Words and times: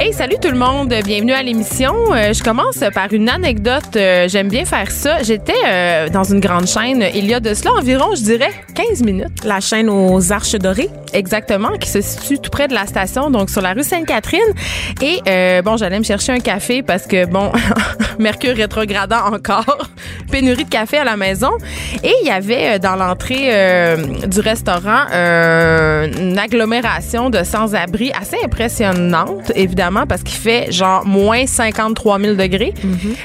Hey, 0.00 0.12
salut 0.12 0.36
tout 0.40 0.50
le 0.52 0.56
monde, 0.56 0.94
bienvenue 1.04 1.32
à 1.32 1.42
l'émission. 1.42 1.92
Euh, 2.14 2.32
je 2.32 2.40
commence 2.40 2.84
par 2.94 3.12
une 3.12 3.28
anecdote. 3.28 3.96
Euh, 3.96 4.28
J'aime 4.28 4.48
bien 4.48 4.64
faire 4.64 4.92
ça. 4.92 5.24
J'étais 5.24 5.52
euh, 5.66 6.08
dans 6.08 6.22
une 6.22 6.38
grande 6.38 6.68
chaîne 6.68 7.04
il 7.16 7.26
y 7.26 7.34
a 7.34 7.40
de 7.40 7.52
cela 7.52 7.72
environ, 7.72 8.14
je 8.14 8.22
dirais, 8.22 8.52
15 8.76 9.02
minutes. 9.02 9.44
La 9.44 9.58
chaîne 9.58 9.88
aux 9.88 10.32
Arches 10.32 10.54
Dorées. 10.54 10.88
Exactement, 11.12 11.70
qui 11.78 11.88
se 11.88 12.00
situe 12.00 12.38
tout 12.38 12.50
près 12.50 12.68
de 12.68 12.74
la 12.74 12.86
station, 12.86 13.30
donc 13.30 13.50
sur 13.50 13.60
la 13.62 13.72
rue 13.72 13.82
Sainte-Catherine. 13.82 14.40
Et 15.02 15.20
euh, 15.28 15.62
bon, 15.62 15.76
j'allais 15.76 15.98
me 15.98 16.04
chercher 16.04 16.32
un 16.32 16.40
café 16.40 16.82
parce 16.82 17.06
que 17.06 17.24
bon, 17.26 17.50
Mercure 18.18 18.56
rétrogradant 18.56 19.32
encore, 19.32 19.88
pénurie 20.30 20.64
de 20.64 20.68
café 20.70 20.98
à 20.98 21.04
la 21.04 21.16
maison. 21.16 21.50
Et 22.02 22.12
il 22.22 22.26
y 22.26 22.30
avait 22.30 22.74
euh, 22.74 22.78
dans 22.78 22.96
l'entrée 22.96 23.48
euh, 23.50 23.96
du 24.26 24.40
restaurant 24.40 25.04
euh, 25.12 26.08
une 26.18 26.38
agglomération 26.38 27.30
de 27.30 27.42
sans-abri 27.44 28.10
assez 28.20 28.36
impressionnante, 28.44 29.52
évidemment, 29.54 30.06
parce 30.06 30.22
qu'il 30.22 30.36
fait 30.38 30.70
genre 30.72 31.04
moins 31.06 31.46
53 31.46 32.18
000 32.20 32.34
degrés. 32.34 32.74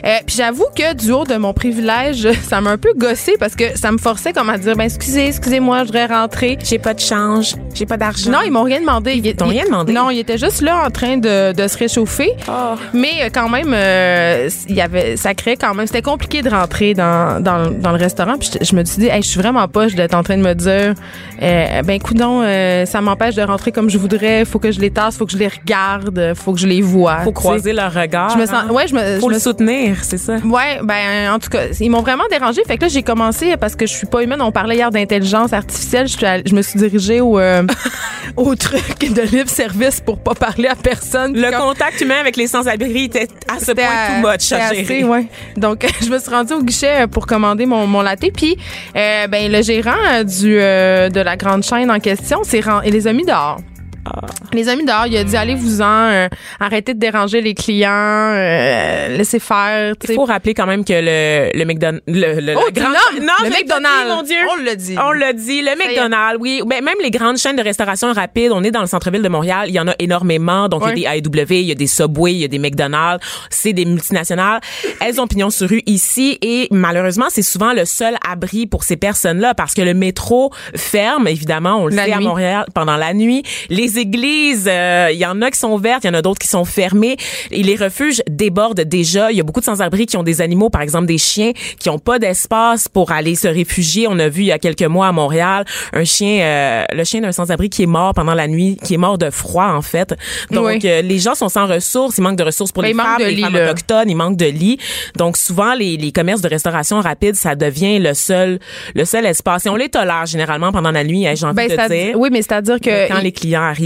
Euh, 0.06 0.18
Puis 0.26 0.36
j'avoue 0.38 0.66
que 0.76 0.94
du 0.94 1.12
haut 1.12 1.26
de 1.26 1.36
mon 1.36 1.54
privilège, 1.54 2.28
ça 2.48 2.62
m'a 2.62 2.72
un 2.72 2.78
peu 2.78 2.94
gossé 2.96 3.34
parce 3.40 3.56
que 3.56 3.78
ça 3.78 3.92
me 3.92 3.98
forçait 3.98 4.34
comme 4.34 4.50
à 4.50 4.58
dire, 4.58 4.76
ben 4.76 4.86
excusez, 4.86 5.28
excusez-moi, 5.28 5.80
je 5.80 5.86
voudrais 5.86 6.06
rentrer. 6.06 6.58
J'ai 6.64 6.80
pas 6.80 6.94
de 6.94 7.00
change, 7.00 7.56
j'ai 7.76 7.86
pas 7.86 7.98
d'argent. 7.98 8.32
Non, 8.32 8.40
ils 8.46 8.52
m'ont 8.52 8.64
rien 8.64 8.80
demandé. 8.80 9.14
Ils 9.24 9.36
t'ont 9.36 9.48
rien 9.48 9.66
demandé? 9.66 9.94
Non, 9.94 10.10
ils 10.10 10.20
étaient 10.20 10.38
juste 10.38 10.62
là 10.62 10.84
en 10.86 10.90
train 10.90 11.18
de, 11.18 11.52
de 11.54 11.68
se 11.68 11.78
réchauffer. 11.78 12.32
Oh. 12.48 12.76
Mais 12.94 13.12
euh, 13.24 13.30
quand 13.34 13.50
même, 13.50 13.74
euh, 13.74 14.50
il 14.70 14.76
y 14.76 14.82
avait, 14.82 15.16
ça 15.18 15.34
créait 15.34 15.56
quand 15.58 15.74
même, 15.74 15.88
c'était 15.88 16.02
compliqué 16.02 16.42
de 16.42 16.50
rentrer 16.50 16.94
dans, 16.94 17.42
dans, 17.42 17.72
dans 17.72 17.92
le 17.92 17.98
restaurant. 17.98 18.38
Puis 18.38 18.52
je, 18.60 18.66
je 18.66 18.76
me 18.76 18.84
suis 18.86 19.00
dit, 19.00 19.08
hey, 19.08 19.22
je 19.22 19.28
suis 19.28 19.40
vraiment 19.40 19.68
poche 19.68 19.96
d'être 19.96 20.14
en 20.16 20.24
train 20.24 20.38
de 20.38 20.44
me 20.44 20.54
dire, 20.54 20.94
euh, 21.42 21.82
ben 21.84 22.00
coudon, 22.00 22.42
euh, 22.44 22.86
ça 22.86 23.02
m'empêche 23.02 23.36
de 23.36 23.42
rentrer 23.42 23.72
comme 23.72 23.90
je 23.90 23.98
voudrais. 23.98 24.46
Faut 24.46 24.60
que 24.60 24.72
je 24.72 24.80
les 24.80 24.92
tasse, 24.92 25.18
faut 25.18 25.26
que 25.26 25.32
je 25.32 25.38
les 25.38 25.48
regarde, 25.48 26.34
faut 26.36 26.54
que 26.54 26.60
je 26.60 26.68
les 26.68 26.82
vois. 26.82 27.18
Faut 27.20 27.32
tu 27.32 27.36
sais. 27.38 27.42
croiser 27.42 27.74
leur 27.74 27.94
regard. 27.94 28.30
Je 28.32 28.38
me 28.38 28.46
sens, 28.46 28.56
hein. 28.70 28.72
ouais, 28.72 28.88
je 28.88 28.96
me, 28.96 29.20
Faut 29.20 29.28
je 29.28 29.34
le 29.34 29.36
me 29.36 29.40
soutenir, 29.40 29.98
c'est 30.04 30.18
ça. 30.18 30.36
Ouais, 30.38 30.80
ben 30.84 31.32
en 31.34 31.40
tout 31.40 31.50
cas, 31.50 31.62
ils 31.80 31.90
m'ont 31.90 32.02
vraiment 32.02 32.24
dérangé. 32.30 32.62
Fait 32.68 32.78
que 32.78 32.84
là, 32.84 32.88
j'ai 32.88 33.04
commencé 33.04 33.56
parce 33.58 33.76
que 33.76 33.86
je 33.88 33.94
suis 33.94 34.08
pas 34.08 34.24
humaine. 34.24 34.42
On 34.42 34.52
parlait 34.52 34.76
hier 34.76 34.92
d'intelligence 34.92 35.54
artificielle. 35.54 36.08
Je, 36.08 36.18
suis 36.18 36.26
allée- 36.26 36.44
je 36.46 36.54
me 36.56 36.62
suis 36.62 36.80
dirigée 36.80 37.22
au 37.22 37.40
euh, 37.40 37.63
au 38.38 38.56
truc 38.56 39.14
de 39.14 39.22
libre 39.22 39.50
service 39.50 40.02
pour 40.02 40.18
pas 40.20 40.34
parler 40.36 40.68
à 40.68 40.76
personne. 40.76 41.34
Le 41.36 41.52
Comme- 41.52 41.62
contact 41.70 42.02
humain 42.02 42.20
avec 42.20 42.36
les 42.38 42.48
sans-abri 42.48 43.06
était 43.06 43.28
à 43.48 43.60
ce 43.60 43.72
point 43.72 43.84
à- 43.86 44.22
too 44.22 44.28
much 44.28 44.52
à 44.52 44.66
assez, 44.68 44.86
gérer. 44.86 45.04
ouais. 45.04 45.26
Donc, 45.58 45.86
je 46.04 46.10
me 46.10 46.20
suis 46.20 46.30
rendue 46.30 46.54
au 46.54 46.62
guichet 46.64 47.08
pour 47.08 47.26
commander 47.26 47.66
mon, 47.66 47.86
mon 47.88 48.02
latte. 48.02 48.32
Puis, 48.36 48.58
euh, 48.96 49.28
ben, 49.28 49.52
le 49.52 49.62
gérant 49.62 49.92
euh, 50.12 50.24
du, 50.24 50.58
euh, 50.60 51.10
de 51.10 51.20
la 51.20 51.36
grande 51.36 51.64
chaîne 51.64 51.92
en 51.92 52.00
question, 52.00 52.42
il 52.86 52.92
les 52.94 53.08
a 53.08 53.14
mis 53.14 53.26
dehors. 53.26 53.60
Ah. 54.06 54.20
Les 54.52 54.68
amis 54.70 54.86
dehors, 54.86 55.08
il 55.08 55.16
a 55.18 55.24
dit 55.24 55.36
allez-vous-en, 55.38 55.84
euh, 55.86 56.28
arrêtez 56.60 56.94
de 56.94 57.00
déranger 57.00 57.42
les 57.42 57.54
clients, 57.54 57.90
euh, 57.92 59.18
laissez 59.18 59.40
faire. 59.40 59.94
Il 60.08 60.16
faut 60.16 60.26
rappeler 60.26 60.54
quand 60.54 60.66
même 60.66 60.84
que 60.84 60.94
le, 60.94 61.58
le 61.58 61.66
McDonald's, 61.66 62.04
le, 62.08 62.40
le, 62.42 62.54
Oh, 62.58 62.62
non, 62.76 63.34
le 63.44 63.50
McDonald's. 63.50 64.06
dit, 64.06 64.16
mon 64.16 64.22
Dieu. 64.24 64.38
On 64.52 64.64
l'a 64.64 64.76
dit. 64.76 64.96
On 65.02 65.12
l'a 65.12 65.34
dit, 65.34 65.62
le. 65.62 65.72
McDonald's, 65.78 66.38
oui. 66.40 66.62
Ben, 66.66 66.84
même 66.84 66.96
les 67.02 67.12
grandes 67.12 67.38
chaînes 67.38 67.56
de 67.56 67.62
restauration 67.64 68.12
rapide, 68.14 68.52
on 68.54 68.64
est 68.64 68.72
dans 68.72 68.82
le 68.82 68.88
centre-ville 68.88 69.22
de 69.22 69.30
Montréal, 69.30 69.66
il 69.70 69.74
y 69.76 69.80
en 69.80 69.88
a 69.88 69.94
énormément. 70.00 70.68
Donc, 70.70 70.84
Ouais. 70.84 70.94
il 70.96 71.02
y 71.04 71.08
a 71.08 71.20
des 71.20 71.30
AEW, 71.30 71.52
il 71.52 71.62
y 71.68 71.72
a 71.72 71.76
des 71.76 71.88
Subway, 71.88 72.34
il 72.34 72.40
y 72.40 72.44
a 72.46 72.48
des 72.50 72.60
McDonald's. 72.60 73.26
C'est 73.50 73.74
des 73.74 73.86
multinationales. 73.86 74.60
Elles 75.00 75.22
ont 75.22 75.28
pignon 75.28 75.50
sur 75.50 75.70
rue 75.70 75.82
ici 75.86 76.38
et 76.42 76.68
malheureusement, 76.72 77.28
c'est 77.30 77.42
souvent 77.42 77.74
le 77.74 77.86
seul 77.86 78.16
abri 78.30 78.68
pour 78.68 78.84
ces 78.84 78.98
personnes-là 78.98 79.54
parce 79.54 79.74
que 79.74 79.82
le 79.82 79.94
métro 79.94 80.52
ferme, 80.76 81.28
évidemment, 81.28 81.78
on 81.84 81.88
le 81.88 81.96
La 81.96 82.06
sait 82.06 82.12
à. 82.14 82.20
Montréal 82.20 82.66
pendant 82.74 82.98
la 82.98 83.14
nuit. 83.14 83.44
Les 83.70 83.93
églises, 83.98 84.68
euh, 84.70 85.10
il 85.12 85.18
y 85.18 85.26
en 85.26 85.42
a 85.42 85.52
qui 85.52 85.60
sont 85.60 85.72
ouvertes, 85.72 86.04
il 86.04 86.08
y 86.08 86.10
en 86.10 86.14
a 86.14 86.22
d'autres 86.22 86.40
qui 86.40 86.48
sont 86.48 86.66
fermées. 86.66 87.18
Et 87.52 87.64
les 87.64 87.76
refuges 87.76 88.22
débordent 88.30 88.82
déjà. 88.82 89.32
Il 89.32 89.38
y 89.38 89.40
a 89.40 89.44
beaucoup 89.44 89.60
de 89.60 89.66
sans-abri 89.66 90.06
qui 90.06 90.18
ont 90.18 90.24
des 90.24 90.42
animaux, 90.42 90.70
par 90.70 90.82
exemple 90.82 91.06
des 91.08 91.18
chiens, 91.18 91.52
qui 91.80 91.90
ont 91.90 92.00
pas 92.00 92.20
d'espace 92.20 92.88
pour 92.88 93.12
aller 93.12 93.36
se 93.36 93.48
réfugier. 93.48 94.08
On 94.10 94.20
a 94.20 94.30
vu 94.30 94.42
il 94.44 94.48
y 94.48 94.52
a 94.52 94.60
quelques 94.60 94.84
mois 94.84 95.08
à 95.08 95.12
Montréal 95.12 95.66
un 95.94 96.04
chien, 96.04 96.42
euh, 96.42 96.84
le 96.94 97.04
chien 97.04 97.22
d'un 97.22 97.32
sans-abri 97.32 97.70
qui 97.70 97.84
est 97.84 97.88
mort 97.88 98.14
pendant 98.14 98.34
la 98.34 98.48
nuit, 98.48 98.78
qui 98.84 98.94
est 98.94 98.98
mort 98.98 99.18
de 99.18 99.30
froid 99.30 99.66
en 99.74 99.82
fait. 99.82 100.14
Donc 100.52 100.66
Oui. 100.66 100.80
euh, 100.86 101.02
les 101.02 101.20
gens 101.20 101.36
sont 101.36 101.50
sans 101.50 101.68
ressources, 101.68 102.18
il 102.18 102.22
manque 102.22 102.38
de 102.38 102.44
ressources 102.44 102.72
pour 102.72 102.84
Ben, 102.84 102.90
les 102.90 102.96
femmes, 102.96 103.20
de 103.20 103.26
les 103.26 103.36
lits, 103.36 103.42
femmes 103.42 103.54
là. 103.54 103.66
autochtones, 103.72 104.10
il 104.10 104.16
manque 104.16 104.38
de 104.38 104.46
lits. 104.46 104.78
Donc 105.18 105.38
souvent 105.38 105.74
les, 105.74 105.98
les 105.98 106.12
commerces 106.12 106.42
de 106.42 106.50
restauration 106.50 107.00
rapide, 107.02 107.36
ça 107.36 107.56
devient 107.56 108.00
le 108.00 108.14
seul 108.14 108.60
le 108.96 109.06
seul 109.06 109.26
espace. 109.26 109.66
Et 109.66 109.70
on 109.70 109.76
les 109.76 109.90
tolère 109.90 110.26
généralement 110.26 110.72
pendant 110.72 110.92
la 110.92 111.04
nuit, 111.04 111.28
hein, 111.28 111.34
j'ai 111.36 111.46
envie 111.46 111.56
Ben, 111.56 111.70
de 111.70 111.94
dire. 111.94 112.20
oui, 112.20 112.30
mais 112.32 112.42
c'est-à-dire 112.42 112.80
que 112.80 113.08
quand 113.08 113.18
il- 113.20 113.24
les 113.24 113.32
clients 113.32 113.62
arrivent 113.62 113.83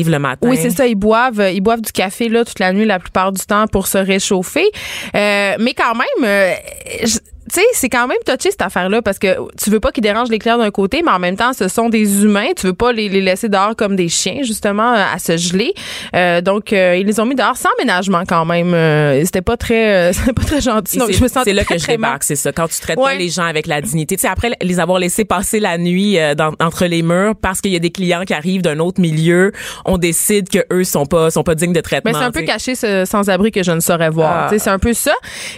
Oui, 0.49 0.57
c'est 0.57 0.69
ça. 0.69 0.87
Ils 0.87 0.95
boivent, 0.95 1.39
euh, 1.39 1.51
ils 1.51 1.61
boivent 1.61 1.81
du 1.81 1.91
café 1.91 2.29
là 2.29 2.45
toute 2.45 2.59
la 2.59 2.73
nuit, 2.73 2.85
la 2.85 2.99
plupart 2.99 3.31
du 3.31 3.41
temps, 3.45 3.67
pour 3.67 3.87
se 3.87 3.97
réchauffer. 3.97 4.69
Euh, 5.15 5.55
mais 5.59 5.73
quand 5.73 5.93
même, 5.95 6.23
euh, 6.23 6.53
tu 7.51 7.59
sais, 7.59 7.65
c'est 7.73 7.89
quand 7.89 8.07
même 8.07 8.17
touché 8.25 8.51
cette 8.51 8.61
affaire-là 8.61 9.01
parce 9.01 9.19
que 9.19 9.27
tu 9.61 9.69
veux 9.69 9.79
pas 9.79 9.91
qu'ils 9.91 10.03
dérangent 10.03 10.29
les 10.29 10.39
clients 10.39 10.57
d'un 10.57 10.71
côté, 10.71 11.01
mais 11.03 11.11
en 11.11 11.19
même 11.19 11.35
temps, 11.37 11.53
ce 11.53 11.67
sont 11.67 11.89
des 11.89 12.23
humains. 12.23 12.49
Tu 12.55 12.67
veux 12.67 12.73
pas 12.73 12.91
les, 12.91 13.09
les 13.09 13.21
laisser 13.21 13.49
dehors 13.49 13.75
comme 13.75 13.95
des 13.95 14.09
chiens, 14.09 14.39
justement, 14.43 14.93
euh, 14.93 15.03
à 15.13 15.19
se 15.19 15.37
geler. 15.37 15.73
Euh, 16.15 16.41
donc, 16.41 16.73
euh, 16.73 16.95
ils 16.99 17.05
les 17.05 17.19
ont 17.19 17.25
mis 17.25 17.35
dehors 17.35 17.57
sans 17.57 17.69
ménagement 17.79 18.23
quand 18.27 18.45
même. 18.45 18.73
Euh, 18.73 19.23
c'était 19.25 19.41
pas 19.41 19.57
très, 19.57 20.09
euh, 20.09 20.13
c'était 20.13 20.33
pas 20.33 20.43
très 20.43 20.61
gentil. 20.61 20.97
Donc, 20.97 21.07
c'est- 21.07 21.13
je 21.17 21.23
me 21.23 21.27
sens 21.27 21.43
c'est 21.45 21.53
là 21.53 21.63
très, 21.63 21.75
que 21.75 21.81
je 21.81 21.87
débarque, 21.87 22.23
c'est 22.23 22.35
ça. 22.35 22.51
Quand 22.51 22.67
tu 22.67 22.79
traites 22.79 22.97
Ouais. 22.97 23.13
pas 23.13 23.15
les 23.15 23.29
gens 23.29 23.45
avec 23.45 23.67
la 23.67 23.81
dignité, 23.81 24.15
tu 24.17 24.21
sais 24.21 24.27
après 24.27 24.51
les 24.61 24.79
avoir 24.79 24.99
laissés 24.99 25.25
passer 25.25 25.59
la 25.59 25.77
nuit 25.77 26.17
euh, 26.19 26.35
dans- 26.35 26.53
entre 26.59 26.85
les 26.85 27.01
murs 27.01 27.35
parce 27.41 27.61
qu'il 27.61 27.71
y 27.71 27.75
a 27.75 27.79
des 27.79 27.91
clients 27.91 28.23
qui 28.25 28.33
arrivent 28.33 28.61
d'un 28.61 28.79
autre 28.79 28.99
milieu, 29.01 29.51
on 29.85 29.97
décide 29.97 30.49
que 30.49 30.59
eux 30.73 30.83
sont 30.83 31.05
pas 31.05 31.29
sont 31.31 31.43
pas 31.43 31.55
dignes 31.55 31.73
de 31.73 31.81
traitement. 31.81 32.11
Mais 32.11 32.17
c'est 32.17 32.23
un 32.25 32.31
peu 32.31 32.41
caché 32.43 32.75
ce 32.75 33.05
sans-abri 33.05 33.51
que 33.51 33.63
je 33.63 33.71
ne 33.71 33.79
saurais 33.79 34.09
voir. 34.09 34.45
Ah. 34.45 34.47
Tu 34.49 34.57
sais, 34.57 34.63
C'est 34.65 34.69
un 34.69 34.79
peu 34.79 34.93
ça. 34.93 35.13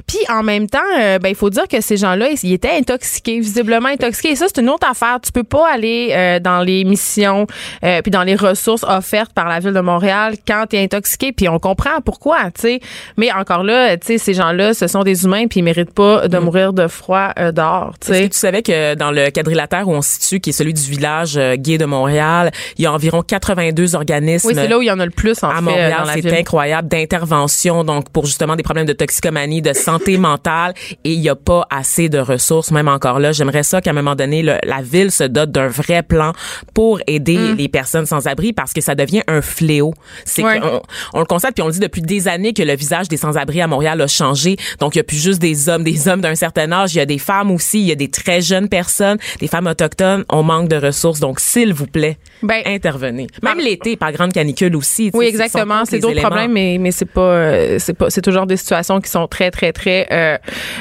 Puis 0.07 0.19
en 0.29 0.43
même 0.43 0.67
temps, 0.69 0.79
ben 0.97 1.27
il 1.29 1.35
faut 1.35 1.49
dire 1.49 1.67
que 1.67 1.78
ces 1.81 1.97
gens-là, 1.97 2.29
ils 2.43 2.53
étaient 2.53 2.77
intoxiqués, 2.77 3.39
visiblement 3.39 3.89
intoxiqués. 3.89 4.31
Et 4.31 4.35
ça, 4.35 4.45
c'est 4.53 4.61
une 4.61 4.69
autre 4.69 4.87
affaire. 4.89 5.19
Tu 5.23 5.31
peux 5.31 5.43
pas 5.43 5.71
aller 5.71 6.09
euh, 6.11 6.39
dans 6.39 6.61
les 6.61 6.83
missions 6.83 7.47
euh, 7.83 8.01
puis 8.01 8.11
dans 8.11 8.23
les 8.23 8.35
ressources 8.35 8.83
offertes 8.87 9.33
par 9.33 9.47
la 9.47 9.59
ville 9.59 9.73
de 9.73 9.79
Montréal 9.79 10.35
quand 10.47 10.65
tu 10.69 10.75
es 10.75 10.83
intoxiqué. 10.83 11.31
Puis 11.31 11.47
on 11.49 11.59
comprend 11.59 12.01
pourquoi, 12.03 12.51
tu 12.55 12.61
sais. 12.61 12.79
Mais 13.17 13.31
encore 13.31 13.63
là, 13.63 13.97
tu 13.97 14.07
sais, 14.07 14.17
ces 14.17 14.33
gens-là, 14.33 14.73
ce 14.73 14.87
sont 14.87 15.03
des 15.03 15.25
humains 15.25 15.47
puis 15.47 15.59
ils 15.59 15.63
méritent 15.63 15.93
pas 15.93 16.27
de 16.27 16.37
mourir 16.37 16.73
de 16.73 16.87
froid 16.87 17.29
euh, 17.39 17.51
dehors, 17.51 17.93
tu 17.99 18.11
Est-ce 18.11 18.23
que 18.23 18.33
tu 18.33 18.37
savais 18.37 18.61
que 18.61 18.95
dans 18.95 19.11
le 19.11 19.29
quadrilatère 19.29 19.87
où 19.87 19.93
on 19.93 20.01
se 20.01 20.19
situe, 20.19 20.39
qui 20.39 20.49
est 20.51 20.53
celui 20.53 20.73
du 20.73 20.81
village 20.81 21.37
euh, 21.37 21.55
gay 21.57 21.77
de 21.77 21.85
Montréal, 21.85 22.51
il 22.77 22.83
y 22.83 22.87
a 22.87 22.93
environ 22.93 23.21
82 23.21 23.95
organismes 23.95 24.47
Oui, 24.47 24.53
c'est 24.55 24.67
là 24.67 24.77
où 24.77 24.81
il 24.81 24.87
y 24.87 24.91
en 24.91 24.99
a 24.99 25.05
le 25.05 25.11
plus 25.11 25.43
en 25.43 25.49
à 25.49 25.55
fait 25.55 25.61
Montréal, 25.61 25.93
dans 25.99 26.05
la 26.05 26.13
c'est 26.13 26.21
ville. 26.21 26.33
incroyable 26.35 26.87
d'intervention 26.87 27.83
donc 27.83 28.09
pour 28.09 28.25
justement 28.25 28.55
des 28.55 28.63
problèmes 28.63 28.85
de 28.85 28.93
toxicomanie, 28.93 29.61
de 29.61 29.73
santé 29.73 30.17
mentale 30.17 30.73
et 31.03 31.13
il 31.13 31.19
y 31.19 31.29
a 31.29 31.35
pas 31.35 31.67
assez 31.69 32.09
de 32.09 32.19
ressources 32.19 32.71
même 32.71 32.87
encore 32.87 33.19
là. 33.19 33.31
J'aimerais 33.31 33.63
ça 33.63 33.81
qu'à 33.81 33.91
un 33.91 33.93
moment 33.93 34.15
donné 34.15 34.41
le- 34.43 34.57
la 34.63 34.81
ville 34.81 35.11
se 35.11 35.23
dote 35.23 35.51
d'un 35.51 35.67
vrai 35.67 36.03
plan 36.03 36.33
pour 36.73 36.99
aider 37.07 37.37
Mm. 37.37 37.55
les 37.57 37.67
personnes 37.69 38.05
sans 38.05 38.27
abri 38.27 38.53
parce 38.53 38.73
que 38.73 38.81
ça 38.81 38.95
devient 38.95 39.21
un 39.27 39.41
fléau. 39.41 39.93
C'est 40.25 40.43
Ouais. 40.43 40.59
qu'on 40.59 40.81
on 41.13 41.19
le 41.19 41.25
constate 41.25 41.53
puis 41.55 41.61
on 41.63 41.67
le 41.67 41.73
dit 41.73 41.79
depuis 41.79 42.01
des 42.01 42.27
années 42.27 42.53
que 42.53 42.63
le 42.63 42.75
visage 42.75 43.07
des 43.07 43.17
sans-abri 43.17 43.61
à 43.61 43.67
Montréal 43.67 44.01
a 44.01 44.07
changé. 44.07 44.57
Donc 44.79 44.95
il 44.95 44.99
y 44.99 45.01
a 45.01 45.03
plus 45.03 45.21
juste 45.21 45.39
des 45.41 45.69
hommes, 45.69 45.83
des 45.83 46.07
hommes 46.07 46.21
d'un 46.21 46.35
certain 46.35 46.71
âge, 46.71 46.93
il 46.95 46.97
y 46.97 47.01
a 47.01 47.05
des 47.05 47.19
femmes 47.19 47.51
aussi, 47.51 47.79
il 47.79 47.85
y 47.87 47.91
a 47.91 47.95
des 47.95 48.09
très 48.09 48.41
jeunes 48.41 48.69
personnes, 48.69 49.17
des 49.39 49.47
femmes 49.47 49.67
autochtones, 49.67 50.25
on 50.29 50.43
manque 50.43 50.67
de 50.69 50.75
ressources. 50.77 51.19
Donc 51.19 51.39
s'il 51.39 51.73
vous 51.73 51.87
plaît, 51.87 52.17
Ben, 52.43 52.61
intervenez. 52.65 53.27
Même 53.43 53.59
l'été 53.59 53.95
par 53.97 54.11
grande 54.11 54.33
canicule 54.33 54.75
aussi. 54.75 55.11
Oui, 55.13 55.25
exactement. 55.25 55.83
C'est 55.85 55.99
d'autres 55.99 56.21
problèmes, 56.21 56.51
mais 56.53 56.77
mais 56.79 56.91
c'est 56.91 57.05
pas 57.05 57.21
euh, 57.21 57.79
c'est 57.79 57.93
pas 57.93 58.09
c'est 58.09 58.21
toujours 58.21 58.45
des 58.45 58.57
situations 58.57 58.99
qui 59.01 59.09
sont 59.09 59.27
très 59.27 59.51
très 59.51 59.71
très 59.73 60.07
euh, 60.11 60.37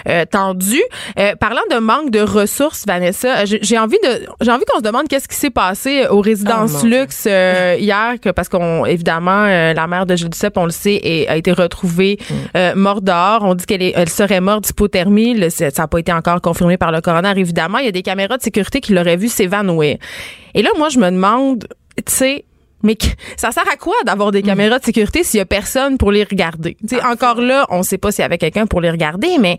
euh, 0.08 0.25
tendues. 0.31 0.77
Euh, 1.19 1.34
parlant 1.36 1.60
de 1.70 1.78
manque 1.78 2.10
de 2.10 2.20
ressources, 2.20 2.84
Vanessa, 2.86 3.38
euh, 3.40 3.44
j'ai 3.46 3.78
envie 3.78 3.98
de 4.02 4.26
j'ai 4.40 4.50
envie 4.50 4.64
qu'on 4.70 4.78
se 4.78 4.82
demande 4.84 5.08
qu'est-ce 5.08 5.28
qui 5.28 5.36
s'est 5.36 5.50
passé 5.50 6.06
aux 6.08 6.20
résidences 6.20 6.80
Oh, 6.82 6.86
luxe 6.86 7.25
euh, 7.26 7.76
hier, 7.78 8.14
que 8.20 8.30
parce 8.30 8.48
qu'on 8.48 8.84
évidemment 8.86 9.44
euh, 9.46 9.72
la 9.75 9.86
mère 9.86 10.06
de 10.06 10.16
Gilles 10.16 10.30
Duceppe, 10.30 10.56
on 10.56 10.64
le 10.64 10.70
sait, 10.70 11.00
est- 11.02 11.28
a 11.28 11.36
été 11.36 11.52
retrouvée 11.52 12.19
Mm. 12.19 12.34
euh, 12.56 12.75
morte 12.75 13.04
dehors. 13.04 13.40
On 13.44 13.54
dit 13.54 13.64
qu'elle 13.66 13.82
elle 13.94 14.08
serait 14.08 14.40
morte 14.40 14.64
d'hypothermie. 14.64 15.34
Le- 15.34 15.50
Ça 15.50 15.70
n'a 15.76 15.88
pas 15.88 15.98
été 15.98 16.12
encore 16.12 16.40
confirmé 16.40 16.76
par 16.76 16.92
le 16.92 17.00
coroner. 17.00 17.32
Évidemment, 17.36 17.78
il 17.78 17.84
y 17.86 17.88
a 17.88 17.92
des 17.92 18.02
caméras 18.02 18.36
de 18.36 18.42
sécurité 18.42 18.81
qui 18.81 18.92
l'auraient 18.92 19.16
vu 19.16 19.28
s'évanouir. 19.28 19.96
Et 20.54 20.62
là, 20.62 20.70
moi, 20.78 20.88
je 20.88 20.98
me 20.98 21.10
demande, 21.10 21.66
tu 21.96 22.02
sais. 22.12 22.44
Mais 22.84 22.94
que- 22.94 23.06
ça 23.36 23.50
sert 23.50 23.64
à 23.72 23.76
quoi 23.76 23.94
d'avoir 24.06 24.31
des 24.31 24.40
caméras 24.42 24.78
de 24.78 24.84
sécurité 24.84 25.24
s'il 25.24 25.38
y 25.38 25.40
a 25.40 25.44
personne 25.46 25.98
pour 25.98 26.12
les 26.12 26.22
regarder? 26.22 26.76
Tu 26.88 26.96
sais, 26.96 27.04
encore 27.04 27.40
là, 27.40 27.66
on 27.70 27.82
sait 27.82 27.98
pas 27.98 28.12
s'il 28.12 28.22
y 28.22 28.24
avait 28.24 28.38
quelqu'un 28.38 28.66
pour 28.66 28.81
les 28.81 28.90
regarder, 28.90 29.36
mais 29.40 29.58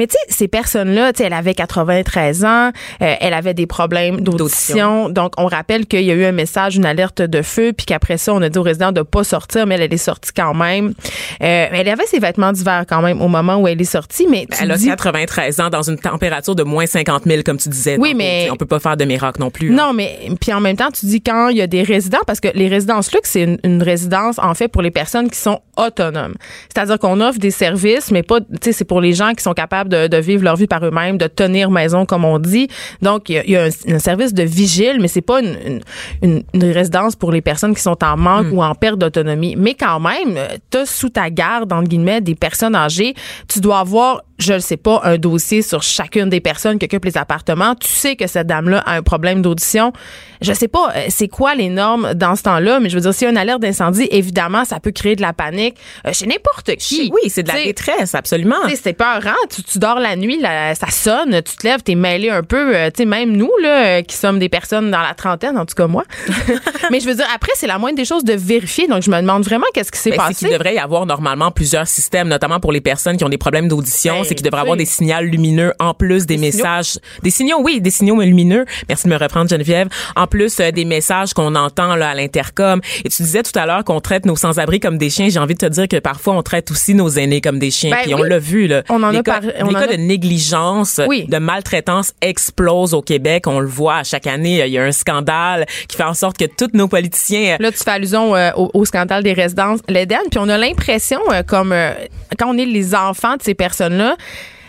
Mais 0.00 0.06
tu 0.06 0.14
sais, 0.14 0.34
ces 0.34 0.48
personnes-là, 0.48 1.12
tu 1.12 1.18
sais, 1.18 1.24
elle 1.24 1.34
avait 1.34 1.52
93 1.52 2.44
ans, 2.46 2.70
euh, 3.02 3.14
elle 3.20 3.34
avait 3.34 3.52
des 3.52 3.66
problèmes 3.66 4.22
d'audition. 4.22 5.10
Donc, 5.10 5.34
on 5.36 5.44
rappelle 5.44 5.84
qu'il 5.86 6.00
y 6.04 6.10
a 6.10 6.14
eu 6.14 6.24
un 6.24 6.32
message, 6.32 6.76
une 6.76 6.86
alerte 6.86 7.20
de 7.20 7.42
feu, 7.42 7.74
puis 7.76 7.84
qu'après 7.84 8.16
ça, 8.16 8.32
on 8.32 8.40
a 8.40 8.48
dit 8.48 8.58
aux 8.58 8.62
résidents 8.62 8.92
de 8.92 9.02
pas 9.02 9.24
sortir, 9.24 9.66
mais 9.66 9.74
elle, 9.74 9.82
elle 9.82 9.92
est 9.92 9.98
sortie 9.98 10.30
quand 10.34 10.54
même. 10.54 10.94
Euh, 11.42 11.66
elle 11.70 11.86
avait 11.88 12.06
ses 12.06 12.18
vêtements 12.18 12.50
d'hiver 12.52 12.84
quand 12.88 13.02
même 13.02 13.20
au 13.20 13.28
moment 13.28 13.56
où 13.56 13.68
elle 13.68 13.78
est 13.78 13.84
sortie, 13.84 14.26
mais 14.26 14.46
tu 14.50 14.56
Elle 14.62 14.70
a 14.70 14.76
dis- 14.78 14.86
93 14.86 15.60
ans 15.60 15.68
dans 15.68 15.82
une 15.82 15.98
température 15.98 16.54
de 16.54 16.62
moins 16.62 16.86
50 16.86 17.24
000, 17.26 17.42
comme 17.44 17.58
tu 17.58 17.68
disais. 17.68 17.96
Oui, 17.98 18.14
mais- 18.14 18.48
On 18.50 18.56
peut 18.56 18.64
pas 18.64 18.80
faire 18.80 18.96
de 18.96 19.04
miracle 19.04 19.38
non 19.40 19.50
plus. 19.50 19.70
hein. 19.70 19.74
Non, 19.76 19.92
mais 19.92 20.30
puis 20.40 20.54
en 20.54 20.60
même 20.60 20.76
temps, 20.78 20.90
tu 20.90 21.04
dis 21.04 21.20
quand 21.20 21.48
il 21.48 21.58
y 21.58 21.62
a 21.62 21.66
des 21.66 21.82
résidents, 21.82 22.20
parce 22.26 22.40
que 22.40 22.48
les 22.54 22.68
résidences 22.68 23.12
luxe, 23.12 23.28
c'est 23.32 23.42
une, 23.42 23.58
une 23.64 23.82
résidence 23.82 24.38
en 24.38 24.54
fait 24.54 24.68
pour 24.68 24.80
les 24.80 24.90
personnes 24.90 25.28
qui 25.28 25.38
sont 25.38 25.60
autonomes. 25.76 26.36
C'est-à-dire 26.74 26.98
qu'on 26.98 27.20
offre 27.20 27.38
des 27.38 27.50
services, 27.50 28.10
mais 28.10 28.22
pas, 28.22 28.40
tu 28.40 28.46
sais, 28.62 28.72
c'est 28.72 28.84
pour 28.86 29.02
les 29.02 29.12
gens 29.12 29.32
qui 29.34 29.42
sont 29.42 29.52
capables 29.52 29.89
de, 29.90 30.06
de 30.06 30.16
vivre 30.16 30.42
leur 30.44 30.56
vie 30.56 30.66
par 30.66 30.82
eux-mêmes, 30.84 31.18
de 31.18 31.26
tenir 31.26 31.70
maison 31.70 32.06
comme 32.06 32.24
on 32.24 32.38
dit. 32.38 32.68
Donc 33.02 33.28
il 33.28 33.34
y 33.34 33.38
a, 33.38 33.44
il 33.44 33.50
y 33.50 33.56
a 33.56 33.64
un, 33.64 33.94
un 33.94 33.98
service 33.98 34.32
de 34.32 34.42
vigile, 34.44 34.96
mais 35.00 35.08
c'est 35.08 35.20
pas 35.20 35.40
une, 35.40 35.56
une, 35.66 35.80
une- 36.22 36.42
une 36.54 36.64
résidence 36.72 37.16
pour 37.16 37.32
les 37.32 37.42
personnes 37.42 37.74
qui 37.74 37.82
sont 37.82 38.02
en 38.02 38.16
manque 38.16 38.46
ou 38.52 38.62
en 38.62 38.74
perte 38.74 38.98
d'autonomie. 38.98 39.56
Mais 39.58 39.74
quand 39.74 40.00
même, 40.00 40.38
tu 40.70 40.78
as 40.78 40.86
sous 40.86 41.10
ta 41.10 41.28
garde 41.30 41.72
entre 41.72 41.88
guillemets 41.88 42.20
des 42.20 42.34
personnes 42.34 42.74
âgées. 42.74 43.14
Tu 43.48 43.60
dois 43.60 43.80
avoir 43.80 44.22
je 44.40 44.54
ne 44.54 44.58
sais 44.58 44.76
pas, 44.76 45.00
un 45.04 45.18
dossier 45.18 45.62
sur 45.62 45.82
chacune 45.82 46.28
des 46.28 46.40
personnes 46.40 46.78
qui 46.78 46.86
occupent 46.86 47.04
les 47.04 47.16
appartements. 47.18 47.74
Tu 47.74 47.88
sais 47.88 48.16
que 48.16 48.26
cette 48.26 48.46
dame-là 48.46 48.78
a 48.86 48.94
un 48.96 49.02
problème 49.02 49.42
d'audition. 49.42 49.92
Je 50.40 50.52
sais 50.54 50.68
pas, 50.68 50.92
euh, 50.96 51.06
c'est 51.10 51.28
quoi 51.28 51.54
les 51.54 51.68
normes 51.68 52.14
dans 52.14 52.34
ce 52.34 52.42
temps-là, 52.44 52.80
mais 52.80 52.88
je 52.88 52.94
veux 52.94 53.02
dire, 53.02 53.12
s'il 53.12 53.26
y 53.26 53.28
a 53.28 53.30
une 53.30 53.36
alerte 53.36 53.60
d'incendie, 53.60 54.08
évidemment, 54.10 54.64
ça 54.64 54.80
peut 54.80 54.90
créer 54.90 55.14
de 55.14 55.20
la 55.20 55.32
panique 55.34 55.76
euh, 56.06 56.12
chez 56.14 56.26
n'importe 56.26 56.74
qui. 56.76 57.10
Oui, 57.12 57.28
c'est 57.30 57.42
de 57.42 57.48
la 57.48 57.54
T'sais, 57.54 57.64
détresse, 57.66 58.14
absolument. 58.14 58.56
c'est 58.82 58.94
peurant. 58.94 59.36
Tu, 59.54 59.62
tu 59.62 59.78
dors 59.78 60.00
la 60.00 60.16
nuit, 60.16 60.40
là, 60.40 60.74
ça 60.74 60.88
sonne, 60.90 61.42
tu 61.42 61.56
te 61.56 61.66
lèves, 61.66 61.82
t'es 61.82 61.94
mêlé 61.94 62.30
un 62.30 62.42
peu. 62.42 62.74
euh, 62.74 62.86
tu 62.90 63.02
sais, 63.02 63.04
même 63.04 63.36
nous, 63.36 63.50
là, 63.62 63.98
euh, 63.98 64.02
qui 64.02 64.16
sommes 64.16 64.38
des 64.38 64.48
personnes 64.48 64.90
dans 64.90 65.02
la 65.02 65.12
trentaine, 65.14 65.58
en 65.58 65.66
tout 65.66 65.74
cas 65.74 65.86
moi. 65.86 66.04
mais 66.90 67.00
je 67.00 67.06
veux 67.06 67.14
dire, 67.14 67.26
après, 67.34 67.52
c'est 67.54 67.66
la 67.66 67.78
moindre 67.78 67.96
des 67.96 68.04
choses 68.06 68.24
de 68.24 68.32
vérifier. 68.32 68.86
Donc, 68.88 69.02
je 69.02 69.10
me 69.10 69.20
demande 69.20 69.42
vraiment 69.44 69.66
qu'est-ce 69.74 69.92
qui 69.92 69.98
s'est 69.98 70.10
Ben, 70.10 70.16
passé. 70.16 70.34
qu'il 70.46 70.50
devrait 70.50 70.74
y 70.74 70.78
avoir 70.78 71.04
normalement 71.06 71.50
plusieurs 71.50 71.86
systèmes, 71.86 72.28
notamment 72.28 72.60
pour 72.60 72.72
les 72.72 72.80
personnes 72.80 73.16
qui 73.18 73.24
ont 73.24 73.28
des 73.28 73.38
problèmes 73.38 73.68
d'audition. 73.68 74.24
C'est 74.30 74.34
qu'il 74.36 74.44
devrait 74.46 74.60
avoir 74.60 74.76
des 74.76 74.84
signaux 74.84 75.20
lumineux 75.22 75.72
en 75.80 75.92
plus 75.92 76.24
des, 76.24 76.36
Des 76.36 76.52
signaux? 76.52 76.64
messages. 76.64 76.98
Des 77.22 77.30
signaux, 77.30 77.58
oui, 77.62 77.80
des 77.80 77.90
signaux 77.90 78.20
lumineux. 78.20 78.64
Merci 78.88 79.08
de 79.08 79.12
me 79.12 79.16
reprendre, 79.18 79.50
Geneviève. 79.50 79.88
En 80.14 80.26
plus 80.28 80.60
euh, 80.60 80.70
des 80.70 80.84
messages 80.84 81.34
qu'on 81.34 81.54
entend 81.56 81.96
là 81.96 82.10
à 82.10 82.14
l'intercom. 82.14 82.80
Et 83.04 83.08
tu 83.08 83.22
disais 83.24 83.42
tout 83.42 83.58
à 83.58 83.66
l'heure 83.66 83.82
qu'on 83.84 84.00
traite 84.00 84.24
nos 84.26 84.36
sans-abri 84.36 84.78
comme 84.78 84.98
des 84.98 85.10
chiens. 85.10 85.28
J'ai 85.28 85.40
envie 85.40 85.54
de 85.54 85.58
te 85.58 85.66
dire 85.66 85.88
que 85.88 85.98
parfois 85.98 86.34
on 86.34 86.42
traite 86.42 86.70
aussi 86.70 86.94
nos 86.94 87.08
aînés 87.08 87.40
comme 87.40 87.58
des 87.58 87.72
chiens. 87.72 87.90
Ben 87.90 87.98
Puis 88.04 88.14
oui. 88.14 88.20
on 88.20 88.22
l'a 88.22 88.38
vu 88.38 88.68
là. 88.68 88.82
On 88.88 89.02
en 89.02 89.10
les 89.10 89.18
a 89.18 89.22
cas, 89.24 89.40
par- 89.40 89.50
on 89.62 89.68
les 89.70 89.76
en 89.76 89.78
cas 89.80 89.84
a- 89.86 89.96
de 89.96 89.96
négligence, 89.96 91.00
Oui. 91.08 91.24
de 91.28 91.38
maltraitance 91.38 92.12
explosent 92.20 92.94
au 92.94 93.02
Québec. 93.02 93.46
On 93.48 93.58
le 93.60 93.66
voit 93.66 93.96
à 93.96 94.04
chaque 94.04 94.26
année. 94.28 94.64
Il 94.64 94.72
y 94.72 94.78
a 94.78 94.84
un 94.84 94.92
scandale 94.92 95.66
qui 95.88 95.96
fait 95.96 96.04
en 96.04 96.14
sorte 96.14 96.38
que 96.38 96.44
tous 96.44 96.70
nos 96.74 96.86
politiciens 96.88 97.56
Là, 97.58 97.72
tu 97.72 97.78
fais 97.78 97.90
allusion 97.90 98.36
euh, 98.36 98.50
au, 98.56 98.70
au 98.74 98.84
scandale 98.84 99.22
des 99.22 99.32
résidences 99.32 99.80
l'Éden, 99.88 100.18
puis 100.30 100.38
on 100.38 100.48
a 100.48 100.56
l'impression, 100.56 101.18
euh, 101.32 101.42
comme 101.42 101.72
euh, 101.72 101.92
quand 102.38 102.54
on 102.54 102.58
est 102.58 102.64
les 102.64 102.94
enfants 102.94 103.36
de 103.36 103.42
ces 103.42 103.54
personnes-là, 103.54 104.16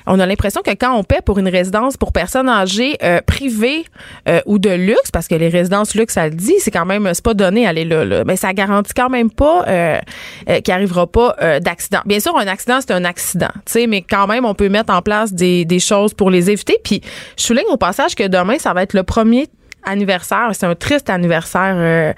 on 0.07 0.19
a 0.19 0.25
l'impression 0.25 0.61
que 0.61 0.71
quand 0.71 0.93
on 0.93 1.03
paie 1.03 1.21
pour 1.21 1.37
une 1.39 1.47
résidence 1.47 1.97
pour 1.97 2.11
personnes 2.11 2.49
âgées 2.49 2.97
euh, 3.03 3.21
privées 3.25 3.85
euh, 4.27 4.41
ou 4.45 4.59
de 4.59 4.69
luxe, 4.69 5.11
parce 5.11 5.27
que 5.27 5.35
les 5.35 5.49
résidences 5.49 5.95
luxe, 5.95 6.13
ça 6.13 6.27
le 6.27 6.35
dit, 6.35 6.55
c'est 6.59 6.71
quand 6.71 6.85
même 6.85 7.09
c'est 7.13 7.23
pas 7.23 7.33
donné 7.33 7.67
aller 7.67 7.85
là, 7.85 8.05
là. 8.05 8.23
mais 8.25 8.35
ça 8.35 8.53
garantit 8.53 8.93
quand 8.93 9.09
même 9.09 9.29
pas 9.29 9.65
euh, 9.67 9.99
euh, 10.49 10.59
qu'il 10.61 10.73
arrivera 10.73 11.07
pas 11.07 11.35
euh, 11.41 11.59
d'accident. 11.59 12.01
Bien 12.05 12.19
sûr, 12.19 12.37
un 12.37 12.47
accident 12.47 12.79
c'est 12.81 12.91
un 12.91 13.05
accident, 13.05 13.51
tu 13.65 13.73
sais, 13.73 13.87
mais 13.87 14.01
quand 14.01 14.27
même 14.27 14.45
on 14.45 14.53
peut 14.53 14.69
mettre 14.69 14.93
en 14.93 15.01
place 15.01 15.33
des, 15.33 15.65
des 15.65 15.79
choses 15.79 16.13
pour 16.13 16.29
les 16.29 16.49
éviter. 16.49 16.77
Puis 16.83 17.01
je 17.37 17.43
souligne 17.43 17.67
au 17.69 17.77
passage 17.77 18.15
que 18.15 18.27
demain 18.27 18.57
ça 18.57 18.73
va 18.73 18.83
être 18.83 18.93
le 18.93 19.03
premier 19.03 19.47
anniversaire. 19.85 20.49
C'est 20.53 20.65
un 20.65 20.75
triste 20.75 21.09
anniversaire. 21.09 21.75
euh, 21.77 22.13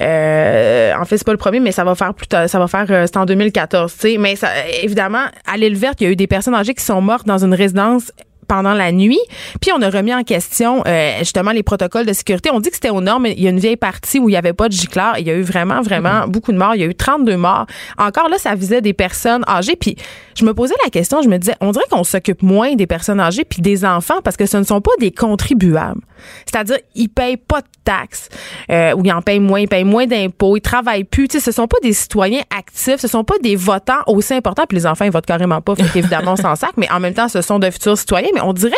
euh, 0.00 0.92
en 0.98 1.04
fait, 1.04 1.18
c'est 1.18 1.26
pas 1.26 1.32
le 1.32 1.38
premier, 1.38 1.60
mais 1.60 1.72
ça 1.72 1.84
va 1.84 1.94
faire 1.94 2.14
plus 2.14 2.26
tard. 2.26 2.48
Ça 2.48 2.58
va 2.58 2.66
faire. 2.68 2.86
euh, 2.90 3.06
c'est 3.06 3.16
en 3.16 3.24
2014. 3.26 3.92
Tu 3.92 3.98
sais, 4.12 4.16
mais 4.18 4.36
ça, 4.36 4.48
évidemment, 4.82 5.24
à 5.50 5.56
l'île 5.56 5.76
verte, 5.76 6.00
il 6.00 6.04
y 6.04 6.06
a 6.08 6.10
eu 6.10 6.16
des 6.16 6.26
personnes 6.26 6.54
âgées 6.54 6.74
qui 6.74 6.84
sont 6.84 7.00
mortes 7.00 7.26
dans 7.26 7.44
une 7.44 7.54
résidence 7.54 8.12
pendant 8.48 8.74
la 8.74 8.92
nuit. 8.92 9.20
Puis 9.62 9.70
on 9.74 9.80
a 9.80 9.88
remis 9.88 10.12
en 10.12 10.24
question 10.24 10.82
euh, 10.86 11.18
justement 11.20 11.52
les 11.52 11.62
protocoles 11.62 12.04
de 12.04 12.12
sécurité. 12.12 12.50
On 12.52 12.60
dit 12.60 12.68
que 12.68 12.74
c'était 12.74 12.90
aux 12.90 13.00
normes, 13.00 13.22
mais 13.22 13.32
il 13.32 13.42
y 13.42 13.46
a 13.46 13.50
une 13.50 13.60
vieille 13.60 13.76
partie 13.76 14.18
où 14.18 14.28
il 14.28 14.32
y 14.32 14.36
avait 14.36 14.52
pas 14.52 14.68
de 14.68 14.74
gicleur. 14.74 15.14
Il 15.18 15.26
y 15.26 15.30
a 15.30 15.34
eu 15.34 15.42
vraiment, 15.42 15.80
vraiment 15.80 16.26
beaucoup 16.26 16.52
de 16.52 16.58
morts. 16.58 16.74
Il 16.74 16.82
y 16.82 16.84
a 16.84 16.86
eu 16.86 16.94
32 16.94 17.36
morts. 17.36 17.66
Encore 17.96 18.28
là, 18.28 18.36
ça 18.38 18.54
visait 18.54 18.82
des 18.82 18.92
personnes 18.92 19.42
âgées. 19.48 19.76
Puis 19.76 19.96
je 20.34 20.44
me 20.44 20.54
posais 20.54 20.74
la 20.84 20.90
question, 20.90 21.22
je 21.22 21.28
me 21.28 21.36
disais, 21.38 21.54
on 21.60 21.70
dirait 21.72 21.84
qu'on 21.90 22.04
s'occupe 22.04 22.42
moins 22.42 22.74
des 22.74 22.86
personnes 22.86 23.20
âgées 23.20 23.44
puis 23.44 23.62
des 23.62 23.84
enfants 23.84 24.20
parce 24.24 24.36
que 24.36 24.46
ce 24.46 24.56
ne 24.56 24.64
sont 24.64 24.80
pas 24.80 24.92
des 25.00 25.10
contribuables. 25.10 26.00
C'est-à-dire, 26.46 26.76
ils 26.94 27.08
payent 27.08 27.36
pas 27.36 27.60
de 27.62 27.66
taxes, 27.82 28.28
euh, 28.70 28.92
ou 28.94 29.02
ils 29.04 29.12
en 29.12 29.22
payent 29.22 29.40
moins, 29.40 29.58
ils 29.58 29.66
payent 29.68 29.82
moins 29.82 30.06
d'impôts, 30.06 30.56
ils 30.56 30.60
travaillent 30.60 31.02
plus. 31.02 31.26
Tu 31.26 31.38
sais, 31.40 31.44
ce 31.44 31.50
sont 31.50 31.66
pas 31.66 31.78
des 31.82 31.92
citoyens 31.92 32.42
actifs, 32.56 32.98
ce 33.00 33.08
sont 33.08 33.24
pas 33.24 33.34
des 33.42 33.56
votants 33.56 34.02
aussi 34.06 34.32
importants. 34.34 34.62
Puis 34.68 34.78
les 34.78 34.86
enfants, 34.86 35.04
ils 35.04 35.10
votent 35.10 35.26
carrément 35.26 35.60
pas, 35.60 35.74
fait 35.74 35.82
qu'évidemment, 35.92 36.34
on 36.34 36.36
s'en 36.36 36.54
sac. 36.54 36.70
Mais 36.76 36.88
en 36.92 37.00
même 37.00 37.14
temps, 37.14 37.28
ce 37.28 37.40
sont 37.42 37.58
de 37.58 37.68
futurs 37.70 37.98
citoyens. 37.98 38.28
Mais 38.34 38.40
on 38.40 38.52
dirait 38.52 38.72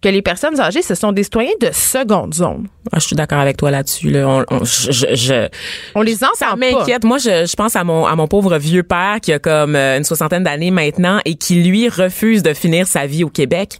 que 0.00 0.08
les 0.08 0.22
personnes 0.22 0.58
âgées, 0.58 0.80
ce 0.80 0.94
sont 0.94 1.12
des 1.12 1.22
citoyens 1.24 1.52
de 1.60 1.68
seconde 1.70 2.32
zone. 2.32 2.66
Ah, 2.92 2.98
je 2.98 3.06
suis 3.08 3.16
d'accord 3.16 3.40
avec 3.40 3.58
toi 3.58 3.70
là-dessus. 3.70 4.08
Là. 4.08 4.26
On, 4.26 4.44
on- 4.50 4.64
je, 4.64 4.90
je, 4.90 5.06
je- 5.14 5.48
On 5.94 6.00
les 6.00 6.24
entend 6.24 6.32
ça 6.36 6.56
m'inquiète. 6.56 7.04
Moi, 7.04 7.18
je, 7.18 7.44
je 7.46 7.56
pense 7.56 7.76
à 7.76 7.84
mon 7.84 8.06
à 8.06 8.16
mon 8.16 8.26
pauvre 8.26 8.56
vieux 8.56 8.84
père 8.84 9.18
qui 9.20 9.34
a 9.34 9.38
comme 9.38 9.76
euh, 9.76 9.98
une 9.98 10.04
soixantaine 10.04 10.44
d'années 10.44 10.70
maintenant 10.70 10.95
et 11.24 11.34
qui 11.34 11.62
lui 11.62 11.88
refuse 11.88 12.42
de 12.42 12.54
finir 12.54 12.86
sa 12.86 13.06
vie 13.06 13.24
au 13.24 13.28
Québec. 13.28 13.78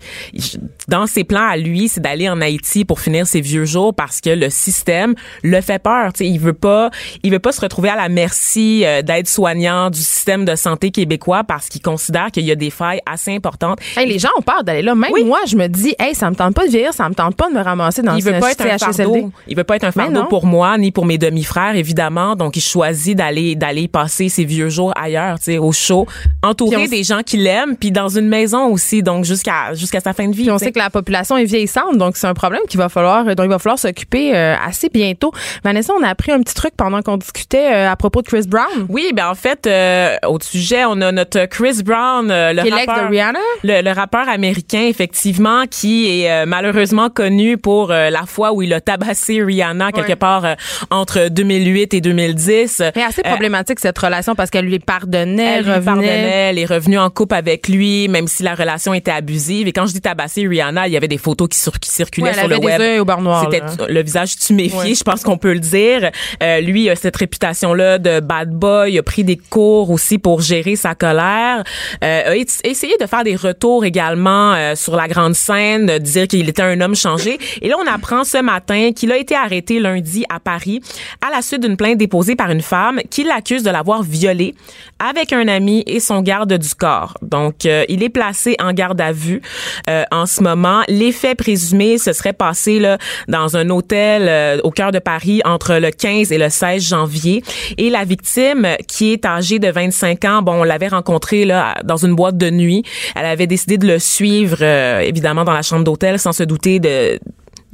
Dans 0.89 1.07
ses 1.07 1.25
plans 1.25 1.47
à 1.49 1.57
lui, 1.57 1.89
c'est 1.89 2.01
d'aller 2.01 2.29
en 2.29 2.41
Haïti 2.41 2.85
pour 2.85 3.01
finir 3.01 3.27
ses 3.27 3.41
vieux 3.41 3.65
jours 3.65 3.95
parce 3.95 4.21
que 4.21 4.31
le 4.31 4.51
système 4.51 5.15
le 5.43 5.61
fait 5.61 5.79
peur. 5.79 6.13
Tu 6.13 6.19
sais, 6.19 6.31
il 6.31 6.39
veut 6.39 6.53
pas, 6.53 6.91
il 7.23 7.33
veut 7.33 7.39
pas 7.39 7.53
se 7.53 7.61
retrouver 7.61 7.89
à 7.89 7.97
la 7.97 8.09
merci 8.09 8.85
euh, 8.85 9.03
d'aide 9.03 9.27
soignant 9.27 9.91
du 9.91 9.99
système 10.01 10.45
de 10.45 10.55
santé 10.55 10.91
québécois 10.91 11.43
parce 11.45 11.69
qu'il 11.69 11.83
considère 11.83 12.31
qu'il 12.31 12.45
y 12.45 12.53
a 12.53 12.55
des 12.55 12.71
failles 12.71 13.01
assez 13.07 13.35
importantes. 13.35 13.81
Hey, 13.97 14.09
les 14.09 14.19
gens 14.19 14.29
ont 14.39 14.43
peur 14.43 14.63
d'aller 14.63 14.83
là. 14.83 14.95
Même 14.95 15.11
Oui. 15.13 15.25
moi, 15.25 15.41
je 15.47 15.57
me 15.57 15.67
dis, 15.67 15.95
hey, 15.99 16.15
ça 16.15 16.31
me 16.31 16.37
tente 16.37 16.55
pas 16.55 16.67
de 16.67 16.71
vieillir, 16.71 16.93
ça 16.93 17.09
me 17.09 17.15
tente 17.15 17.37
pas 17.37 17.49
de 17.49 17.55
me 17.55 17.63
ramasser 17.63 18.03
dans 18.03 18.15
il 18.15 18.23
veut 18.23 18.39
pas 18.39 18.53
être 18.53 18.65
un 18.67 18.79
fardeau. 18.79 19.33
Il 19.49 19.57
veut 19.57 19.65
pas 19.65 19.77
être 19.77 19.85
un 19.85 19.93
fardeau 19.93 20.25
pour 20.25 20.47
moi 20.47 20.79
ni 20.79 20.93
pour 20.93 21.05
mes 21.07 21.19
demi-frères 21.19 21.77
évidemment. 21.77 22.37
Donc 22.37 22.57
il 22.57 22.63
choisit 22.63 23.17
d'aller 23.17 23.55
d'aller 23.55 23.89
passer 23.89 24.29
ses 24.29 24.45
vieux 24.45 24.69
jours 24.69 24.93
ailleurs, 24.97 25.39
tu 25.39 25.45
sais, 25.47 25.59
au 25.59 25.73
chaud, 25.73 26.07
entouré 26.43 26.89
des 26.89 27.06
gens 27.07 27.23
qui 27.25 27.37
l'aiment, 27.39 27.77
puis 27.77 27.91
dans 27.91 28.09
une 28.09 28.29
maison 28.29 28.67
aussi, 28.67 29.03
donc 29.03 29.25
jusqu'à 29.25 29.73
jusqu'à 29.75 30.01
sa 30.01 30.13
fin 30.13 30.29
de 30.29 30.35
vie. 30.35 30.43
Puis 30.43 30.51
on 30.51 30.59
sait 30.59 30.73
que 30.73 30.79
la 30.79 30.91
population 30.91 31.37
est 31.37 31.45
vieillissante, 31.45 31.97
donc 31.97 32.17
c'est 32.17 32.27
un 32.27 32.35
problème 32.35 32.61
qu'il 32.69 32.79
va 32.79 32.89
falloir, 32.89 33.25
dont 33.35 33.43
il 33.45 33.49
va 33.49 33.59
falloir 33.59 33.79
s'occuper 33.79 34.35
euh, 34.37 34.55
assez 34.65 34.89
bientôt. 34.89 35.33
Vanessa, 35.65 35.93
on 35.99 36.03
a 36.03 36.09
appris 36.09 36.33
un 36.33 36.41
petit 36.41 36.55
truc 36.55 36.73
pendant 36.77 37.03
qu'on 37.03 37.17
discutait 37.17 37.73
euh, 37.73 37.91
à 37.91 37.97
propos 37.97 38.23
de 38.23 38.27
Chris 38.27 38.45
Brown, 38.47 38.87
Oui, 38.89 39.11
ben 39.15 39.29
en 39.29 39.35
fait, 39.35 39.67
euh, 39.67 40.17
au 40.27 40.39
sujet, 40.41 40.85
on 40.87 41.01
a 41.01 41.13
notre 41.13 41.47
Chris 41.47 41.83
Brown, 41.85 42.31
euh, 42.31 42.53
le 42.53 42.63
qui 42.63 42.71
rappeur, 42.71 43.05
de 43.05 43.11
Rihanna. 43.11 43.39
le, 43.65 43.83
le 43.83 43.93
rappeur 43.93 44.29
américain, 44.29 44.83
effectivement, 44.89 45.65
qui 45.71 46.23
est 46.23 46.31
euh, 46.31 46.45
malheureusement 46.47 47.09
connu 47.11 47.57
pour 47.59 47.91
euh, 47.91 48.11
la 48.11 48.27
fois 48.27 48.53
où 48.53 48.63
il 48.63 48.73
a 48.75 48.81
tabassé 48.81 49.43
Rihanna 49.43 49.93
quelque 49.93 50.15
part 50.15 50.45
euh, 50.45 50.55
entre 50.91 51.29
2008 51.29 51.95
et 51.95 52.01
2010. 52.01 52.83
Mais 52.95 53.03
assez 53.03 53.23
Euh, 53.25 53.29
problématique 53.31 53.81
cette 53.81 53.99
relation 53.99 54.35
parce 54.35 54.51
qu'elle 54.51 54.65
lui 54.67 54.79
pardonnait, 54.79 55.59
Elle 55.59 55.65
lui 55.65 55.71
revenait. 55.73 55.85
pardonnait, 55.85 56.47
elle 56.51 56.59
est 56.59 56.65
revenue 56.67 56.96
en 56.99 57.11
couple 57.11 57.35
avec 57.35 57.69
lui, 57.69 58.09
même 58.09 58.27
si 58.29 58.43
la 58.43 58.55
relation 58.55 58.95
était 58.95 59.11
abusive. 59.11 59.67
Et 59.69 59.73
quand 59.73 59.87
je 59.87 59.93
dis 59.93 60.01
tabasser 60.01 60.47
Rihanna, 60.47 60.87
il 60.89 60.93
y 60.93 60.97
avait 60.97 61.09
des 61.09 61.19
photos 61.19 61.49
qui, 61.49 61.59
sur- 61.59 61.79
qui 61.79 61.91
circulaient 61.91 62.29
Ouais, 62.29 62.35
sur 62.35 62.49
le 62.49 62.59
des 62.59 62.65
web. 62.67 63.01
au 63.09 63.21
noir, 63.23 63.45
C'était 63.51 63.61
là. 63.65 63.87
le 63.89 64.03
visage 64.03 64.37
tuméfié, 64.37 64.79
Ouais. 64.79 64.95
je 64.95 65.03
pense 65.05 65.23
qu'on 65.23 65.39
peut 65.39 65.53
le 65.53 65.61
dire. 65.61 66.11
Euh, 66.43 66.61
lui 66.61 66.89
a 66.91 66.97
cette 66.97 67.17
réputation-là 67.17 67.99
de 67.99 68.21
bad 68.21 68.51
boy, 68.51 68.93
il 68.93 68.99
a 68.99 69.03
pris 69.03 69.25
des 69.25 69.37
cours 69.37 69.91
aussi 69.91 70.19
pour 70.19 70.41
gérer 70.41 70.77
sa 70.77 70.95
colère. 70.95 71.63
Euh, 72.05 72.33
a 72.33 72.37
essayé 72.69 72.95
de 73.01 73.07
faire 73.07 73.25
des 73.25 73.37
retours 73.37 73.85
également 73.85 74.53
euh, 74.55 74.75
sur 74.75 74.97
la 74.97 75.09
grande 75.09 75.35
scène, 75.35 75.87
de 75.87 75.99
dire 75.99 76.27
qu'il 76.29 76.49
était 76.49 76.63
un 76.63 76.81
homme 76.81 76.97
changé. 76.97 77.39
Et 77.63 77.69
là, 77.69 77.77
on 77.83 77.87
apprend 77.87 78.25
ce 78.25 78.39
matin 78.43 78.93
qu'il 78.95 79.13
a 79.13 79.17
été 79.17 79.35
arrêté 79.35 79.81
lundi 79.81 80.25
à 80.29 80.41
Paris 80.41 80.81
à 81.27 81.35
la 81.35 81.43
suite 81.43 81.63
d'une 81.63 81.77
plainte 81.77 81.99
déposée 81.99 82.37
par 82.37 82.51
une 82.51 82.63
femme 82.63 83.01
qui 83.11 83.25
l'accuse 83.25 83.63
de 83.63 83.71
l'avoir 83.71 84.03
violé 84.03 84.55
avec 84.99 85.33
un 85.33 85.47
ami 85.49 85.83
et 85.87 86.01
son 86.01 86.23
garde 86.23 86.53
du 86.53 86.75
corps. 86.75 86.86
Donc, 87.23 87.67
euh, 87.67 87.85
il 87.89 88.03
est 88.03 88.09
placé 88.09 88.57
en 88.61 88.73
garde 88.73 89.01
à 89.01 89.13
vue 89.13 89.41
euh, 89.89 90.05
en 90.11 90.27
ce 90.27 90.43
moment. 90.43 90.83
Les 90.89 91.13
faits 91.13 91.39
présumés 91.39 91.99
se 91.99 92.13
seraient 92.13 92.33
passés 92.33 92.79
là, 92.79 92.99
dans 93.29 93.57
un 93.57 93.71
hôtel 93.71 94.27
euh, 94.29 94.61
au 94.63 94.71
cœur 94.71 94.93
de 94.93 94.99
Paris 94.99 95.41
entre 95.45 95.75
le 95.75 95.91
15 95.91 96.33
et 96.33 96.39
le 96.39 96.49
16 96.49 96.83
janvier. 96.83 97.43
Et 97.79 97.91
la 97.91 98.05
victime, 98.05 98.69
qui 98.87 99.13
est 99.13 99.25
âgée 99.25 99.59
de 99.59 99.69
25 99.69 100.25
ans, 100.25 100.43
bon, 100.43 100.61
on 100.61 100.65
l'avait 100.65 100.89
rencontrée 100.89 101.45
là, 101.45 101.75
dans 101.85 101.97
une 101.97 102.15
boîte 102.15 102.37
de 102.37 102.51
nuit. 102.51 102.85
Elle 103.15 103.27
avait 103.27 103.47
décidé 103.47 103.79
de 103.79 103.87
le 103.87 103.99
suivre, 103.99 104.59
euh, 104.61 105.01
évidemment, 105.01 105.45
dans 105.45 105.53
la 105.53 105.63
chambre 105.63 105.85
d'hôtel 105.85 106.19
sans 106.19 106.33
se 106.33 106.43
douter 106.43 106.81
de 106.81 107.19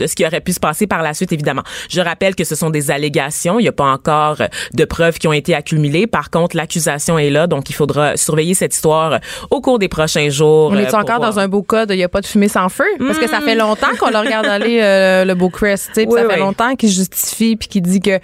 de 0.03 0.07
ce 0.09 0.17
qui 0.17 0.27
aurait 0.27 0.41
pu 0.41 0.53
se 0.53 0.61
passer 0.61 0.87
par 0.87 1.03
la 1.03 1.15
suite, 1.15 1.33
évidemment. 1.33 1.63
Je 1.89 2.01
rappelle 2.01 2.35
que 2.35 2.45
ce 2.45 2.55
sont 2.55 2.71
des 2.71 2.91
allégations. 2.91 3.59
Il 3.59 3.63
n'y 3.63 3.69
a 3.69 3.73
pas 3.73 3.91
encore 3.91 4.39
de 4.75 4.85
preuves 4.85 5.19
qui 5.19 5.29
ont 5.29 5.33
été 5.33 5.55
accumulées. 5.55 6.07
Par 6.07 6.31
contre, 6.31 6.57
l'accusation 6.57 7.19
est 7.19 7.31
là, 7.31 7.47
donc 7.47 7.71
il 7.71 7.75
faudra 7.75 8.17
surveiller 8.17 8.55
cette 8.55 8.75
histoire 8.75 9.21
au 9.51 9.61
cours 9.61 9.79
des 9.79 9.89
prochains 9.89 10.29
jours. 10.29 10.71
On 10.73 10.79
est 10.79 10.95
encore 10.95 11.21
dans 11.21 11.39
un 11.39 11.49
beau 11.49 11.63
code, 11.63 11.91
il 11.91 11.97
n'y 11.97 12.05
a 12.05 12.09
pas 12.09 12.21
de 12.21 12.27
fumée 12.27 12.49
sans 12.49 12.69
feu? 12.69 12.85
Parce 12.99 13.19
que 13.19 13.29
ça 13.29 13.41
fait 13.41 13.55
longtemps 13.55 13.95
qu'on 13.99 14.11
le 14.11 14.19
regarde 14.19 14.47
aller, 14.47 14.81
euh, 14.83 15.25
le 15.25 15.35
beau 15.35 15.49
Chris, 15.49 15.75
tu 15.95 16.03
sais, 16.03 16.07
ça 16.11 16.29
fait 16.29 16.39
longtemps 16.39 16.75
qu'il 16.75 16.91
justifie 16.91 17.57
puis 17.57 17.69
qu'il 17.69 17.83
dit 17.83 18.01
que, 18.01 18.19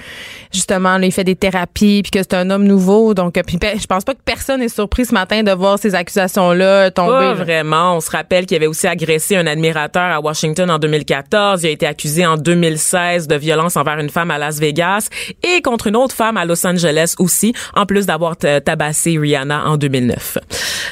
justement, 0.53 0.99
là, 0.99 1.07
il 1.07 1.13
fait 1.13 1.25
des 1.25 1.37
thérapies 1.37 2.03
puis 2.03 2.11
que 2.11 2.19
c'est 2.19 2.35
un 2.35 2.51
homme 2.51 2.65
nouveau. 2.65 3.15
Donc, 3.15 3.39
euh, 3.39 3.43
puis 3.47 3.59
je 3.63 3.87
pense 3.87 4.05
pas 4.05 4.15
que 4.15 4.23
personne 4.25 4.63
est 4.63 4.69
surpris 4.69 5.07
ce 5.07 5.15
matin 5.15 5.43
de 5.43 5.53
voir 5.53 5.79
ces 5.79 5.95
accusations-là 5.95 6.91
tomber. 6.91 7.13
Pas 7.13 7.35
vraiment. 7.35 7.97
On 7.97 8.01
se 8.01 8.11
rappelle 8.11 8.47
qu'il 8.47 8.57
avait 8.57 8.67
aussi 8.67 8.87
agressé 8.87 9.37
un 9.37 9.47
admirateur 9.47 10.03
à 10.03 10.21
Washington 10.21 10.71
en 10.71 10.79
2014. 10.79 11.63
Il 11.63 11.68
a 11.69 11.73
été 11.73 11.87
accusé 11.87 12.27
en 12.27 12.37
2016 12.37 13.29
de 13.29 13.37
violence 13.37 13.77
envers 13.77 13.99
une 13.99 14.11
femme 14.11 14.31
à 14.31 14.39
Las 14.39 14.59
Vegas 14.59 15.09
et 15.43 15.63
contre 15.63 15.87
une 15.87 15.97
autre 15.97 16.15
femme 16.15 16.37
à 16.37 16.45
Los 16.45 16.67
Angeles 16.67 17.15
aussi, 17.19 17.53
en 17.75 17.87
plus 17.87 18.07
d'avoir 18.07 18.37
tabassé 18.37 19.19
Rihanna 19.19 19.69
en 19.69 19.77
2009. 19.77 20.39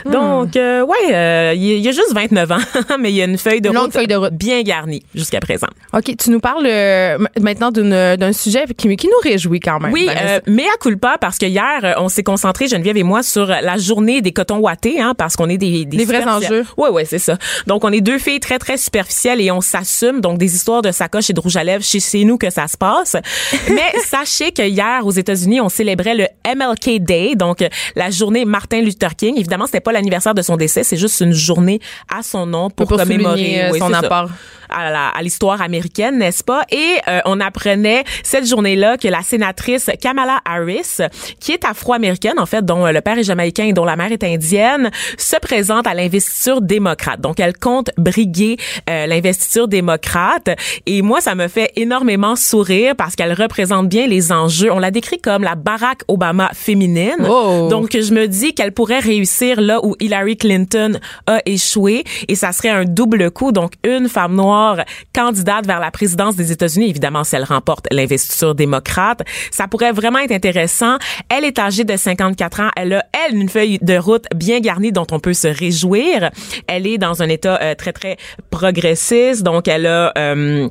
Hmm. 0.05 0.11
Donc, 0.11 0.57
euh, 0.57 0.85
ouais, 0.85 1.57
il 1.57 1.79
y, 1.79 1.89
a 1.89 1.93
juste 1.93 2.13
29 2.15 2.53
ans, 2.53 2.57
mais 3.01 3.11
il 3.11 3.17
y 3.17 3.23
a 3.23 3.25
une 3.25 3.39
feuille 3.39 3.61
de, 3.61 3.69
route, 3.69 3.93
feuille 3.93 4.07
de 4.07 4.15
route 4.15 4.35
bien 4.35 4.63
garnie 4.63 5.03
jusqu'à 5.15 5.41
présent. 5.41 5.69
OK, 5.93 6.15
tu 6.17 6.31
nous 6.31 6.41
parles 6.41 6.67
euh, 6.67 7.19
maintenant 7.41 7.71
d'un 7.71 8.33
sujet 8.33 8.65
qui, 8.77 8.95
qui, 8.97 9.07
nous 9.07 9.13
réjouit 9.23 9.61
quand 9.61 9.81
même. 9.81 9.93
Oui, 9.93 10.09
euh, 10.09 10.41
mais 10.47 10.65
à 10.65 10.77
culpa 10.81 11.17
parce 11.21 11.39
que 11.39 11.47
hier, 11.47 11.81
euh, 11.85 11.93
on 11.99 12.09
s'est 12.09 12.23
concentré, 12.23 12.69
Geneviève 12.69 12.97
et 12.97 13.03
moi, 13.03 13.23
sur 13.23 13.47
la 13.47 13.77
journée 13.77 14.21
des 14.21 14.33
cotons 14.33 14.59
wattés, 14.59 15.01
hein, 15.01 15.15
parce 15.17 15.37
qu'on 15.37 15.49
est 15.49 15.59
des, 15.59 15.85
des 15.85 15.97
Les 15.97 16.05
vrais 16.05 16.25
enjeux. 16.25 16.65
Oui, 16.77 16.89
oui, 16.93 17.03
c'est 17.07 17.19
ça. 17.19 17.39
Donc, 17.67 17.85
on 17.85 17.93
est 17.93 18.01
deux 18.01 18.19
filles 18.19 18.41
très, 18.41 18.59
très 18.59 18.77
superficielles 18.77 19.41
et 19.41 19.51
on 19.51 19.61
s'assume. 19.61 20.21
Donc, 20.21 20.39
des 20.39 20.56
histoires 20.57 20.83
de 20.83 20.91
sacoche 20.91 21.31
et 21.31 21.33
de 21.33 21.41
rouge 21.41 21.57
à 21.57 21.65
lèvres, 21.65 21.85
chez, 21.85 22.25
nous 22.25 22.39
que 22.39 22.51
ça 22.51 22.67
se 22.67 22.77
passe. 22.77 23.17
mais 23.69 24.01
sachez 24.05 24.53
que 24.53 24.63
hier, 24.63 25.07
aux 25.07 25.13
États-Unis, 25.13 25.61
on 25.61 25.69
célébrait 25.69 26.15
le 26.15 26.27
MLK 26.47 27.03
Day, 27.03 27.35
donc 27.37 27.65
la 27.95 28.11
journée 28.11 28.45
Martin 28.45 28.83
Luther 28.83 29.15
King. 29.15 29.39
Évidemment, 29.39 29.67
c'était 29.67 29.81
pas 29.81 29.93
l'anniversaire 29.93 30.35
de 30.35 30.43
son 30.43 30.57
décès, 30.57 30.83
c'est 30.85 30.97
juste 30.97 31.21
une 31.21 31.33
journée 31.33 31.81
à 32.09 32.23
son 32.23 32.47
nom 32.47 32.71
pour, 32.71 32.89
commémorer 32.89 33.71
son 33.79 33.93
apport 33.93 34.31
à 34.71 35.23
l'histoire 35.23 35.61
américaine, 35.63 36.19
n'est-ce 36.19 36.45
pas? 36.45 36.65
Et 36.71 36.97
euh, 37.09 37.21
on 37.25 37.41
apprenait 37.41 38.05
cette 38.23 38.47
journée-là 38.47 38.97
que 38.97 39.09
la 39.09 39.23
sénatrice 39.23 39.91
Kamala 40.01 40.41
Harris, 40.45 40.99
qui 41.41 41.53
est 41.53 41.65
afro-américaine, 41.65 42.39
en 42.39 42.47
fait, 42.47 42.65
dont 42.65 42.87
le 42.87 43.01
père 43.01 43.19
est 43.19 43.25
jamaïcain 43.25 43.65
et 43.65 43.73
dont 43.73 43.85
la 43.85 43.97
mère 43.97 44.13
est 44.13 44.25
indienne, 44.25 44.91
se 45.19 45.37
présente 45.37 45.87
à 45.87 45.95
l'investiture 45.95 46.61
démocrate. 46.61 47.21
Donc, 47.21 47.41
elle 47.41 47.57
compte 47.57 47.91
briguer 47.97 48.57
euh, 48.89 49.07
l'investiture 49.07 49.69
démocrate. 49.69 50.51
Et 50.87 51.03
moi, 51.03 51.21
ça 51.21 51.35
me 51.35 51.49
fait 51.49 51.73
énormément 51.77 52.37
sourire 52.37 52.95
parce 52.97 53.17
qu'elle 53.17 53.33
représente 53.33 53.89
bien 53.89 54.07
les 54.07 54.33
enjeux. 54.33 54.73
On 54.73 54.79
la 54.79 54.91
décrit 54.91 55.19
comme 55.19 55.43
la 55.43 55.55
Barack 55.55 56.03
Obama 56.09 56.51
féminine. 56.55 57.27
Oh. 57.29 57.69
Donc, 57.71 57.93
je 57.93 58.13
me 58.13 58.27
dis 58.27 58.55
qu'elle 58.55 58.73
pourrait 58.73 59.01
réussir 59.01 59.61
là 59.61 59.81
où 59.85 59.97
Hillary 60.01 60.37
Clinton 60.37 60.99
a 61.27 61.41
échoué. 61.47 62.05
Et 62.29 62.35
ça 62.35 62.53
serait 62.53 62.71
un 62.71 62.85
double 62.85 63.31
coup. 63.31 63.53
Donc, 63.53 63.73
une 63.85 64.09
femme 64.09 64.35
noire 64.35 64.56
candidate 65.15 65.67
vers 65.67 65.81
la 65.81 65.91
présidence 65.91 66.37
des 66.37 66.53
États-Unis, 66.53 66.89
évidemment, 66.89 67.25
si 67.25 67.37
elle 67.37 67.45
remporte 67.45 67.87
l'investiture 67.91 68.55
démocrate. 68.55 69.23
Ça 69.51 69.69
pourrait 69.69 69.93
vraiment 69.93 70.19
être 70.19 70.33
intéressant. 70.33 70.99
Elle 71.29 71.45
est 71.45 71.59
âgée 71.59 71.85
de 71.85 71.97
54 71.97 72.61
ans. 72.61 72.71
Elle 72.77 72.95
a, 72.95 73.05
elle, 73.13 73.37
une 73.37 73.49
feuille 73.49 73.79
de 73.81 73.97
route 73.97 74.25
bien 74.35 74.61
garnie 74.61 74.93
dont 74.93 75.07
on 75.11 75.21
peut 75.21 75.35
se 75.35 75.49
réjouir. 75.49 76.31
Elle 76.67 76.87
est 76.87 76.99
dans 76.99 77.23
un 77.23 77.29
état 77.29 77.59
euh, 77.63 77.75
très, 77.75 77.93
très 77.93 78.17
progressiste. 78.51 79.43
Donc, 79.43 79.69
elle 79.69 79.87
a... 79.87 80.13
Euh, 80.17 80.69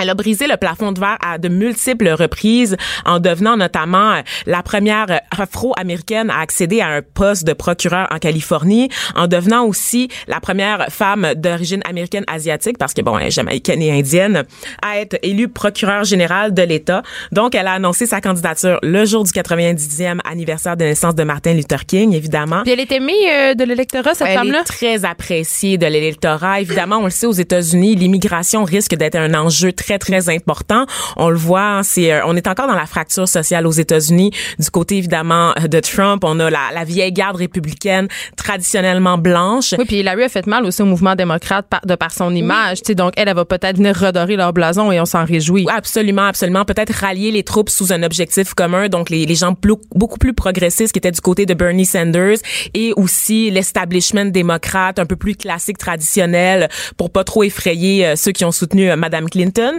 elle 0.00 0.10
a 0.10 0.14
brisé 0.14 0.46
le 0.46 0.56
plafond 0.56 0.92
de 0.92 1.00
verre 1.00 1.18
à 1.24 1.38
de 1.38 1.48
multiples 1.48 2.08
reprises 2.08 2.76
en 3.04 3.18
devenant 3.18 3.56
notamment 3.56 4.12
euh, 4.12 4.20
la 4.46 4.62
première 4.62 5.06
euh, 5.10 5.16
afro-américaine 5.30 6.30
à 6.30 6.40
accéder 6.40 6.80
à 6.80 6.88
un 6.88 7.02
poste 7.02 7.44
de 7.46 7.52
procureur 7.52 8.08
en 8.10 8.18
Californie, 8.18 8.88
en 9.14 9.26
devenant 9.26 9.64
aussi 9.64 10.08
la 10.28 10.40
première 10.40 10.86
femme 10.90 11.34
d'origine 11.36 11.82
américaine 11.88 12.24
asiatique, 12.26 12.78
parce 12.78 12.94
que 12.94 13.02
bon, 13.02 13.18
elle 13.18 13.28
est 13.28 13.30
jamaïcaine 13.30 13.82
et 13.82 13.96
indienne, 13.98 14.44
à 14.82 14.98
être 14.98 15.18
élue 15.22 15.48
procureur 15.48 16.04
générale 16.04 16.52
de 16.54 16.62
l'État. 16.62 17.02
Donc, 17.32 17.54
elle 17.54 17.66
a 17.66 17.72
annoncé 17.72 18.06
sa 18.06 18.20
candidature 18.20 18.78
le 18.82 19.04
jour 19.04 19.24
du 19.24 19.30
90e 19.30 20.18
anniversaire 20.24 20.76
de 20.76 20.84
naissance 20.84 21.14
de 21.14 21.24
Martin 21.24 21.54
Luther 21.54 21.86
King, 21.86 22.12
évidemment. 22.14 22.62
Puis 22.62 22.72
elle 22.72 22.80
est 22.80 22.92
aimée 22.92 23.12
euh, 23.30 23.54
de 23.54 23.64
l'électorat, 23.64 24.14
cette 24.14 24.28
femme-là? 24.28 24.58
Elle 24.58 24.60
est 24.60 24.64
très 24.64 25.04
appréciée 25.04 25.78
de 25.78 25.86
l'électorat. 25.86 26.60
Évidemment, 26.60 26.98
on 26.98 27.04
le 27.04 27.10
sait, 27.10 27.26
aux 27.26 27.32
États-Unis, 27.32 27.94
l'immigration 27.94 28.64
risque 28.64 28.94
d'être 28.94 29.16
un 29.16 29.34
enjeu 29.34 29.72
très 29.72 29.85
très 29.86 29.98
très 29.98 30.28
important. 30.34 30.84
On 31.16 31.30
le 31.30 31.36
voit, 31.36 31.78
hein, 31.78 31.82
c'est 31.82 32.12
euh, 32.12 32.26
on 32.26 32.36
est 32.36 32.48
encore 32.48 32.66
dans 32.66 32.74
la 32.74 32.86
fracture 32.86 33.28
sociale 33.28 33.66
aux 33.66 33.72
États-Unis. 33.72 34.32
Du 34.58 34.70
côté 34.70 34.96
évidemment 34.96 35.52
de 35.52 35.80
Trump, 35.80 36.24
on 36.24 36.40
a 36.40 36.50
la, 36.50 36.70
la 36.74 36.84
vieille 36.84 37.12
garde 37.12 37.36
républicaine 37.36 38.08
traditionnellement 38.36 39.18
blanche. 39.18 39.74
Oui, 39.78 39.84
puis 39.84 39.96
Hillary 39.98 40.24
a 40.24 40.28
fait 40.28 40.46
mal 40.46 40.64
aussi 40.64 40.82
au 40.82 40.86
mouvement 40.86 41.14
démocrate 41.14 41.66
de 41.84 41.94
par 41.94 42.12
son 42.12 42.34
image. 42.34 42.78
Oui. 42.88 42.94
Donc 42.94 43.12
elle, 43.16 43.28
elle 43.28 43.36
va 43.36 43.44
peut-être 43.44 43.76
venir 43.76 43.96
redorer 43.96 44.36
leur 44.36 44.52
blason 44.52 44.90
et 44.90 45.00
on 45.00 45.04
s'en 45.04 45.24
réjouit. 45.24 45.66
absolument, 45.70 46.26
absolument. 46.26 46.64
Peut-être 46.64 46.92
rallier 46.92 47.30
les 47.30 47.44
troupes 47.44 47.70
sous 47.70 47.92
un 47.92 48.02
objectif 48.02 48.54
commun. 48.54 48.88
Donc 48.88 49.10
les, 49.10 49.24
les 49.24 49.34
gens 49.34 49.54
beaucoup 49.94 50.18
plus 50.18 50.34
progressistes 50.34 50.92
qui 50.92 50.98
étaient 50.98 51.12
du 51.12 51.20
côté 51.20 51.46
de 51.46 51.54
Bernie 51.54 51.86
Sanders 51.86 52.38
et 52.74 52.92
aussi 52.96 53.50
l'establishment 53.50 54.26
démocrate 54.26 54.98
un 54.98 55.06
peu 55.06 55.16
plus 55.16 55.36
classique 55.36 55.78
traditionnel 55.78 56.68
pour 56.96 57.10
pas 57.10 57.24
trop 57.24 57.44
effrayer 57.44 58.06
euh, 58.06 58.16
ceux 58.16 58.32
qui 58.32 58.44
ont 58.44 58.52
soutenu 58.52 58.90
euh, 58.90 58.96
Madame 58.96 59.28
Clinton. 59.28 59.75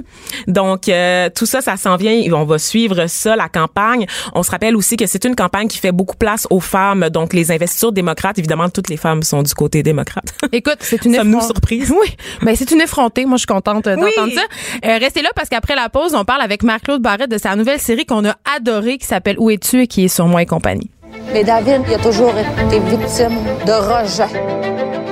Donc 0.47 0.89
euh, 0.89 1.29
tout 1.35 1.45
ça, 1.45 1.61
ça 1.61 1.77
s'en 1.77 1.95
vient. 1.95 2.21
On 2.33 2.45
va 2.45 2.57
suivre 2.59 3.07
ça, 3.07 3.35
la 3.35 3.49
campagne. 3.49 4.05
On 4.33 4.43
se 4.43 4.51
rappelle 4.51 4.75
aussi 4.75 4.97
que 4.97 5.05
c'est 5.05 5.25
une 5.25 5.35
campagne 5.35 5.67
qui 5.67 5.77
fait 5.77 5.91
beaucoup 5.91 6.15
place 6.15 6.47
aux 6.49 6.59
femmes. 6.59 7.09
Donc 7.09 7.33
les 7.33 7.51
investitures 7.51 7.91
démocrates, 7.91 8.37
évidemment, 8.37 8.69
toutes 8.69 8.89
les 8.89 8.97
femmes 8.97 9.23
sont 9.23 9.43
du 9.43 9.53
côté 9.53 9.83
démocrate. 9.83 10.33
Écoute, 10.51 10.77
c'est 10.81 11.03
une 11.05 11.15
Sommes-nous 11.17 11.41
surprise 11.41 11.91
Oui, 11.91 12.15
mais 12.41 12.55
c'est 12.55 12.71
une 12.71 12.81
effrontée. 12.81 13.25
Moi, 13.25 13.37
je 13.37 13.41
suis 13.41 13.47
contente 13.47 13.85
d'entendre 13.85 14.33
ça. 14.33 14.41
Euh, 14.85 14.97
restez 14.99 15.21
là 15.21 15.29
parce 15.35 15.49
qu'après 15.49 15.75
la 15.75 15.89
pause, 15.89 16.13
on 16.15 16.25
parle 16.25 16.41
avec 16.41 16.63
Marc-Claude 16.63 17.01
Barrette 17.01 17.31
de 17.31 17.37
sa 17.37 17.55
nouvelle 17.55 17.79
série 17.79 18.05
qu'on 18.05 18.25
a 18.25 18.35
adorée 18.55 18.97
qui 18.97 19.05
s'appelle 19.07 19.37
Où 19.39 19.49
es-tu 19.49 19.81
et 19.81 19.87
qui 19.87 20.05
est 20.05 20.07
sur 20.07 20.27
moi 20.27 20.41
et 20.41 20.45
compagnie. 20.45 20.89
Mais 21.33 21.43
David, 21.43 21.81
il 21.87 21.93
a 21.93 21.97
toujours 21.97 22.33
été 22.37 22.79
victime 22.79 23.37
de 23.65 23.71
rejet. 23.71 24.27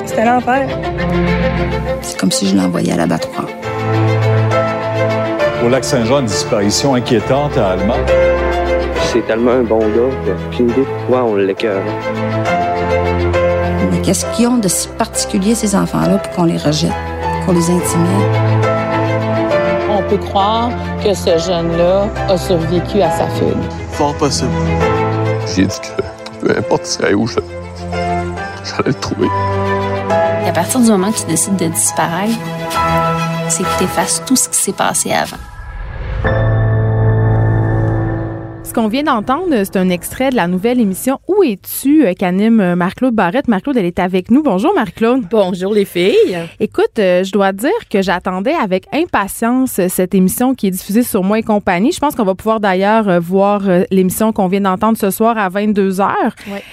C'était 0.06 0.25
l'enfer. 0.25 0.68
C'est 2.01 2.18
comme 2.18 2.32
si 2.32 2.48
je 2.48 2.56
l'envoyais 2.56 2.94
à 2.94 2.98
l'abattoir. 2.98 3.48
Au 5.65 5.67
lac 5.67 5.84
Saint-Jean, 5.84 6.19
une 6.19 6.27
disparition 6.27 6.93
inquiétante 6.93 7.57
à 7.57 7.72
Allemagne. 7.72 8.05
C'est 9.12 9.25
tellement 9.25 9.53
un 9.53 9.63
bon 9.63 9.79
gars 9.79 10.13
que 10.24 10.53
aucune 10.53 10.69
idée 10.69 10.84
pourquoi 10.84 11.24
on 11.24 11.34
l'écœure. 11.34 11.81
Mais 13.91 14.00
qu'est-ce 14.03 14.27
qu'ils 14.36 14.48
ont 14.48 14.57
de 14.57 14.67
si 14.67 14.88
particulier, 14.89 15.55
ces 15.55 15.75
enfants-là, 15.75 16.19
pour 16.19 16.34
qu'on 16.34 16.43
les 16.43 16.57
rejette, 16.57 16.93
qu'on 17.48 17.53
les 17.53 17.72
intimide? 17.72 18.25
On 19.89 20.03
peut 20.07 20.17
croire 20.17 20.69
que 21.03 21.15
ce 21.15 21.36
jeune-là 21.36 22.10
a 22.29 22.38
survécu 22.38 23.01
à 23.01 23.10
sa 23.10 23.27
fugue. 23.29 23.57
Fort 23.93 24.13
possible. 24.17 24.51
J'ai 25.55 25.65
dit 25.65 25.79
que 25.79 26.45
peu 26.45 26.60
importe 26.60 26.86
ce 26.86 27.12
où 27.15 27.25
je, 27.25 27.39
j'allais 28.63 28.89
le 28.89 28.93
trouver. 28.93 29.29
Et 30.45 30.48
à 30.48 30.51
partir 30.51 30.79
du 30.79 30.91
moment 30.91 31.12
que 31.12 31.17
tu 31.17 31.25
décides 31.25 31.55
de 31.55 31.65
disparaître, 31.65 32.38
c'est 33.50 33.63
que 33.63 33.77
tu 33.79 33.86
effaces 33.86 34.22
tout 34.27 34.36
ce 34.36 34.48
qui 34.48 34.57
s'est 34.57 34.72
passé 34.72 35.12
avant. 35.12 35.38
Qu'on 38.75 38.89
vient 38.89 39.03
d'entendre, 39.03 39.63
c'est 39.63 39.77
un 39.77 39.88
extrait 39.88 40.32
de 40.32 40.36
la 40.36 40.48
nouvelle 40.48 40.82
émission 40.82 41.22
Où 41.29 41.44
es-tu 41.44 42.13
qu'anime 42.15 42.75
Marc-Claude 42.75 43.15
Barrette. 43.15 43.48
Marc-Claude, 43.48 43.77
elle 43.77 43.86
est 43.86 44.00
avec 44.00 44.29
nous. 44.32 44.44
Bonjour 44.44 44.74
Marc-Claude. 44.75 45.24
Bonjour 45.32 45.74
les 45.74 45.86
filles. 45.86 46.38
Écoute, 46.60 46.91
je 46.98 47.32
dois 47.32 47.53
dire 47.53 47.72
que 47.89 48.01
j'attendais 48.01 48.53
avec 48.53 48.86
impatience 48.91 49.79
cette 49.88 50.13
émission 50.13 50.55
qui 50.55 50.67
est 50.67 50.72
diffusée 50.72 51.03
sur 51.03 51.24
Moi 51.24 51.39
et 51.39 51.44
compagnie. 51.44 51.94
Je 51.94 52.00
pense 52.00 52.15
qu'on 52.15 52.25
va 52.25 52.36
pouvoir 52.36 52.60
d'ailleurs 52.60 53.22
voir 53.22 53.62
l'émission 53.91 54.34
qu'on 54.34 54.50
vient 54.50 54.60
d'entendre 54.60 54.98
ce 54.98 55.10
soir 55.10 55.38
à 55.38 55.48
22 55.48 55.94
h 55.94 56.10
ouais. 56.51 56.63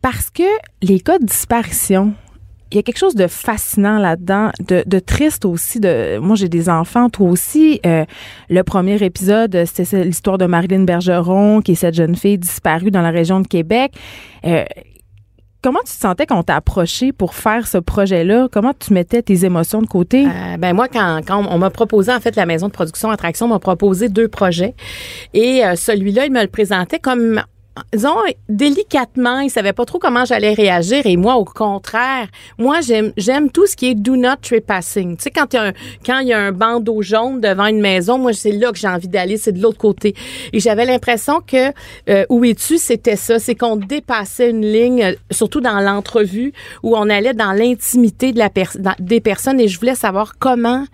Parce 0.00 0.30
que 0.30 0.42
les 0.82 0.98
cas 0.98 1.20
de 1.20 1.26
disparition, 1.26 2.12
il 2.72 2.76
y 2.76 2.78
a 2.78 2.82
quelque 2.82 2.98
chose 2.98 3.14
de 3.14 3.26
fascinant 3.26 3.98
là-dedans, 3.98 4.50
de, 4.66 4.82
de, 4.86 4.98
triste 4.98 5.44
aussi. 5.44 5.78
De, 5.78 6.18
moi, 6.18 6.36
j'ai 6.36 6.48
des 6.48 6.70
enfants, 6.70 7.10
toi 7.10 7.28
aussi. 7.28 7.80
Euh, 7.84 8.04
le 8.48 8.62
premier 8.62 9.02
épisode, 9.04 9.64
c'était 9.66 10.04
l'histoire 10.04 10.38
de 10.38 10.46
Marilyn 10.46 10.84
Bergeron, 10.84 11.60
qui 11.60 11.72
est 11.72 11.76
cette 11.76 11.94
jeune 11.94 12.16
fille 12.16 12.38
disparue 12.38 12.90
dans 12.90 13.02
la 13.02 13.10
région 13.10 13.40
de 13.40 13.46
Québec. 13.46 13.92
Euh, 14.46 14.64
comment 15.62 15.80
tu 15.80 15.92
te 15.92 16.00
sentais 16.00 16.24
quand 16.24 16.38
on 16.38 16.42
t'a 16.42 16.56
approché 16.56 17.12
pour 17.12 17.34
faire 17.34 17.66
ce 17.66 17.76
projet-là? 17.76 18.48
Comment 18.50 18.72
tu 18.78 18.94
mettais 18.94 19.20
tes 19.20 19.44
émotions 19.44 19.82
de 19.82 19.86
côté? 19.86 20.24
Euh, 20.24 20.56
ben 20.56 20.72
moi, 20.72 20.88
quand, 20.88 21.20
quand 21.26 21.44
on 21.46 21.58
m'a 21.58 21.70
proposé, 21.70 22.10
en 22.10 22.20
fait, 22.20 22.36
la 22.36 22.46
maison 22.46 22.68
de 22.68 22.72
production 22.72 23.10
Attraction 23.10 23.48
m'a 23.48 23.58
proposé 23.58 24.08
deux 24.08 24.28
projets. 24.28 24.74
Et 25.34 25.62
celui-là, 25.76 26.24
il 26.24 26.32
me 26.32 26.40
le 26.40 26.48
présentait 26.48 26.98
comme 26.98 27.42
disons, 27.92 28.16
délicatement, 28.48 29.40
il 29.40 29.50
savait 29.50 29.72
pas 29.72 29.84
trop 29.84 29.98
comment 29.98 30.24
j'allais 30.24 30.54
réagir. 30.54 31.06
Et 31.06 31.16
moi, 31.16 31.36
au 31.36 31.44
contraire, 31.44 32.28
moi, 32.58 32.80
j'aime, 32.80 33.12
j'aime 33.16 33.50
tout 33.50 33.66
ce 33.66 33.76
qui 33.76 33.88
est 33.88 33.94
do 33.94 34.16
not 34.16 34.36
trespassing. 34.42 35.16
Tu 35.16 35.24
sais, 35.24 35.30
quand 35.30 35.52
il 35.52 35.56
y 35.56 35.58
a 35.58 35.62
un, 35.64 35.72
quand 36.04 36.18
il 36.20 36.28
y 36.28 36.32
a 36.32 36.38
un 36.38 36.52
bandeau 36.52 37.02
jaune 37.02 37.40
devant 37.40 37.66
une 37.66 37.80
maison, 37.80 38.18
moi, 38.18 38.32
c'est 38.32 38.52
là 38.52 38.72
que 38.72 38.78
j'ai 38.78 38.88
envie 38.88 39.08
d'aller, 39.08 39.36
c'est 39.36 39.52
de 39.52 39.62
l'autre 39.62 39.78
côté. 39.78 40.14
Et 40.52 40.60
j'avais 40.60 40.84
l'impression 40.84 41.40
que, 41.40 41.72
euh, 42.08 42.24
où 42.28 42.44
es-tu, 42.44 42.78
c'était 42.78 43.16
ça. 43.16 43.38
C'est 43.38 43.54
qu'on 43.54 43.76
dépassait 43.76 44.50
une 44.50 44.66
ligne, 44.66 45.02
euh, 45.02 45.14
surtout 45.30 45.60
dans 45.60 45.80
l'entrevue, 45.80 46.52
où 46.82 46.96
on 46.96 47.08
allait 47.08 47.34
dans 47.34 47.52
l'intimité 47.52 48.32
de 48.32 48.38
la 48.38 48.50
des 48.98 49.20
personnes 49.20 49.60
et 49.60 49.68
je 49.68 49.78
voulais 49.78 49.94
savoir 49.94 50.38
comment, 50.38 50.84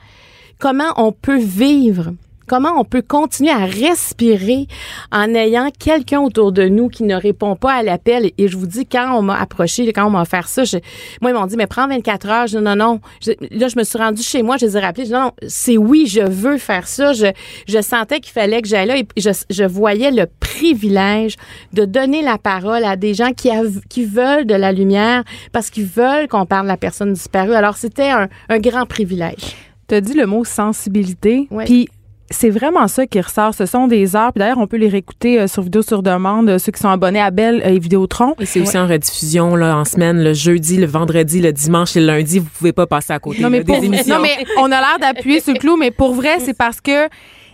comment 0.59 0.93
on 0.97 1.13
peut 1.13 1.39
vivre 1.39 2.13
comment 2.49 2.73
on 2.79 2.85
peut 2.85 3.03
continuer 3.03 3.51
à 3.53 3.65
respirer 3.67 4.67
en 5.13 5.35
ayant 5.35 5.69
quelqu'un 5.79 6.21
autour 6.21 6.53
de 6.53 6.67
nous 6.69 6.89
qui 6.89 7.03
ne 7.05 7.15
répond 7.15 7.55
pas 7.57 7.75
à 7.75 7.83
l'appel? 7.83 8.31
Et 8.39 8.49
je 8.49 8.57
vous 8.57 8.67
dis, 8.67 8.87
quand 8.87 9.15
on 9.17 9.23
m'a 9.23 9.39
approché, 9.41 9.93
quand 9.93 10.07
on 10.07 10.11
m'a 10.11 10.23
offert 10.23 10.49
ça, 10.49 10.65
je- 10.65 10.79
moi, 11.21 11.31
ils 11.31 11.35
m'ont 11.35 11.47
dit, 11.47 11.57
mais 11.57 11.67
prends 11.67 11.87
24 11.89 12.29
heures. 12.29 12.47
Je 12.47 12.59
dis, 12.59 12.65
non, 12.65 12.75
non. 12.77 13.01
Je- 13.21 13.33
là, 13.57 13.69
je 13.69 13.79
me 13.79 13.85
suis 13.85 13.99
rendue 13.99 14.23
chez 14.23 14.43
moi, 14.43 14.57
je 14.57 14.67
les 14.67 14.77
ai 14.77 14.81
rappelés. 14.81 15.05
Je 15.05 15.09
dis, 15.11 15.15
non, 15.15 15.25
non, 15.27 15.33
c'est 15.47 15.77
oui, 15.77 16.07
je 16.07 16.21
veux 16.23 16.59
faire 16.59 16.89
ça. 16.89 17.13
Je, 17.13 17.27
je 17.69 17.81
sentais 17.81 18.21
qu'il 18.21 18.33
fallait 18.33 18.63
que 18.63 18.69
j'aille 18.69 18.87
là 18.89 18.97
et 18.97 19.07
je, 19.17 19.31
je 19.51 19.65
voyais 19.65 20.11
le 20.11 20.27
privilège 20.41 21.37
de 21.73 21.85
donner 21.85 22.23
la 22.23 22.39
parole 22.39 22.85
à 22.85 22.97
des 22.97 23.15
gens 23.15 23.33
qui, 23.33 23.51
av- 23.51 23.81
qui 23.89 24.05
veulent 24.05 24.47
de 24.47 24.55
la 24.55 24.73
lumière 24.73 25.23
parce 25.53 25.71
qu'ils 25.71 25.87
veulent 25.87 26.29
qu'on 26.29 26.47
parle 26.47 26.65
de 26.65 26.69
la 26.73 26.77
personne 26.77 27.13
disparue. 27.13 27.53
Alors, 27.55 27.77
c'était 27.77 28.11
un, 28.11 28.29
un 28.49 28.59
grand 28.59 28.87
privilège. 28.87 29.57
Tu 29.89 29.95
as 29.95 30.01
dit 30.01 30.15
le 30.15 30.27
mot 30.27 30.45
sensibilité. 30.45 31.49
Puis 31.65 31.89
c'est 32.31 32.51
vraiment 32.51 32.87
ça 32.89 33.07
qui 33.07 33.21
ressort. 33.21 33.55
Ce 33.55 33.67
sont 33.67 33.87
des 33.87 34.17
heures. 34.17 34.33
Puis 34.33 34.41
d'ailleurs, 34.41 34.59
on 34.59 34.67
peut 34.67 34.77
les 34.77 34.89
réécouter 34.89 35.41
euh, 35.41 35.47
sur 35.47 35.63
vidéo 35.63 35.83
sur 35.83 36.03
demande, 36.03 36.49
euh, 36.51 36.59
ceux 36.59 36.73
qui 36.73 36.81
sont 36.81 36.89
abonnés 36.89 37.21
à 37.21 37.31
Belle 37.31 37.63
euh, 37.65 37.71
et 37.71 37.79
Vidéotron. 37.79 38.35
Et 38.39 38.47
c'est 38.47 38.61
aussi 38.61 38.79
en 38.79 38.87
rediffusion 38.87 39.57
là 39.57 39.77
en 39.77 39.85
semaine, 39.85 40.23
le 40.23 40.35
jeudi, 40.35 40.77
le 40.77 40.87
vendredi, 40.87 41.41
le 41.41 41.53
dimanche 41.53 41.97
et 41.97 42.01
le 42.01 42.07
lundi. 42.07 42.39
Vous 42.39 42.49
pouvez 42.59 42.73
pas 42.73 42.87
passer 42.87 43.13
à 43.13 43.19
côté 43.19 43.41
Non, 43.41 43.51
mais 43.51 43.59
là, 43.59 43.65
pour, 43.65 43.81
des 43.81 43.87
émissions. 43.87 44.17
non, 44.17 44.23
mais 44.23 44.37
on 44.59 44.67
a 44.67 44.81
l'air 44.81 44.99
d'appuyer 45.01 45.41
sur 45.41 45.55
le 45.55 45.59
clou, 45.59 45.77
mais 45.77 45.91
pour 45.91 46.15
vrai, 46.15 46.39
c'est 46.41 46.57
parce 46.57 46.81
que 46.81 47.09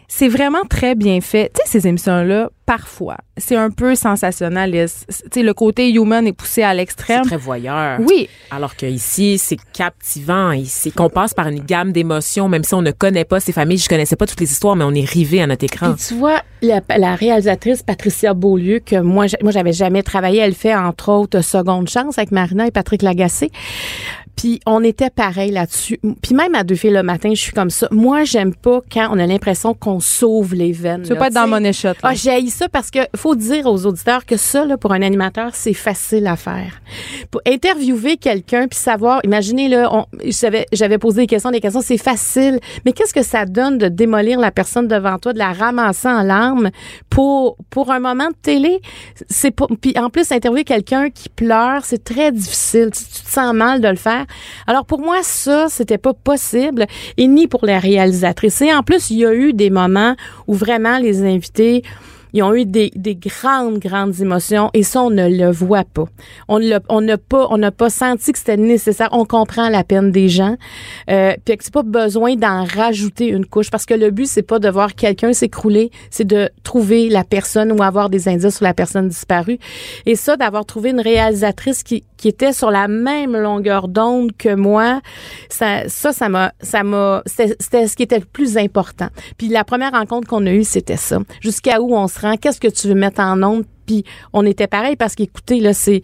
c'est 0.08 0.28
vraiment 0.28 0.62
très 0.68 0.94
bien 0.94 1.20
fait. 1.20 1.50
Tu 1.54 1.60
sais, 1.64 1.80
ces 1.80 1.88
émissions-là, 1.88 2.50
parfois, 2.66 3.16
c'est 3.36 3.56
un 3.56 3.70
peu 3.70 3.94
sensationnaliste. 3.94 5.06
Tu 5.08 5.40
sais, 5.40 5.42
le 5.42 5.54
côté 5.54 5.90
human 5.90 6.26
est 6.26 6.32
poussé 6.32 6.62
à 6.62 6.70
c'est 6.70 6.76
l'extrême. 6.76 7.24
très 7.24 7.36
voyeur. 7.36 7.98
Oui, 8.00 8.28
Alors 8.50 8.76
que 8.76 8.86
ici, 8.86 9.38
c'est 9.38 9.58
captivant. 9.72 10.52
Ici, 10.52 10.92
qu'on 10.92 11.08
passe 11.10 11.34
par 11.34 11.48
une 11.48 11.60
gamme 11.60 11.92
d'émotions, 11.92 12.48
même 12.48 12.64
si 12.64 12.74
on 12.74 12.82
ne 12.82 12.90
connaît 12.90 13.24
pas 13.24 13.40
ces 13.40 13.52
familles. 13.52 13.78
Je 13.78 13.88
connaissais 13.88 14.16
pas 14.16 14.26
toutes 14.26 14.40
les 14.40 14.50
histoires, 14.50 14.76
mais 14.76 14.84
on 14.84 14.92
est 14.94 15.08
rivé 15.08 15.42
à 15.42 15.46
notre 15.46 15.64
écran. 15.64 15.94
Puis 15.94 16.04
tu 16.08 16.14
vois, 16.14 16.40
la, 16.62 16.80
la 16.96 17.14
réalisatrice 17.16 17.82
Patricia 17.82 18.34
Beaulieu, 18.34 18.80
que 18.80 18.96
moi, 19.00 19.26
moi 19.42 19.52
j'avais 19.52 19.72
jamais 19.72 20.02
travaillé, 20.02 20.40
elle 20.40 20.54
fait 20.54 20.74
entre 20.74 21.10
autres 21.10 21.40
Seconde 21.40 21.88
Chance 21.88 22.18
avec 22.18 22.30
Marina 22.30 22.66
et 22.66 22.70
Patrick 22.70 23.02
Lagacé. 23.02 23.50
Puis 24.36 24.60
on 24.66 24.82
était 24.82 25.10
pareil 25.10 25.50
là-dessus. 25.50 26.00
Puis 26.22 26.34
même 26.34 26.54
à 26.54 26.64
deux 26.64 26.74
filles 26.74 26.90
le 26.90 27.02
matin, 27.02 27.30
je 27.34 27.40
suis 27.40 27.52
comme 27.52 27.70
ça. 27.70 27.88
Moi, 27.90 28.24
j'aime 28.24 28.54
pas 28.54 28.80
quand 28.92 29.08
on 29.10 29.18
a 29.18 29.26
l'impression 29.26 29.74
qu'on 29.74 30.00
sauve 30.00 30.54
les 30.54 30.72
veines. 30.72 31.02
tu 31.02 31.08
veux 31.08 31.14
là, 31.14 31.20
pas 31.20 31.26
être 31.28 31.34
dans 31.34 31.72
Shot. 31.72 31.88
là. 31.88 31.94
Ah, 32.02 32.14
j'ai 32.14 32.46
ça 32.48 32.68
parce 32.68 32.90
que 32.90 33.00
faut 33.16 33.34
dire 33.34 33.66
aux 33.66 33.86
auditeurs 33.86 34.26
que 34.26 34.36
ça, 34.36 34.64
là, 34.64 34.76
pour 34.76 34.92
un 34.92 35.02
animateur, 35.02 35.50
c'est 35.54 35.72
facile 35.74 36.26
à 36.26 36.36
faire. 36.36 36.80
Pour 37.30 37.40
interviewer 37.46 38.16
quelqu'un 38.16 38.66
puis 38.68 38.78
savoir, 38.78 39.20
imaginez 39.24 39.68
là, 39.68 39.88
on, 39.92 40.06
j'avais, 40.26 40.66
j'avais 40.72 40.98
posé 40.98 41.22
des 41.22 41.26
questions, 41.26 41.50
des 41.50 41.60
questions, 41.60 41.80
c'est 41.80 41.98
facile. 41.98 42.58
Mais 42.84 42.92
qu'est-ce 42.92 43.14
que 43.14 43.22
ça 43.22 43.46
donne 43.46 43.78
de 43.78 43.88
démolir 43.88 44.38
la 44.38 44.50
personne 44.50 44.88
devant 44.88 45.18
toi, 45.18 45.32
de 45.32 45.38
la 45.38 45.52
ramasser 45.52 46.08
en 46.08 46.22
larmes 46.22 46.70
pour 47.08 47.56
pour 47.70 47.90
un 47.90 48.00
moment 48.00 48.28
de 48.28 48.36
télé? 48.42 48.80
C'est 49.28 49.50
pas. 49.50 49.66
Puis 49.80 49.94
en 49.98 50.10
plus, 50.10 50.30
interviewer 50.32 50.64
quelqu'un 50.64 51.10
qui 51.10 51.28
pleure, 51.28 51.84
c'est 51.84 52.02
très 52.02 52.32
difficile. 52.32 52.90
Tu, 52.92 53.04
tu 53.04 53.22
te 53.22 53.30
sens 53.30 53.54
mal 53.54 53.80
de 53.80 53.88
le 53.88 53.96
faire. 53.96 54.23
Alors 54.66 54.84
pour 54.84 55.00
moi, 55.00 55.18
ça, 55.22 55.66
c'était 55.68 55.98
pas 55.98 56.14
possible 56.14 56.86
et 57.16 57.26
ni 57.26 57.46
pour 57.46 57.64
la 57.66 57.78
réalisatrice. 57.78 58.60
Et 58.62 58.72
en 58.74 58.82
plus, 58.82 59.10
il 59.10 59.18
y 59.18 59.26
a 59.26 59.34
eu 59.34 59.52
des 59.52 59.70
moments 59.70 60.14
où 60.46 60.54
vraiment 60.54 60.98
les 60.98 61.22
invités 61.22 61.82
ils 62.36 62.42
ont 62.42 62.52
eu 62.52 62.64
des, 62.66 62.90
des 62.96 63.14
grandes, 63.14 63.78
grandes 63.78 64.20
émotions 64.20 64.68
et 64.74 64.82
ça, 64.82 65.00
on 65.02 65.10
ne 65.10 65.28
le 65.28 65.52
voit 65.52 65.84
pas. 65.84 66.06
On 66.48 66.58
l'a- 66.58 66.80
on 66.88 67.00
n'a 67.00 67.16
pas, 67.16 67.46
on 67.50 67.58
n'a 67.58 67.70
pas 67.70 67.90
senti 67.90 68.32
que 68.32 68.38
c'était 68.40 68.56
nécessaire. 68.56 69.08
On 69.12 69.24
comprend 69.24 69.68
la 69.68 69.84
peine 69.84 70.10
des 70.10 70.28
gens. 70.28 70.56
Euh, 71.10 71.34
puis 71.44 71.56
que 71.56 71.62
c'est 71.62 71.72
pas 71.72 71.84
besoin 71.84 72.34
d'en 72.34 72.64
rajouter 72.64 73.28
une 73.28 73.46
couche 73.46 73.70
parce 73.70 73.86
que 73.86 73.94
le 73.94 74.10
but, 74.10 74.26
c'est 74.26 74.42
pas 74.42 74.58
de 74.58 74.68
voir 74.68 74.96
quelqu'un 74.96 75.32
s'écrouler, 75.32 75.92
c'est 76.10 76.26
de 76.26 76.50
trouver 76.64 77.08
la 77.08 77.22
personne 77.22 77.70
ou 77.70 77.80
avoir 77.84 78.10
des 78.10 78.26
indices 78.26 78.56
sur 78.56 78.64
la 78.64 78.74
personne 78.74 79.06
disparue. 79.08 79.60
Et 80.04 80.16
ça, 80.16 80.36
d'avoir 80.36 80.66
trouvé 80.66 80.90
une 80.90 81.00
réalisatrice 81.00 81.84
qui, 81.84 82.02
qui 82.24 82.28
était 82.28 82.54
sur 82.54 82.70
la 82.70 82.88
même 82.88 83.36
longueur 83.36 83.86
d'onde 83.86 84.34
que 84.34 84.54
moi, 84.54 85.02
ça, 85.50 85.86
ça, 85.90 86.10
ça 86.10 86.30
m'a, 86.30 86.54
ça 86.62 86.82
m'a, 86.82 87.22
c'était 87.26 87.86
ce 87.86 87.94
qui 87.94 88.02
était 88.02 88.18
le 88.18 88.24
plus 88.24 88.56
important. 88.56 89.08
Puis 89.36 89.48
la 89.48 89.62
première 89.62 89.92
rencontre 89.92 90.26
qu'on 90.26 90.46
a 90.46 90.50
eue, 90.50 90.64
c'était 90.64 90.96
ça. 90.96 91.18
Jusqu'à 91.42 91.82
où 91.82 91.94
on 91.94 92.08
se 92.08 92.18
rend, 92.18 92.38
qu'est-ce 92.38 92.60
que 92.60 92.68
tu 92.68 92.88
veux 92.88 92.94
mettre 92.94 93.20
en 93.20 93.42
onde? 93.42 93.64
Puis 93.84 94.04
on 94.32 94.46
était 94.46 94.68
pareil 94.68 94.96
parce 94.96 95.14
qu'écoutez, 95.14 95.60
là, 95.60 95.74
c'est, 95.74 96.00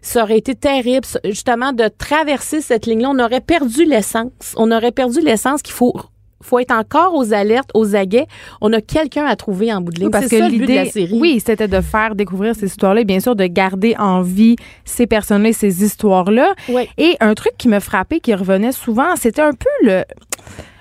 ça 0.00 0.22
aurait 0.22 0.38
été 0.38 0.54
terrible, 0.54 1.04
justement, 1.24 1.72
de 1.72 1.88
traverser 1.88 2.60
cette 2.60 2.86
ligne-là. 2.86 3.10
On 3.10 3.18
aurait 3.18 3.40
perdu 3.40 3.84
l'essence. 3.84 4.54
On 4.56 4.70
aurait 4.70 4.92
perdu 4.92 5.18
l'essence 5.20 5.62
qu'il 5.62 5.74
faut 5.74 5.92
faut 6.40 6.58
être 6.58 6.72
encore 6.72 7.14
aux 7.14 7.32
alertes, 7.32 7.70
aux 7.74 7.96
aguets. 7.96 8.26
On 8.60 8.72
a 8.72 8.80
quelqu'un 8.80 9.26
à 9.26 9.36
trouver 9.36 9.72
en 9.72 9.80
bout 9.80 9.92
de 9.92 10.00
ligne. 10.00 10.06
Oui, 10.06 10.12
parce 10.12 10.28
que 10.28 10.48
l'idée, 10.48 10.90
oui, 11.12 11.42
c'était 11.44 11.68
de 11.68 11.80
faire 11.80 12.14
découvrir 12.14 12.54
ces 12.54 12.66
histoires-là 12.66 13.00
et 13.00 13.04
bien 13.04 13.20
sûr 13.20 13.34
de 13.34 13.44
garder 13.46 13.96
en 13.98 14.22
vie 14.22 14.56
ces 14.84 15.06
personnes-là 15.06 15.48
ces 15.52 15.84
histoires-là. 15.84 16.54
Oui. 16.68 16.88
Et 16.98 17.16
un 17.20 17.34
truc 17.34 17.52
qui 17.58 17.68
me 17.68 17.80
frappait, 17.80 18.20
qui 18.20 18.34
revenait 18.34 18.72
souvent, 18.72 19.16
c'était 19.16 19.42
un 19.42 19.52
peu 19.52 19.68
le 19.82 20.04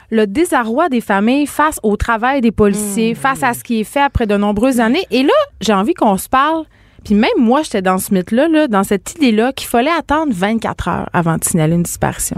le 0.10 0.26
désarroi 0.26 0.88
des 0.88 1.02
familles 1.02 1.48
face 1.48 1.82
au 1.84 1.98
travail 1.98 2.40
des 2.40 2.52
policiers, 2.52 3.14
face 3.14 3.44
à 3.44 3.54
ce 3.54 3.62
qui 3.62 3.82
est 3.82 3.84
fait 3.84 4.00
après 4.00 4.26
de 4.26 4.38
nombreuses 4.38 4.80
années. 4.80 5.04
Et 5.12 5.22
là, 5.22 5.34
j'ai 5.60 5.74
envie 5.74 5.94
qu'on 5.94 6.18
se 6.18 6.30
parle. 6.30 6.64
Puis 7.04 7.14
même 7.14 7.30
moi, 7.38 7.62
j'étais 7.62 7.82
dans 7.82 7.98
ce 7.98 8.14
mythe-là, 8.14 8.48
là, 8.48 8.68
dans 8.70 8.84
cette 8.84 9.16
idée-là, 9.16 9.52
qu'il 9.52 9.68
fallait 9.68 9.92
attendre 9.92 10.32
24 10.34 10.88
heures 10.88 11.10
avant 11.12 11.38
de 11.38 11.44
signaler 11.44 11.76
une 11.76 11.84
disparition. 11.84 12.38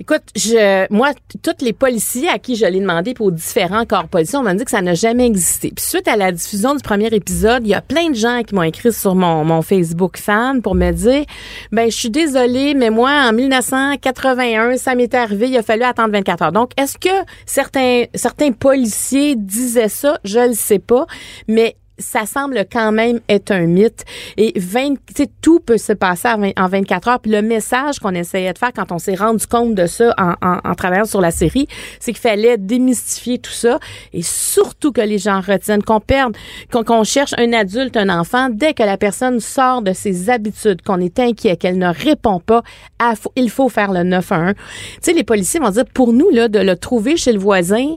Écoute, 0.00 0.22
je, 0.34 0.92
moi, 0.92 1.12
tous 1.42 1.64
les 1.64 1.72
policiers 1.72 2.28
à 2.28 2.38
qui 2.38 2.56
je 2.56 2.66
l'ai 2.66 2.80
demandé 2.80 3.14
pour 3.14 3.30
différents 3.30 3.84
corps 3.84 4.08
policiers, 4.08 4.38
on 4.38 4.42
m'a 4.42 4.54
dit 4.54 4.64
que 4.64 4.70
ça 4.70 4.82
n'a 4.82 4.94
jamais 4.94 5.26
existé. 5.26 5.72
Puis 5.74 5.84
suite 5.84 6.08
à 6.08 6.16
la 6.16 6.32
diffusion 6.32 6.74
du 6.74 6.82
premier 6.82 7.06
épisode, 7.06 7.62
il 7.64 7.70
y 7.70 7.74
a 7.74 7.80
plein 7.80 8.10
de 8.10 8.14
gens 8.14 8.42
qui 8.42 8.54
m'ont 8.54 8.62
écrit 8.62 8.92
sur 8.92 9.14
mon, 9.14 9.44
mon 9.44 9.62
Facebook 9.62 10.16
fan 10.18 10.62
pour 10.62 10.74
me 10.74 10.90
dire, 10.90 11.24
ben, 11.70 11.90
je 11.90 11.96
suis 11.96 12.10
désolée, 12.10 12.74
mais 12.74 12.90
moi, 12.90 13.10
en 13.28 13.32
1981, 13.32 14.76
ça 14.78 14.94
m'est 14.94 15.14
arrivé, 15.14 15.48
il 15.48 15.56
a 15.56 15.62
fallu 15.62 15.84
attendre 15.84 16.12
24 16.12 16.42
heures. 16.42 16.52
Donc, 16.52 16.72
est-ce 16.76 16.98
que 16.98 17.24
certains, 17.46 18.04
certains 18.14 18.52
policiers 18.52 19.36
disaient 19.36 19.88
ça? 19.88 20.18
Je 20.24 20.40
le 20.40 20.54
sais 20.54 20.80
pas, 20.80 21.06
mais 21.46 21.76
ça 21.98 22.26
semble 22.26 22.64
quand 22.72 22.92
même 22.92 23.20
être 23.28 23.50
un 23.52 23.66
mythe. 23.66 24.04
Et 24.36 24.52
20, 24.56 24.94
tu 24.94 24.96
sais, 25.16 25.30
tout 25.40 25.60
peut 25.60 25.78
se 25.78 25.92
passer 25.92 26.28
en 26.28 26.38
20 26.38 26.50
en 26.58 26.66
24 26.68 27.08
heures. 27.08 27.20
Puis 27.20 27.30
le 27.30 27.42
message 27.42 27.98
qu'on 28.00 28.14
essayait 28.14 28.52
de 28.52 28.58
faire 28.58 28.72
quand 28.74 28.90
on 28.92 28.98
s'est 28.98 29.14
rendu 29.14 29.46
compte 29.46 29.74
de 29.74 29.86
ça 29.86 30.14
en, 30.18 30.34
en, 30.46 30.58
en 30.64 30.74
travaillant 30.74 31.04
sur 31.04 31.20
la 31.20 31.30
série, 31.30 31.68
c'est 32.00 32.12
qu'il 32.12 32.20
fallait 32.20 32.58
démystifier 32.58 33.38
tout 33.38 33.50
ça 33.52 33.78
et 34.12 34.22
surtout 34.22 34.92
que 34.92 35.00
les 35.00 35.18
gens 35.18 35.40
retiennent, 35.40 35.82
qu'on 35.82 36.00
perde, 36.00 36.36
qu'on 36.72 36.82
qu'on 36.84 37.04
cherche 37.04 37.34
un 37.38 37.52
adulte, 37.52 37.96
un 37.96 38.08
enfant, 38.08 38.48
dès 38.50 38.74
que 38.74 38.82
la 38.82 38.96
personne 38.96 39.40
sort 39.40 39.82
de 39.82 39.92
ses 39.92 40.30
habitudes, 40.30 40.82
qu'on 40.82 41.00
est 41.00 41.18
inquiet, 41.18 41.56
qu'elle 41.56 41.78
ne 41.78 41.88
répond 41.88 42.40
pas, 42.40 42.62
à- 42.98 43.14
il 43.36 43.50
faut 43.50 43.68
faire 43.68 43.92
le 43.92 44.02
911. 44.02 44.54
Tu 44.54 44.98
sais, 45.00 45.12
les 45.12 45.24
policiers 45.24 45.60
vont 45.60 45.70
dire, 45.70 45.84
pour 45.94 46.12
nous, 46.12 46.28
là, 46.30 46.48
de 46.48 46.58
le 46.58 46.76
trouver 46.76 47.16
chez 47.16 47.32
le 47.32 47.38
voisin, 47.38 47.94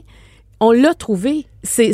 on 0.60 0.72
l'a 0.72 0.94
trouvé. 0.94 1.46
C'est, 1.64 1.92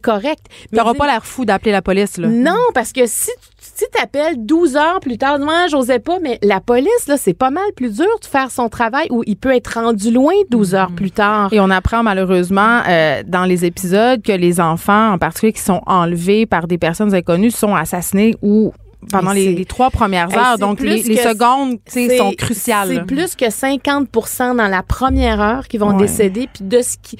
correct. 0.00 0.46
Tu 0.70 0.76
n'auras 0.76 0.94
pas 0.94 1.06
l'air 1.06 1.24
fou 1.24 1.44
d'appeler 1.44 1.70
la 1.70 1.82
police, 1.82 2.16
là. 2.16 2.28
non, 2.28 2.58
parce 2.74 2.92
que 2.92 3.06
si 3.06 3.30
si 3.74 3.84
t'appelles 3.90 4.44
12 4.44 4.76
heures 4.76 5.00
plus 5.00 5.18
tard, 5.18 5.38
moi, 5.38 5.66
j'osais 5.68 5.98
pas, 5.98 6.18
mais 6.20 6.38
la 6.42 6.60
police, 6.60 7.06
là, 7.06 7.16
c'est 7.16 7.32
pas 7.34 7.50
mal 7.50 7.64
plus 7.76 7.96
dur 7.96 8.18
de 8.20 8.26
faire 8.26 8.50
son 8.50 8.68
travail 8.68 9.06
où 9.10 9.22
il 9.26 9.36
peut 9.36 9.54
être 9.54 9.80
rendu 9.80 10.10
loin 10.10 10.32
12 10.50 10.74
heures 10.74 10.92
plus 10.92 11.10
tard. 11.10 11.52
Et 11.52 11.60
on 11.60 11.70
apprend 11.70 12.02
malheureusement 12.02 12.80
euh, 12.88 13.22
dans 13.26 13.44
les 13.44 13.64
épisodes 13.64 14.20
que 14.22 14.32
les 14.32 14.60
enfants, 14.60 15.12
en 15.12 15.18
particulier 15.18 15.52
qui 15.52 15.62
sont 15.62 15.80
enlevés 15.86 16.44
par 16.44 16.66
des 16.66 16.78
personnes 16.78 17.14
inconnues, 17.14 17.50
sont 17.50 17.74
assassinés 17.74 18.34
ou 18.42 18.72
pendant 19.10 19.32
les, 19.32 19.64
trois 19.64 19.90
premières 19.90 20.36
heures. 20.36 20.58
Donc, 20.58 20.80
les, 20.80 21.02
les 21.02 21.16
secondes 21.16 21.78
sont 21.88 22.32
cruciales. 22.36 22.88
C'est 22.88 23.06
plus 23.06 23.34
que 23.36 23.50
50 23.50 24.08
dans 24.56 24.68
la 24.68 24.82
première 24.82 25.40
heure 25.40 25.68
qui 25.68 25.78
vont 25.78 25.92
Ouais. 25.92 26.06
décéder. 26.06 26.48
Puis 26.52 26.64
de 26.64 26.80
ce 26.82 26.96
qui, 27.02 27.16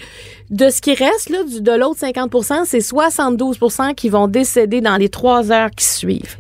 de 0.51 0.71
ce 0.71 0.81
qui 0.81 0.95
reste, 0.95 1.29
là, 1.31 1.45
du, 1.45 1.61
de 1.61 1.73
l'autre 1.73 1.99
50 2.01 2.31
c'est 2.65 2.81
72 2.81 3.59
qui 3.97 4.09
vont 4.09 4.29
décéder 4.29 4.81
dans 4.81 4.97
les 4.97 5.09
trois 5.09 5.51
heures 5.51 5.71
qui 5.71 5.85
suivent. 5.85 6.37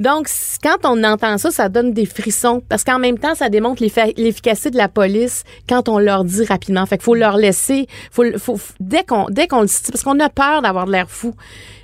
Donc, 0.00 0.28
quand 0.62 0.76
on 0.84 1.02
entend 1.04 1.38
ça, 1.38 1.50
ça 1.50 1.68
donne 1.68 1.92
des 1.92 2.06
frissons. 2.06 2.62
Parce 2.68 2.84
qu'en 2.84 2.98
même 2.98 3.18
temps, 3.18 3.34
ça 3.34 3.48
démontre 3.48 3.82
l'efficacité 3.82 4.70
de 4.70 4.76
la 4.76 4.88
police 4.88 5.44
quand 5.68 5.88
on 5.88 5.98
leur 5.98 6.24
dit 6.24 6.44
rapidement. 6.44 6.86
Fait 6.86 6.98
qu'il 6.98 7.04
faut 7.04 7.14
leur 7.14 7.36
laisser, 7.36 7.86
faut, 8.10 8.24
faut, 8.38 8.58
dès 8.80 9.04
qu'on, 9.04 9.26
dès 9.28 9.48
qu'on 9.48 9.62
le 9.62 9.68
parce 9.90 10.02
qu'on 10.02 10.18
a 10.20 10.28
peur 10.28 10.62
d'avoir 10.62 10.86
de 10.86 10.92
l'air 10.92 11.10
fou. 11.10 11.34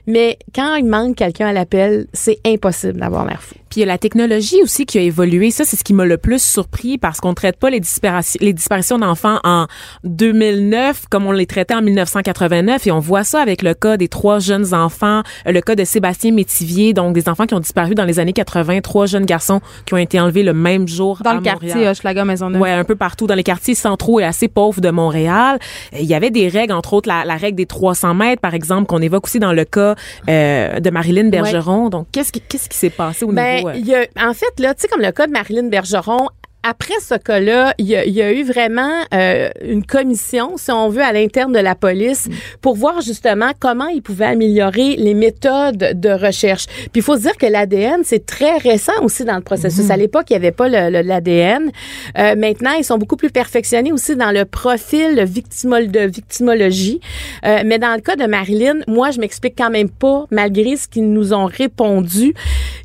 Mais 0.07 0.38
quand 0.55 0.74
il 0.74 0.85
manque 0.85 1.16
quelqu'un 1.16 1.48
à 1.48 1.53
l'appel, 1.53 2.07
c'est 2.12 2.38
impossible 2.46 3.00
d'avoir 3.00 3.27
l'air 3.27 3.42
fou. 3.42 3.55
Puis 3.74 3.80
il 3.80 3.87
y 3.87 3.90
a 3.90 3.92
la 3.92 3.98
technologie 3.98 4.62
aussi 4.62 4.87
qui 4.87 4.98
a 4.98 5.00
évolué. 5.00 5.50
Ça, 5.50 5.64
c'est 5.64 5.74
ce 5.74 5.82
qui 5.82 5.94
m'a 5.94 6.04
le 6.04 6.16
plus 6.16 6.40
surpris 6.40 6.96
parce 6.96 7.18
qu'on 7.20 7.34
traite 7.34 7.56
pas 7.56 7.70
les 7.70 7.80
disparitions, 7.80 8.38
les 8.40 8.52
disparitions 8.52 9.00
d'enfants 9.00 9.40
en 9.42 9.66
2009 10.04 11.06
comme 11.10 11.26
on 11.26 11.32
les 11.32 11.46
traitait 11.46 11.74
en 11.74 11.82
1989 11.82 12.87
et 12.87 12.92
on 12.92 13.00
voit 13.00 13.24
ça 13.24 13.40
avec 13.40 13.62
le 13.62 13.74
cas 13.74 13.96
des 13.96 14.06
trois 14.06 14.38
jeunes 14.38 14.74
enfants, 14.74 15.22
euh, 15.48 15.50
le 15.50 15.60
cas 15.60 15.74
de 15.74 15.82
Sébastien 15.82 16.30
Métivier, 16.30 16.92
donc 16.92 17.14
des 17.14 17.28
enfants 17.28 17.46
qui 17.46 17.54
ont 17.54 17.58
disparu 17.58 17.96
dans 17.96 18.04
les 18.04 18.20
années 18.20 18.32
80, 18.32 18.80
trois 18.80 19.06
jeunes 19.06 19.24
garçons 19.26 19.60
qui 19.87 19.94
ont 19.94 19.98
été 19.98 20.20
enlevés 20.20 20.44
le 20.44 20.52
même 20.54 20.87
jour 20.87 21.18
dans 21.24 21.30
à 21.30 21.34
le 21.34 21.40
Montréal. 21.40 21.58
quartier 21.60 21.88
Hochelaga 21.88 22.24
Maisonneuve. 22.24 22.62
Ouais, 22.62 22.70
un 22.70 22.84
peu 22.84 22.94
partout 22.94 23.26
dans 23.26 23.34
les 23.34 23.42
quartiers 23.42 23.74
centraux 23.74 24.20
et 24.20 24.24
assez 24.24 24.46
pauvres 24.46 24.80
de 24.82 24.90
Montréal. 24.90 25.58
Il 25.92 26.06
y 26.06 26.14
avait 26.14 26.30
des 26.30 26.46
règles, 26.46 26.74
entre 26.74 26.92
autres 26.92 27.08
la, 27.08 27.24
la 27.24 27.34
règle 27.34 27.56
des 27.56 27.66
300 27.66 28.14
mètres, 28.14 28.40
par 28.40 28.54
exemple, 28.54 28.87
qu'on 28.87 29.02
évoque 29.02 29.24
aussi 29.24 29.40
dans 29.40 29.52
le 29.52 29.64
cas 29.64 29.96
euh, 30.28 30.78
de 30.78 30.90
Marilyn 30.90 31.28
Bergeron. 31.28 31.88
Donc, 31.88 32.06
qu'est-ce 32.12 32.30
qui 32.30 32.40
qu'est-ce 32.40 32.68
qui 32.68 32.78
s'est 32.78 32.90
passé 32.90 33.24
au 33.24 33.32
Ben, 33.32 33.56
niveau 33.56 33.63
il 33.74 33.87
y 33.87 33.94
a, 33.94 34.07
en 34.20 34.35
fait, 34.35 34.59
là, 34.59 34.74
tu 34.74 34.83
sais, 34.83 34.88
comme 34.88 35.00
le 35.00 35.12
cas 35.12 35.27
de 35.27 35.33
Marilyn 35.33 35.68
Bergeron, 35.68 36.29
après 36.64 36.94
ce 37.00 37.14
cas-là, 37.14 37.74
il 37.77 37.87
y, 37.87 37.94
a, 37.94 38.07
il 38.07 38.14
y 38.14 38.22
a 38.22 38.33
eu 38.33 38.42
vraiment 38.42 39.03
euh, 39.12 39.50
une 39.62 39.85
commission, 39.85 40.57
si 40.57 40.70
on 40.70 40.88
veut, 40.88 41.03
à 41.03 41.12
l'interne 41.12 41.53
de 41.53 41.59
la 41.59 41.74
police 41.74 42.27
pour 42.62 42.74
voir 42.74 43.03
justement 43.03 43.50
comment 43.61 43.87
ils 43.88 44.00
pouvaient 44.00 44.24
améliorer 44.24 44.96
les 44.96 45.12
méthodes 45.12 45.77
de 46.00 46.09
recherche. 46.09 46.66
Puis 46.66 46.90
il 46.96 47.03
faut 47.03 47.16
se 47.16 47.22
dire 47.22 47.37
que 47.37 47.44
l'ADN, 47.44 48.00
c'est 48.03 48.24
très 48.24 48.57
récent 48.57 48.94
aussi 49.03 49.27
dans 49.27 49.37
le 49.37 49.42
processus. 49.42 49.90
À 49.90 49.98
l'époque, 49.98 50.24
il 50.31 50.33
n'y 50.33 50.37
avait 50.38 50.53
pas 50.53 50.68
l'ADN. 50.68 51.70
Euh, 52.18 52.35
maintenant, 52.35 52.72
ils 52.72 52.85
sont 52.85 52.96
beaucoup 52.96 53.16
plus 53.16 53.31
perfectionnés 53.31 53.92
aussi 53.92 54.16
dans 54.16 54.31
le 54.31 54.46
profil 54.46 55.22
victimol 55.22 55.88
de 55.88 56.00
victimologie. 56.00 56.98
Euh, 57.44 57.59
mais 57.66 57.79
dans 57.79 57.94
le 57.94 58.00
cas 58.00 58.16
de 58.16 58.24
Marilyn, 58.24 58.79
moi, 58.88 59.11
je 59.11 59.20
m'explique 59.20 59.55
quand 59.59 59.70
même 59.70 59.90
pas, 59.90 60.24
malgré 60.31 60.77
ce 60.77 60.88
qu'ils 60.88 61.12
nous 61.12 61.35
ont 61.35 61.44
répondu, 61.44 62.33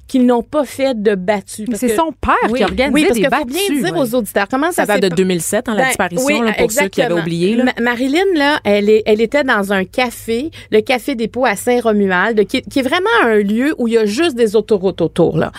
qu'ils 0.10 0.26
n'ont 0.26 0.44
pas 0.44 0.66
fait 0.66 1.02
de 1.02 1.16
battu. 1.16 1.66
Mais 1.70 1.78
c'est 1.78 1.96
son 1.96 2.12
père 2.20 2.36
qui 2.54 2.64
organisait 2.64 2.92
oui, 2.94 3.04
parce 3.06 3.14
des 3.18 3.22
qu'il 3.22 3.36
faut 3.36 3.46
bien 3.46 3.82
dire 3.82 3.94
ouais. 3.96 4.02
aux 4.02 4.16
auditeurs 4.16 4.48
comment 4.50 4.72
ça, 4.72 4.86
Ça 4.86 4.98
date 4.98 5.12
de 5.12 5.16
2007, 5.16 5.70
hein, 5.70 5.76
la 5.76 5.84
Ben, 5.84 5.88
disparition, 5.88 6.26
oui, 6.26 6.42
là, 6.46 6.54
pour 6.58 6.72
ceux 6.72 6.88
qui 6.90 7.02
avaient 7.02 7.14
oublié. 7.20 7.56
Là. 7.56 7.66
Ma- 7.66 7.82
Marilyn, 7.82 8.26
là, 8.36 8.60
elle, 8.66 8.90
est, 8.90 9.04
elle 9.06 9.22
était 9.22 9.44
dans 9.44 9.72
un 9.72 9.86
café, 9.86 10.52
le 10.72 10.82
Café 10.82 11.16
Dépôt 11.16 11.46
à 11.46 11.56
Saint-Romuald, 11.56 12.46
qui, 12.48 12.62
qui 12.64 12.80
est 12.80 12.82
vraiment 12.82 13.08
un 13.24 13.38
lieu 13.38 13.74
où 13.78 13.88
il 13.88 13.94
y 13.94 13.98
a 13.98 14.06
juste 14.06 14.36
des 14.36 14.56
autoroutes 14.56 15.02
autour. 15.02 15.38
Là. 15.38 15.52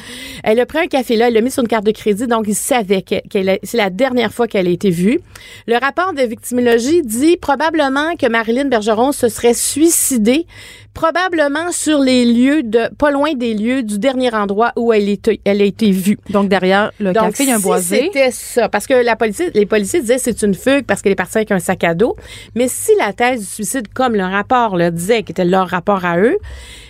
Elle 0.45 0.59
a 0.61 0.67
pris 0.67 0.79
un 0.79 0.87
café 0.87 1.17
là, 1.17 1.29
elle 1.29 1.35
l'a 1.35 1.41
mis 1.41 1.51
sur 1.51 1.63
une 1.63 1.69
carte 1.69 1.85
de 1.87 1.93
crédit, 1.93 2.27
donc 2.27 2.45
il 2.49 2.55
savait 2.55 3.03
que 3.03 3.15
c'est 3.63 3.77
la 3.77 3.91
dernière 3.91 4.33
fois 4.33 4.49
qu'elle 4.49 4.67
a 4.67 4.71
été 4.71 4.91
vue. 4.91 5.21
Le 5.67 5.77
rapport 5.77 6.13
de 6.13 6.23
victimologie 6.23 7.03
dit 7.03 7.37
probablement 7.37 8.17
que 8.17 8.29
Marilyn 8.29 8.65
Bergeron 8.67 9.13
se 9.13 9.29
serait 9.29 9.55
suicidée 9.55 10.47
probablement 10.95 11.73
sur 11.73 12.01
les 12.01 12.25
lieux 12.25 12.63
de 12.63 12.95
pas 12.97 13.11
loin 13.11 13.35
des 13.35 13.55
lieux 13.55 13.83
du 13.83 13.99
dernier 13.99 14.35
endroit 14.35 14.73
où 14.77 14.93
elle, 14.93 15.09
est, 15.09 15.31
elle 15.45 15.63
a 15.63 15.65
été 15.65 15.91
vue. 15.91 16.19
Donc 16.31 16.49
derrière 16.49 16.93
le 16.99 17.13
Donc, 17.13 17.31
café, 17.31 17.45
il 17.45 17.49
y 17.49 17.53
a 17.53 17.57
un 17.57 17.59
si 17.59 17.65
boisé. 17.65 18.11
C'était 18.13 18.31
ça. 18.31 18.69
Parce 18.69 18.87
que 18.87 18.95
la 18.95 19.17
police, 19.17 19.43
les 19.55 19.67
policiers 19.67 20.01
disaient 20.01 20.19
c'est 20.19 20.43
une 20.43 20.55
fugue 20.55 20.85
parce 20.85 21.03
qu'elle 21.03 21.13
est 21.13 21.17
partie 21.17 21.39
avec 21.39 21.51
un 21.53 21.59
sac 21.59 21.85
à 21.85 21.95
dos. 21.95 22.17
Mais 22.55 22.69
si 22.69 22.93
la 22.99 23.13
thèse 23.13 23.41
du 23.41 23.47
suicide, 23.47 23.89
comme 23.93 24.15
le 24.15 24.25
rapport 24.25 24.77
le 24.77 24.91
disait, 24.91 25.23
qui 25.23 25.33
était 25.33 25.45
leur 25.45 25.69
rapport 25.69 26.05
à 26.05 26.19
eux, 26.19 26.37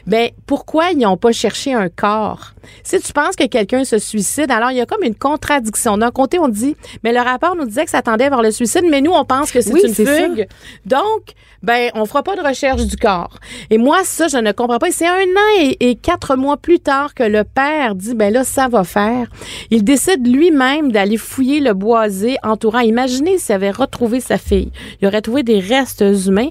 ben 0.07 0.31
pourquoi 0.47 0.91
ils 0.91 0.99
n'ont 0.99 1.17
pas 1.17 1.33
cherché 1.33 1.73
un 1.75 1.89
corps? 1.89 2.53
Si 2.85 3.01
tu 3.01 3.13
penses 3.13 3.37
que 3.37 3.47
quelqu'un 3.47 3.85
se 3.85 3.99
suicide, 3.99 4.51
alors 4.51 4.71
il 4.71 4.77
y 4.77 4.81
a 4.81 4.87
comme 4.87 5.03
une 5.03 5.15
contradiction. 5.15 5.97
D'un 5.99 6.11
côté, 6.11 6.39
on 6.39 6.49
dit, 6.49 6.77
mais 7.03 7.13
le 7.13 7.21
rapport 7.21 7.57
nous 7.57 7.65
disait 7.65 7.85
que 7.85 7.91
ça 7.91 8.03
tendait 8.03 8.29
vers 8.29 8.43
le 8.43 8.51
suicide, 8.51 8.85
mais 8.91 9.01
nous, 9.01 9.13
on 9.13 9.25
pense 9.25 9.51
que 9.51 9.61
c'est 9.61 9.73
Oui, 9.73 9.81
une 9.85 9.95
ça. 9.95 10.05
fugue. 10.05 10.47
Donc, 10.85 11.33
ben, 11.63 11.91
on 11.95 12.07
fera 12.07 12.23
pas 12.23 12.37
de 12.37 12.43
recherche 12.47 12.85
du 12.87 12.97
corps. 12.97 13.39
Et 13.71 13.79
moi, 13.79 13.99
ça, 14.05 14.29
je 14.29 14.37
ne 14.39 14.53
comprends 14.53 14.79
pas. 14.79 14.91
C'est 14.91 15.07
un 15.07 15.13
an 15.13 15.61
et, 15.61 15.77
et 15.91 15.95
quatre 15.95 16.37
mois 16.37 16.57
plus 16.57 16.81
tard 16.81 17.15
que 17.15 17.23
le 17.23 17.45
père 17.45 17.95
dit, 17.95 18.15
ben 18.15 18.33
là, 18.33 18.45
ça 18.45 18.69
va 18.69 18.85
faire. 18.85 19.27
Il 19.71 19.83
décide 19.85 20.27
lui-même 20.27 20.93
d'aller 20.93 21.17
fouiller 21.17 21.61
le 21.61 21.75
boisé 21.75 22.37
entourant. 22.43 22.81
Imaginez 22.81 23.39
s'il 23.39 23.55
avait 23.55 23.71
retrouvé 23.71 24.21
sa 24.21 24.39
fille. 24.39 24.71
Il 25.01 25.09
aurait 25.09 25.23
trouvé 25.23 25.43
des 25.43 25.61
restes 25.61 26.05
humains. 26.27 26.49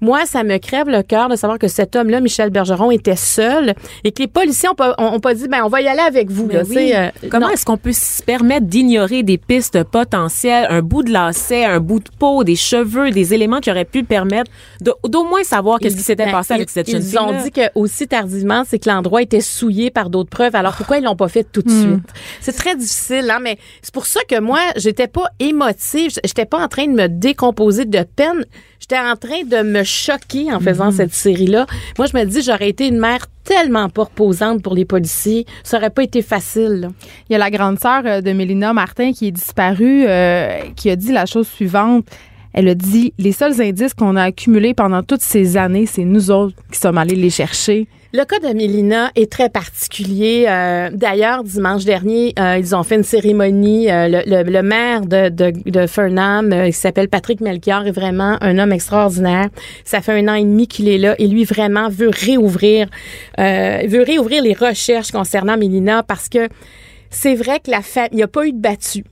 Moi, 0.00 0.24
ça 0.26 0.42
me 0.44 0.56
crève 0.58 0.88
le 0.88 1.02
cœur 1.02 1.28
de 1.28 1.36
savoir 1.36 1.58
que 1.58 1.68
cet 1.68 1.94
homme-là, 1.96 2.20
Michel 2.20 2.50
Bergeron, 2.50 2.87
était 2.90 3.16
seul 3.16 3.74
et 4.04 4.12
que 4.12 4.22
les 4.22 4.28
policiers 4.28 4.68
ont 4.68 4.74
pas, 4.74 4.94
ont, 4.98 5.20
pas 5.20 5.34
dit, 5.34 5.48
ben, 5.48 5.62
on 5.64 5.68
va 5.68 5.80
y 5.80 5.88
aller 5.88 6.00
avec 6.00 6.30
vous. 6.30 6.48
Là, 6.48 6.62
oui. 6.68 6.74
sais, 6.74 6.96
euh, 6.96 7.08
Comment 7.30 7.48
est-ce 7.50 7.64
qu'on 7.64 7.76
peut 7.76 7.92
se 7.92 8.22
permettre 8.22 8.66
d'ignorer 8.66 9.22
des 9.22 9.38
pistes 9.38 9.82
potentielles, 9.84 10.66
un 10.70 10.82
bout 10.82 11.02
de 11.02 11.10
lacet, 11.12 11.64
un 11.64 11.80
bout 11.80 12.00
de 12.00 12.08
peau, 12.18 12.44
des 12.44 12.56
cheveux, 12.56 13.10
des 13.10 13.34
éléments 13.34 13.60
qui 13.60 13.70
auraient 13.70 13.84
pu 13.84 14.04
permettre 14.04 14.50
d'au 14.80 15.24
moins 15.24 15.42
savoir 15.44 15.78
qu'est-ce 15.78 15.96
qui 15.96 16.02
s'était 16.02 16.26
Ben, 16.26 16.32
passé 16.32 16.54
avec 16.54 16.68
ils- 16.68 16.72
cette 16.72 16.90
jeune 16.90 17.02
Ils 17.02 17.08
fille 17.08 17.18
ont 17.18 17.42
dit 17.42 17.50
que 17.50 17.62
aussi 17.74 18.06
tardivement, 18.08 18.62
c'est 18.66 18.78
que 18.78 18.88
l'endroit 18.88 19.22
était 19.22 19.40
souillé 19.40 19.90
par 19.90 20.10
d'autres 20.10 20.30
preuves. 20.30 20.54
Alors 20.54 20.74
pourquoi 20.76 20.98
ils 20.98 21.04
l'ont 21.04 21.16
pas 21.16 21.28
fait 21.28 21.44
tout 21.50 21.62
de 21.62 21.70
suite? 21.70 22.04
C'est 22.40 22.52
très 22.56 22.76
difficile, 22.76 23.30
hein, 23.30 23.40
mais 23.42 23.58
c'est 23.82 23.92
pour 23.94 24.06
ça 24.06 24.20
que 24.28 24.38
moi, 24.40 24.60
j'étais 24.76 25.08
pas 25.08 25.28
émotive, 25.40 26.12
j'étais 26.24 26.46
pas 26.46 26.58
en 26.58 26.68
train 26.68 26.86
de 26.86 26.92
me 26.92 27.08
décomposer 27.08 27.84
de 27.84 28.02
peine. 28.16 28.44
J'étais 28.80 28.98
en 28.98 29.16
train 29.16 29.42
de 29.44 29.62
me 29.68 29.82
choquer 29.82 30.52
en 30.52 30.60
faisant 30.60 30.90
cette 30.90 31.12
série-là. 31.12 31.66
Moi, 31.98 32.06
je 32.12 32.16
me 32.16 32.24
dis, 32.24 32.42
j'aurais 32.42 32.68
été 32.68 32.86
une 32.86 32.98
mère 32.98 33.26
tellement 33.44 33.88
pas 33.88 34.04
reposante 34.04 34.62
pour 34.62 34.74
les 34.74 34.84
policiers. 34.84 35.46
Ça 35.64 35.78
aurait 35.78 35.90
pas 35.90 36.02
été 36.02 36.22
facile. 36.22 36.80
là. 36.82 36.88
Il 37.28 37.32
y 37.32 37.36
a 37.36 37.38
la 37.38 37.50
grande 37.50 37.78
sœur 37.78 38.02
euh, 38.04 38.20
de 38.20 38.32
Mélina 38.32 38.72
Martin 38.72 39.12
qui 39.12 39.28
est 39.28 39.32
disparue, 39.32 40.04
euh, 40.06 40.60
qui 40.76 40.90
a 40.90 40.96
dit 40.96 41.12
la 41.12 41.26
chose 41.26 41.48
suivante. 41.48 42.06
Elle 42.52 42.68
a 42.68 42.74
dit 42.74 43.12
les 43.18 43.32
seuls 43.32 43.60
indices 43.60 43.94
qu'on 43.94 44.16
a 44.16 44.24
accumulés 44.24 44.74
pendant 44.74 45.02
toutes 45.02 45.22
ces 45.22 45.56
années, 45.56 45.86
c'est 45.86 46.04
nous 46.04 46.30
autres 46.30 46.56
qui 46.72 46.78
sommes 46.78 46.98
allés 46.98 47.16
les 47.16 47.30
chercher. 47.30 47.86
Le 48.14 48.24
cas 48.24 48.38
de 48.38 48.54
Mélina 48.54 49.10
est 49.16 49.30
très 49.30 49.50
particulier. 49.50 50.46
Euh, 50.48 50.88
D'ailleurs, 50.90 51.44
dimanche 51.44 51.84
dernier, 51.84 52.32
euh, 52.38 52.56
ils 52.58 52.74
ont 52.74 52.82
fait 52.82 52.94
une 52.94 53.02
cérémonie. 53.02 53.90
Euh, 53.90 54.22
le, 54.24 54.62
maire 54.62 55.02
de, 55.02 55.28
de, 55.28 55.52
de 55.70 55.86
Fernam, 55.86 56.50
euh, 56.50 56.68
il 56.68 56.72
s'appelle 56.72 57.10
Patrick 57.10 57.42
Melchior, 57.42 57.86
est 57.86 57.90
vraiment 57.90 58.38
un 58.40 58.58
homme 58.58 58.72
extraordinaire. 58.72 59.50
Ça 59.84 60.00
fait 60.00 60.12
un 60.12 60.26
an 60.28 60.34
et 60.36 60.42
demi 60.42 60.66
qu'il 60.66 60.88
est 60.88 60.96
là 60.96 61.16
et 61.18 61.26
lui 61.26 61.44
vraiment 61.44 61.90
veut 61.90 62.08
réouvrir, 62.10 62.88
euh, 63.38 63.82
veut 63.86 64.04
réouvrir 64.04 64.42
les 64.42 64.54
recherches 64.54 65.10
concernant 65.10 65.58
Mélina 65.58 66.02
parce 66.02 66.30
que 66.30 66.48
c'est 67.10 67.34
vrai 67.34 67.60
que 67.60 67.70
la 67.70 67.82
famille, 67.82 68.08
il 68.12 68.16
n'y 68.16 68.22
a 68.22 68.28
pas 68.28 68.46
eu 68.46 68.52
de 68.52 68.58
battu. 68.58 69.04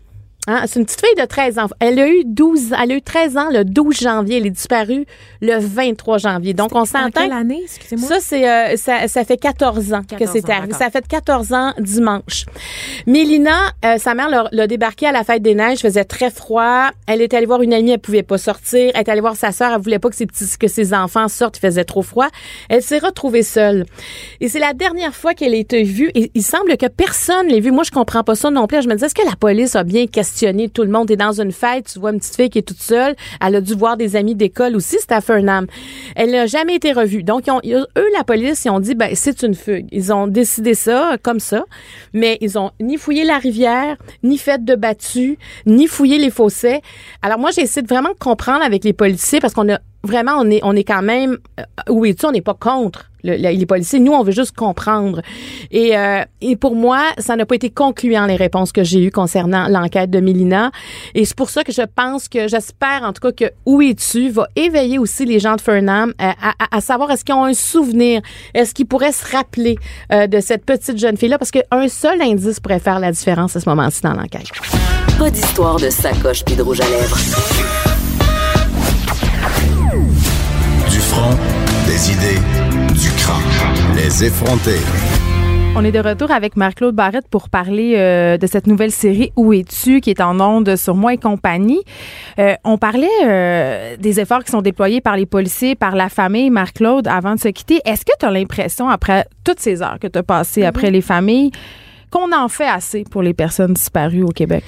Hein, 0.48 0.62
c'est 0.66 0.78
une 0.78 0.86
petite 0.86 1.00
fille 1.04 1.20
de 1.20 1.26
13 1.26 1.58
ans. 1.58 1.66
Elle 1.80 1.98
a 1.98 2.08
eu 2.08 2.22
12, 2.24 2.72
elle 2.80 2.92
a 2.92 2.94
eu 2.94 3.02
13 3.02 3.36
ans 3.36 3.48
le 3.52 3.64
12 3.64 3.96
janvier. 3.98 4.36
Elle 4.36 4.46
est 4.46 4.50
disparue 4.50 5.04
le 5.40 5.58
23 5.58 6.18
janvier. 6.18 6.54
Donc, 6.54 6.72
on 6.74 6.80
En 6.80 6.84
s'entend. 6.84 7.22
quelle 7.22 7.32
année, 7.32 7.60
excusez-moi? 7.64 8.08
Ça, 8.08 8.16
c'est, 8.20 8.48
euh, 8.48 8.76
ça, 8.76 9.08
ça 9.08 9.24
fait 9.24 9.36
14 9.36 9.92
ans 9.92 10.02
que 10.02 10.14
14 10.16 10.30
c'est 10.32 10.50
ans, 10.50 10.56
arrivé. 10.58 10.72
Ça 10.74 10.88
fait 10.90 11.06
14 11.06 11.52
ans 11.52 11.72
dimanche. 11.80 12.44
Mélina, 13.06 13.72
euh, 13.84 13.98
sa 13.98 14.14
mère 14.14 14.28
l'a- 14.28 14.48
l'a 14.52 14.66
débarqué 14.68 15.06
à 15.06 15.12
la 15.12 15.24
fête 15.24 15.42
des 15.42 15.54
neiges, 15.56 15.80
faisait 15.80 16.04
très 16.04 16.30
froid. 16.30 16.90
Elle 17.08 17.22
est 17.22 17.34
allée 17.34 17.46
voir 17.46 17.62
une 17.62 17.74
amie, 17.74 17.90
elle 17.90 17.98
pouvait 17.98 18.22
pas 18.22 18.38
sortir. 18.38 18.92
Elle 18.94 19.00
est 19.00 19.08
allée 19.08 19.20
voir 19.20 19.36
sa 19.36 19.50
sœur, 19.50 19.72
elle 19.74 19.80
voulait 19.80 19.98
pas 19.98 20.10
que 20.10 20.16
ses 20.16 20.26
petits, 20.26 20.46
que 20.58 20.68
ses 20.68 20.94
enfants 20.94 21.26
sortent, 21.28 21.56
il 21.58 21.60
faisait 21.60 21.84
trop 21.84 22.02
froid. 22.02 22.28
Elle 22.68 22.82
s'est 22.82 22.98
retrouvée 22.98 23.42
seule. 23.42 23.84
Et 24.40 24.48
c'est 24.48 24.60
la 24.60 24.74
dernière 24.74 25.14
fois 25.14 25.34
qu'elle 25.34 25.54
a 25.54 25.56
été 25.56 25.82
vue. 25.82 26.10
Et 26.14 26.30
il 26.34 26.42
semble 26.42 26.76
que 26.76 26.86
personne 26.86 27.48
l'ait 27.48 27.60
vue. 27.60 27.72
Moi, 27.72 27.82
je 27.84 27.90
comprends 27.90 28.22
pas 28.22 28.36
ça 28.36 28.50
non 28.50 28.68
plus. 28.68 28.82
Je 28.82 28.88
me 28.88 28.94
dis, 28.94 29.04
est-ce 29.04 29.14
que 29.14 29.26
la 29.28 29.34
police 29.36 29.74
a 29.74 29.82
bien 29.82 30.06
questionné 30.06 30.35
tout 30.72 30.82
le 30.82 30.88
monde? 30.88 31.08
T'es 31.08 31.16
dans 31.16 31.40
une 31.40 31.52
fête, 31.52 31.90
tu 31.92 31.98
vois 31.98 32.10
une 32.10 32.18
petite 32.18 32.36
fille 32.36 32.50
qui 32.50 32.58
est 32.58 32.62
toute 32.62 32.80
seule. 32.80 33.14
Elle 33.40 33.56
a 33.56 33.60
dû 33.60 33.74
voir 33.74 33.96
des 33.96 34.16
amis 34.16 34.34
d'école 34.34 34.76
aussi, 34.76 34.96
c'était 34.98 35.14
à 35.14 35.20
Fernam. 35.20 35.66
Elle 36.14 36.30
n'a 36.30 36.46
jamais 36.46 36.74
été 36.74 36.92
revue. 36.92 37.22
Donc, 37.22 37.44
eux, 37.48 37.86
la 38.16 38.24
police, 38.24 38.64
ils 38.64 38.70
ont 38.70 38.80
dit, 38.80 38.94
ben, 38.94 39.10
c'est 39.14 39.42
une 39.42 39.54
fugue. 39.54 39.86
Ils 39.92 40.12
ont 40.12 40.26
décidé 40.26 40.74
ça, 40.74 41.16
comme 41.22 41.40
ça. 41.40 41.64
Mais 42.12 42.38
ils 42.40 42.58
ont 42.58 42.70
ni 42.80 42.96
fouillé 42.96 43.24
la 43.24 43.38
rivière, 43.38 43.96
ni 44.22 44.38
fait 44.38 44.64
de 44.64 44.74
battu, 44.74 45.38
ni 45.64 45.86
fouillé 45.86 46.18
les 46.18 46.30
fossés. 46.30 46.80
Alors, 47.22 47.38
moi, 47.38 47.50
j'ai 47.50 47.62
essayé 47.62 47.82
de 47.82 47.88
vraiment 47.88 48.14
comprendre 48.18 48.64
avec 48.64 48.84
les 48.84 48.92
policiers 48.92 49.40
parce 49.40 49.54
qu'on 49.54 49.72
a 49.72 49.78
vraiment, 50.06 50.32
on 50.38 50.50
est, 50.50 50.60
on 50.62 50.74
est 50.74 50.84
quand 50.84 51.02
même, 51.02 51.36
euh, 51.60 51.64
oui, 51.90 52.14
tu 52.14 52.24
on 52.26 52.32
n'est 52.32 52.40
pas 52.40 52.54
contre 52.54 53.10
le- 53.22 53.36
le- 53.36 53.56
les 53.56 53.66
policiers. 53.66 53.98
Nous, 53.98 54.12
on 54.12 54.22
veut 54.22 54.32
juste 54.32 54.56
comprendre. 54.56 55.20
Et, 55.70 55.96
euh, 55.96 56.22
et 56.40 56.56
pour 56.56 56.74
moi, 56.76 57.00
ça 57.18 57.36
n'a 57.36 57.44
pas 57.44 57.56
été 57.56 57.70
concluant 57.70 58.24
les 58.26 58.36
réponses 58.36 58.72
que 58.72 58.84
j'ai 58.84 59.02
eues 59.04 59.10
concernant 59.10 59.68
l'enquête 59.68 60.10
de 60.10 60.20
Mélina. 60.20 60.70
Et 61.14 61.24
c'est 61.24 61.36
pour 61.36 61.50
ça 61.50 61.64
que 61.64 61.72
je 61.72 61.82
pense 61.82 62.28
que, 62.28 62.48
j'espère 62.48 63.02
en 63.02 63.12
tout 63.12 63.20
cas 63.20 63.32
que 63.32 63.52
Où 63.66 63.82
es-tu 63.82 64.30
va 64.30 64.46
éveiller 64.56 64.98
aussi 64.98 65.24
les 65.24 65.38
gens 65.40 65.56
de 65.56 65.60
Fernam 65.60 66.12
euh, 66.22 66.30
à, 66.70 66.80
savoir 66.80 67.10
est-ce 67.10 67.24
qu'ils 67.24 67.34
ont 67.34 67.44
un 67.44 67.54
souvenir, 67.54 68.22
est-ce 68.54 68.72
qu'ils 68.74 68.86
pourraient 68.86 69.12
se 69.12 69.24
rappeler 69.36 69.76
de 70.10 70.40
cette 70.40 70.64
petite 70.64 70.98
jeune 70.98 71.16
fille-là, 71.16 71.38
parce 71.38 71.50
qu'un 71.50 71.88
seul 71.88 72.20
indice 72.22 72.60
pourrait 72.60 72.78
faire 72.78 73.00
la 73.00 73.10
différence 73.10 73.56
à 73.56 73.60
ce 73.60 73.68
moment-ci 73.68 74.02
dans 74.02 74.12
l'enquête. 74.12 74.46
Pas 75.18 75.30
d'histoire 75.30 75.76
de 75.80 75.90
sacoche 75.90 76.44
puis 76.44 76.54
de 76.54 76.62
rouge 76.62 76.80
à 76.80 76.88
lèvres. 76.88 77.95
Front, 81.16 81.36
des 81.86 82.12
idées, 82.12 82.40
du 82.92 83.10
crâne. 83.16 83.96
Les 83.96 84.24
effronter. 84.24 84.80
On 85.74 85.82
est 85.84 85.92
de 85.92 85.98
retour 85.98 86.30
avec 86.30 86.56
Marc-Claude 86.56 86.94
Barrette 86.94 87.28
pour 87.30 87.48
parler 87.48 87.94
euh, 87.96 88.36
de 88.36 88.46
cette 88.46 88.66
nouvelle 88.66 88.90
série 88.90 89.32
Où 89.36 89.52
es-tu 89.54 90.00
qui 90.00 90.10
est 90.10 90.20
en 90.20 90.40
onde 90.40 90.76
sur 90.76 90.94
moi 90.94 91.14
et 91.14 91.16
compagnie. 91.16 91.80
Euh, 92.38 92.54
on 92.64 92.76
parlait 92.76 93.08
euh, 93.24 93.96
des 93.98 94.20
efforts 94.20 94.44
qui 94.44 94.50
sont 94.50 94.62
déployés 94.62 95.00
par 95.00 95.16
les 95.16 95.26
policiers, 95.26 95.74
par 95.74 95.96
la 95.96 96.10
famille. 96.10 96.50
Marc-Claude, 96.50 97.08
avant 97.08 97.34
de 97.34 97.40
se 97.40 97.48
quitter, 97.48 97.80
est-ce 97.86 98.04
que 98.04 98.12
tu 98.18 98.26
as 98.26 98.30
l'impression, 98.30 98.88
après 98.88 99.26
toutes 99.42 99.60
ces 99.60 99.82
heures 99.82 99.98
que 99.98 100.08
tu 100.08 100.18
as 100.18 100.22
passées 100.22 100.62
Mm-hmm. 100.62 100.66
après 100.66 100.90
les 100.90 101.02
familles, 101.02 101.50
qu'on 102.10 102.30
en 102.32 102.48
fait 102.48 102.68
assez 102.68 103.04
pour 103.10 103.22
les 103.22 103.34
personnes 103.34 103.72
disparues 103.72 104.22
au 104.22 104.32
Québec? 104.32 104.64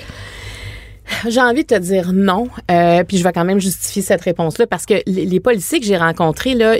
J'ai 1.28 1.40
envie 1.40 1.62
de 1.62 1.68
te 1.68 1.78
dire 1.78 2.12
non, 2.12 2.48
euh, 2.70 3.04
puis 3.04 3.18
je 3.18 3.24
vais 3.24 3.32
quand 3.32 3.44
même 3.44 3.60
justifier 3.60 4.02
cette 4.02 4.22
réponse-là 4.22 4.66
parce 4.66 4.86
que 4.86 4.94
les, 5.06 5.24
les 5.26 5.40
policiers 5.40 5.80
que 5.80 5.86
j'ai 5.86 5.96
rencontrés 5.96 6.54
là, 6.54 6.76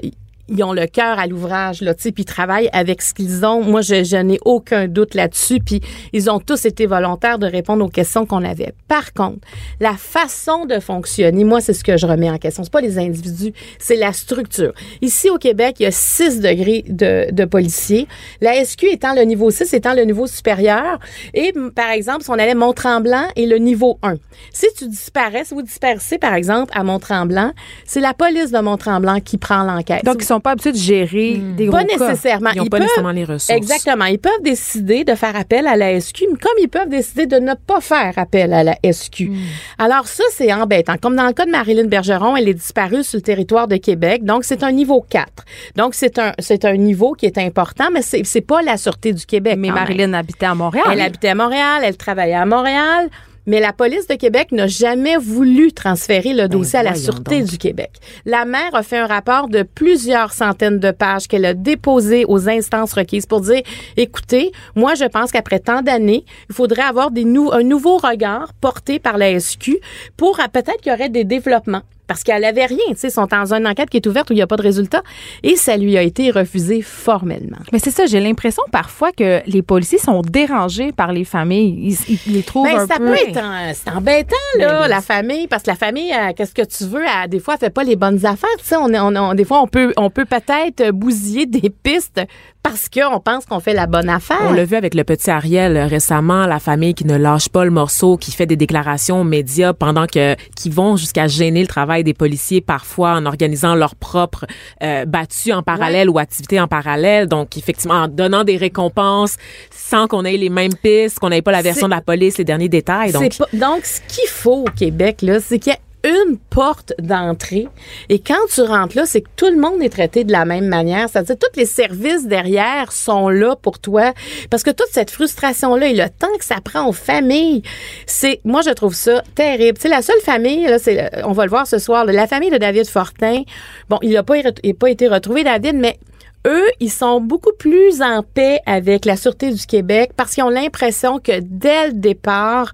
ils- 0.48 0.62
ont 0.64 0.72
le 0.72 0.87
cœur 0.87 1.18
à 1.18 1.26
l'ouvrage 1.26 1.80
là, 1.80 1.94
tu 1.94 2.12
puis 2.12 2.22
ils 2.22 2.26
travaillent 2.26 2.68
avec 2.72 3.02
ce 3.02 3.14
qu'ils 3.14 3.44
ont. 3.44 3.62
Moi, 3.62 3.80
je, 3.80 4.02
je 4.04 4.16
n'ai 4.16 4.38
aucun 4.44 4.87
doute 4.88 5.14
là-dessus. 5.14 5.58
Puis 5.64 5.80
ils 6.12 6.30
ont 6.30 6.40
tous 6.40 6.64
été 6.64 6.87
volontaires 6.87 7.38
de 7.38 7.46
répondre 7.46 7.84
aux 7.84 7.88
questions 7.88 8.26
qu'on 8.26 8.44
avait. 8.44 8.72
Par 8.88 9.12
contre, 9.12 9.38
la 9.80 9.94
façon 9.94 10.64
de 10.66 10.78
fonctionner, 10.80 11.44
moi, 11.44 11.61
c'est 11.61 11.72
ce 11.74 11.84
que 11.84 11.96
je 11.96 12.06
remets 12.06 12.30
en 12.30 12.38
question. 12.38 12.62
C'est 12.64 12.72
pas 12.72 12.80
les 12.80 12.98
individus, 12.98 13.52
c'est 13.78 13.96
la 13.96 14.12
structure. 14.12 14.72
Ici 15.02 15.30
au 15.30 15.38
Québec, 15.38 15.76
il 15.80 15.84
y 15.84 15.87
a 15.87 15.90
6 15.90 16.40
degrés 16.40 16.84
de, 16.88 17.30
de 17.32 17.44
policiers. 17.44 18.06
La 18.40 18.54
SQ 18.64 18.84
étant 18.92 19.14
le 19.14 19.22
niveau 19.22 19.50
6, 19.50 19.72
étant 19.74 19.94
le 19.94 20.02
niveau 20.04 20.26
supérieur. 20.26 20.98
Et 21.34 21.52
par 21.74 21.90
exemple, 21.90 22.22
si 22.24 22.30
on 22.30 22.34
allait 22.34 22.54
Mont-Tremblant 22.54 23.24
et 23.37 23.46
le 23.46 23.58
niveau 23.58 23.98
1. 24.02 24.14
Si 24.52 24.66
tu 24.76 24.88
disparais, 24.88 25.44
si 25.44 25.54
vous 25.54 25.62
disparaissez 25.62 26.18
par 26.18 26.34
exemple 26.34 26.72
à 26.76 26.82
Mont-Tremblant, 26.84 27.52
c'est 27.84 28.00
la 28.00 28.14
police 28.14 28.50
de 28.50 28.58
Mont-Tremblant 28.58 29.20
qui 29.20 29.38
prend 29.38 29.62
l'enquête. 29.62 30.04
Pas 30.40 30.53
habitués 30.53 30.72
de 30.72 30.77
gérer 30.77 31.35
des 31.57 31.66
gros 31.66 31.77
Pas 31.77 31.85
cas. 31.85 31.98
nécessairement. 31.98 32.51
Ils 32.55 32.61
ont 32.61 32.66
pas 32.66 32.79
nécessairement 32.79 33.12
les 33.12 33.24
ressources. 33.24 33.51
Exactement. 33.51 34.05
Ils 34.07 34.18
peuvent 34.18 34.42
décider 34.42 35.05
de 35.05 35.14
faire 35.14 35.37
appel 35.37 35.66
à 35.66 35.77
la 35.77 36.01
SQ, 36.01 36.22
mais 36.31 36.38
comme 36.38 36.53
ils 36.61 36.68
peuvent 36.68 36.88
décider 36.88 37.27
de 37.27 37.37
ne 37.37 37.55
pas 37.55 37.81
faire 37.81 38.12
appel 38.16 38.53
à 38.53 38.62
la 38.62 38.77
SQ. 38.90 39.29
Hmm. 39.29 39.37
Alors 39.79 40.07
ça, 40.07 40.24
c'est 40.33 40.53
embêtant. 40.53 40.96
Comme 41.01 41.16
dans 41.16 41.27
le 41.27 41.33
cas 41.33 41.46
de 41.46 41.51
Marilyn 41.51 41.87
Bergeron, 41.87 42.37
elle 42.37 42.48
est 42.48 42.55
disparue 42.55 43.05
sur 43.05 43.16
le 43.18 43.22
territoire 43.22 43.68
de 43.68 43.77
Québec, 43.77 44.24
donc 44.24 44.44
c'est 44.44 44.62
un 44.62 44.72
niveau 44.72 45.05
4. 45.09 45.44
Donc 45.77 45.94
c'est 45.94 46.18
un 46.18 46.33
c'est 46.38 46.64
un 46.64 46.77
niveau 46.77 47.12
qui 47.12 47.27
est 47.27 47.38
important, 47.38 47.87
mais 47.92 48.03
c'est 48.03 48.22
c'est 48.24 48.40
pas 48.40 48.62
la 48.62 48.77
sûreté 48.77 49.12
du 49.12 49.24
Québec. 49.27 49.57
Mais 49.59 49.68
même. 49.68 49.74
Marilyn 49.74 50.12
habitait 50.14 50.46
à 50.46 50.55
Montréal. 50.55 50.85
Elle 50.92 51.01
habitait 51.01 51.29
à 51.29 51.35
Montréal, 51.35 51.83
elle 51.85 51.96
travaillait 51.96 52.35
à 52.35 52.46
Montréal. 52.46 53.09
Mais 53.48 53.61
la 53.61 53.72
police 53.72 54.06
de 54.06 54.14
Québec 54.14 54.52
n'a 54.52 54.66
jamais 54.66 55.16
voulu 55.16 55.72
transférer 55.72 56.34
le 56.34 56.48
dossier 56.48 56.78
à 56.78 56.82
la 56.82 56.94
Sûreté 56.94 57.40
donc. 57.40 57.48
du 57.48 57.56
Québec. 57.58 57.90
La 58.26 58.44
maire 58.44 58.74
a 58.74 58.82
fait 58.82 58.98
un 58.98 59.06
rapport 59.06 59.48
de 59.48 59.62
plusieurs 59.62 60.32
centaines 60.32 60.78
de 60.78 60.90
pages 60.90 61.26
qu'elle 61.26 61.46
a 61.46 61.54
déposé 61.54 62.26
aux 62.28 62.48
instances 62.48 62.92
requises 62.92 63.24
pour 63.24 63.40
dire, 63.40 63.62
écoutez, 63.96 64.52
moi 64.76 64.94
je 64.94 65.06
pense 65.06 65.32
qu'après 65.32 65.61
tant 65.61 65.80
d'années, 65.80 66.24
il 66.50 66.54
faudrait 66.54 66.82
avoir 66.82 67.11
des 67.11 67.24
nou- 67.24 67.50
un 67.50 67.62
nouveau 67.62 67.96
regard 67.96 68.52
porté 68.61 68.98
par 68.98 69.16
la 69.16 69.40
SQ 69.40 69.78
pour 70.18 70.38
ah, 70.40 70.48
peut-être 70.48 70.82
qu'il 70.82 70.92
y 70.92 70.94
aurait 70.94 71.08
des 71.08 71.24
développements. 71.24 71.82
Parce 72.09 72.25
qu'elle 72.25 72.44
avait 72.44 72.66
rien, 72.66 72.79
tu 72.88 72.97
sais, 72.97 73.09
ils 73.09 73.12
sont 73.12 73.27
dans 73.27 73.55
une 73.55 73.66
enquête 73.68 73.90
qui 73.90 73.99
est 73.99 74.07
ouverte 74.09 74.31
où 74.31 74.33
il 74.33 74.37
n'y 74.37 74.42
a 74.42 74.47
pas 74.49 74.57
de 74.57 74.62
résultat. 74.62 75.03
Et 75.44 75.55
ça 75.55 75.77
lui 75.77 75.97
a 75.97 76.03
été 76.03 76.31
refusé 76.33 76.83
formellement. 76.83 77.59
Mais 77.73 77.79
c'est 77.79 77.90
ça, 77.92 78.07
j'ai 78.07 78.18
l'impression 78.18 78.62
parfois 78.73 79.12
que 79.12 79.40
les 79.47 79.62
policiers 79.62 79.99
sont 79.99 80.23
dérangés 80.23 80.90
par 80.90 81.12
les 81.12 81.25
familles. 81.25 81.94
Ils, 82.09 82.18
ils 82.27 82.33
les 82.33 82.42
trouvent 82.42 82.64
Ben, 82.66 82.79
un 82.81 82.87
ça 82.87 82.97
peu... 82.97 83.05
peut 83.07 83.14
être 83.29 83.37
en- 83.38 83.73
c'est 83.75 83.90
embêtant 83.90 84.35
là 84.59 84.88
la 84.88 85.01
famille 85.03 85.47
parce 85.47 85.62
que 85.62 85.71
la 85.71 85.77
famille 85.77 86.12
euh, 86.12 86.33
qu'est-ce 86.35 86.55
que 86.55 86.62
tu 86.64 86.85
veux 86.85 87.05
elle, 87.05 87.29
des 87.31 87.38
fois 87.38 87.55
elle 87.55 87.61
fait 87.61 87.71
pas 87.71 87.85
les 87.85 87.97
bonnes 87.97 88.25
affaires 88.25 88.49
tu 88.59 88.64
sais 88.64 88.77
on, 88.77 88.87
on- 88.94 89.35
des 89.35 89.44
fois 89.44 89.61
on 89.61 89.66
peut 89.68 89.92
on 89.99 90.09
peut 90.11 90.25
peut-être 90.25 90.90
bousiller 90.92 91.44
des 91.47 91.68
pistes 91.83 92.21
parce 92.68 92.88
qu'on 92.88 93.20
pense 93.20 93.44
qu'on 93.46 93.61
fait 93.61 93.74
la 93.74 93.87
bonne 93.87 94.09
affaire. 94.09 94.38
On 94.46 94.52
l'a 94.52 94.64
vu 94.64 94.76
avec 94.76 94.94
le 94.94 95.04
petit 95.04 95.31
Ariel 95.31 95.76
euh, 95.76 95.87
récemment, 95.87 96.46
la 96.46 96.59
famille 96.61 96.94
qui 96.94 97.04
ne 97.07 97.16
lâche 97.16 97.48
pas 97.48 97.64
le 97.64 97.70
morceau, 97.70 98.16
qui 98.16 98.33
fait 98.33 98.46
des 98.46 98.57
déclarations 98.57 99.20
aux 99.20 99.24
médias 99.24 99.72
pendant 99.72 100.07
que 100.07 100.37
qui 100.57 100.70
vont 100.70 100.96
jusqu'à 100.96 101.26
gêner 101.26 101.61
le 101.62 101.66
travail 101.66 102.04
des 102.04 102.14
policiers 102.14 102.61
parfois 102.61 103.12
en 103.12 103.26
organisant 103.26 103.74
leur 103.74 103.94
propre 103.94 104.46
euh, 104.83 105.04
battues 105.04 105.52
en 105.52 105.62
parallèle 105.62 106.09
ou 106.11 106.18
activités 106.18 106.61
en 106.61 106.68
parallèle. 106.68 107.26
Donc 107.28 107.57
effectivement 107.57 107.94
en 108.02 108.09
donnant 108.09 108.44
des 108.44 108.57
récompenses 108.57 109.37
sans 109.70 110.07
qu'on 110.07 110.24
ait 110.24 110.37
les 110.37 110.50
mêmes 110.50 110.74
pistes, 110.74 111.18
qu'on 111.18 111.31
n'ait 111.31 111.42
pas 111.42 111.52
la 111.52 111.62
version 111.62 111.87
de 111.88 111.94
la 111.94 112.00
police, 112.00 112.38
les 112.38 112.44
derniers 112.44 112.68
détails. 112.68 113.12
Donc 113.12 113.37
pas- 113.38 113.46
donc, 113.52 113.85
ce 113.85 114.00
qu'il 114.09 114.28
faut 114.28 114.64
au 114.66 114.70
Québec, 114.76 115.22
là, 115.22 115.40
c'est 115.40 115.59
qu'il 115.59 115.72
y 115.72 115.76
a 115.76 115.78
une 116.04 116.38
porte 116.38 116.92
d'entrée. 116.98 117.68
Et 118.08 118.18
quand 118.18 118.34
tu 118.52 118.62
rentres 118.62 118.96
là, 118.96 119.06
c'est 119.06 119.22
que 119.22 119.28
tout 119.37 119.50
le 119.50 119.56
monde 119.56 119.82
est 119.82 119.88
traité 119.88 120.24
de 120.24 120.32
la 120.32 120.44
même 120.44 120.66
manière. 120.66 121.08
C'est-à-dire, 121.08 121.37
tous 121.38 121.58
les 121.58 121.66
services 121.66 122.26
derrière 122.26 122.92
sont 122.92 123.28
là 123.28 123.56
pour 123.56 123.78
toi. 123.78 124.12
Parce 124.50 124.62
que 124.62 124.70
toute 124.70 124.88
cette 124.92 125.11
frustration-là 125.11 125.88
et 125.88 125.94
le 125.94 126.08
temps 126.08 126.28
que 126.38 126.44
ça 126.44 126.61
prend 126.62 126.88
aux 126.88 126.92
familles, 126.92 127.62
c'est, 128.06 128.40
moi, 128.44 128.62
je 128.62 128.70
trouve 128.70 128.94
ça 128.94 129.22
terrible. 129.34 129.78
Sais, 129.78 129.88
la 129.88 130.02
seule 130.02 130.20
famille, 130.22 130.64
là, 130.64 130.78
c'est, 130.78 131.11
on 131.24 131.32
va 131.32 131.44
le 131.44 131.50
voir 131.50 131.66
ce 131.66 131.78
soir, 131.78 132.04
la 132.04 132.26
famille 132.26 132.50
de 132.50 132.58
David 132.58 132.87
Fortin. 132.87 133.42
Bon, 133.88 133.98
il 134.02 134.12
n'a 134.12 134.22
pas, 134.22 134.37
pas 134.78 134.90
été 134.90 135.08
retrouvé, 135.08 135.44
David, 135.44 135.74
mais 135.76 135.98
eux, 136.46 136.66
ils 136.81 136.90
sont 136.90 137.20
beaucoup 137.20 137.53
plus 137.59 138.01
en 138.03 138.22
paix 138.22 138.61
avec 138.66 139.05
la 139.05 139.16
Sûreté 139.16 139.51
du 139.51 139.66
Québec 139.66 140.12
parce 140.16 140.35
qu'ils 140.35 140.44
ont 140.44 140.48
l'impression 140.48 141.18
que 141.18 141.40
dès 141.40 141.88
le 141.88 141.92
départ, 141.94 142.72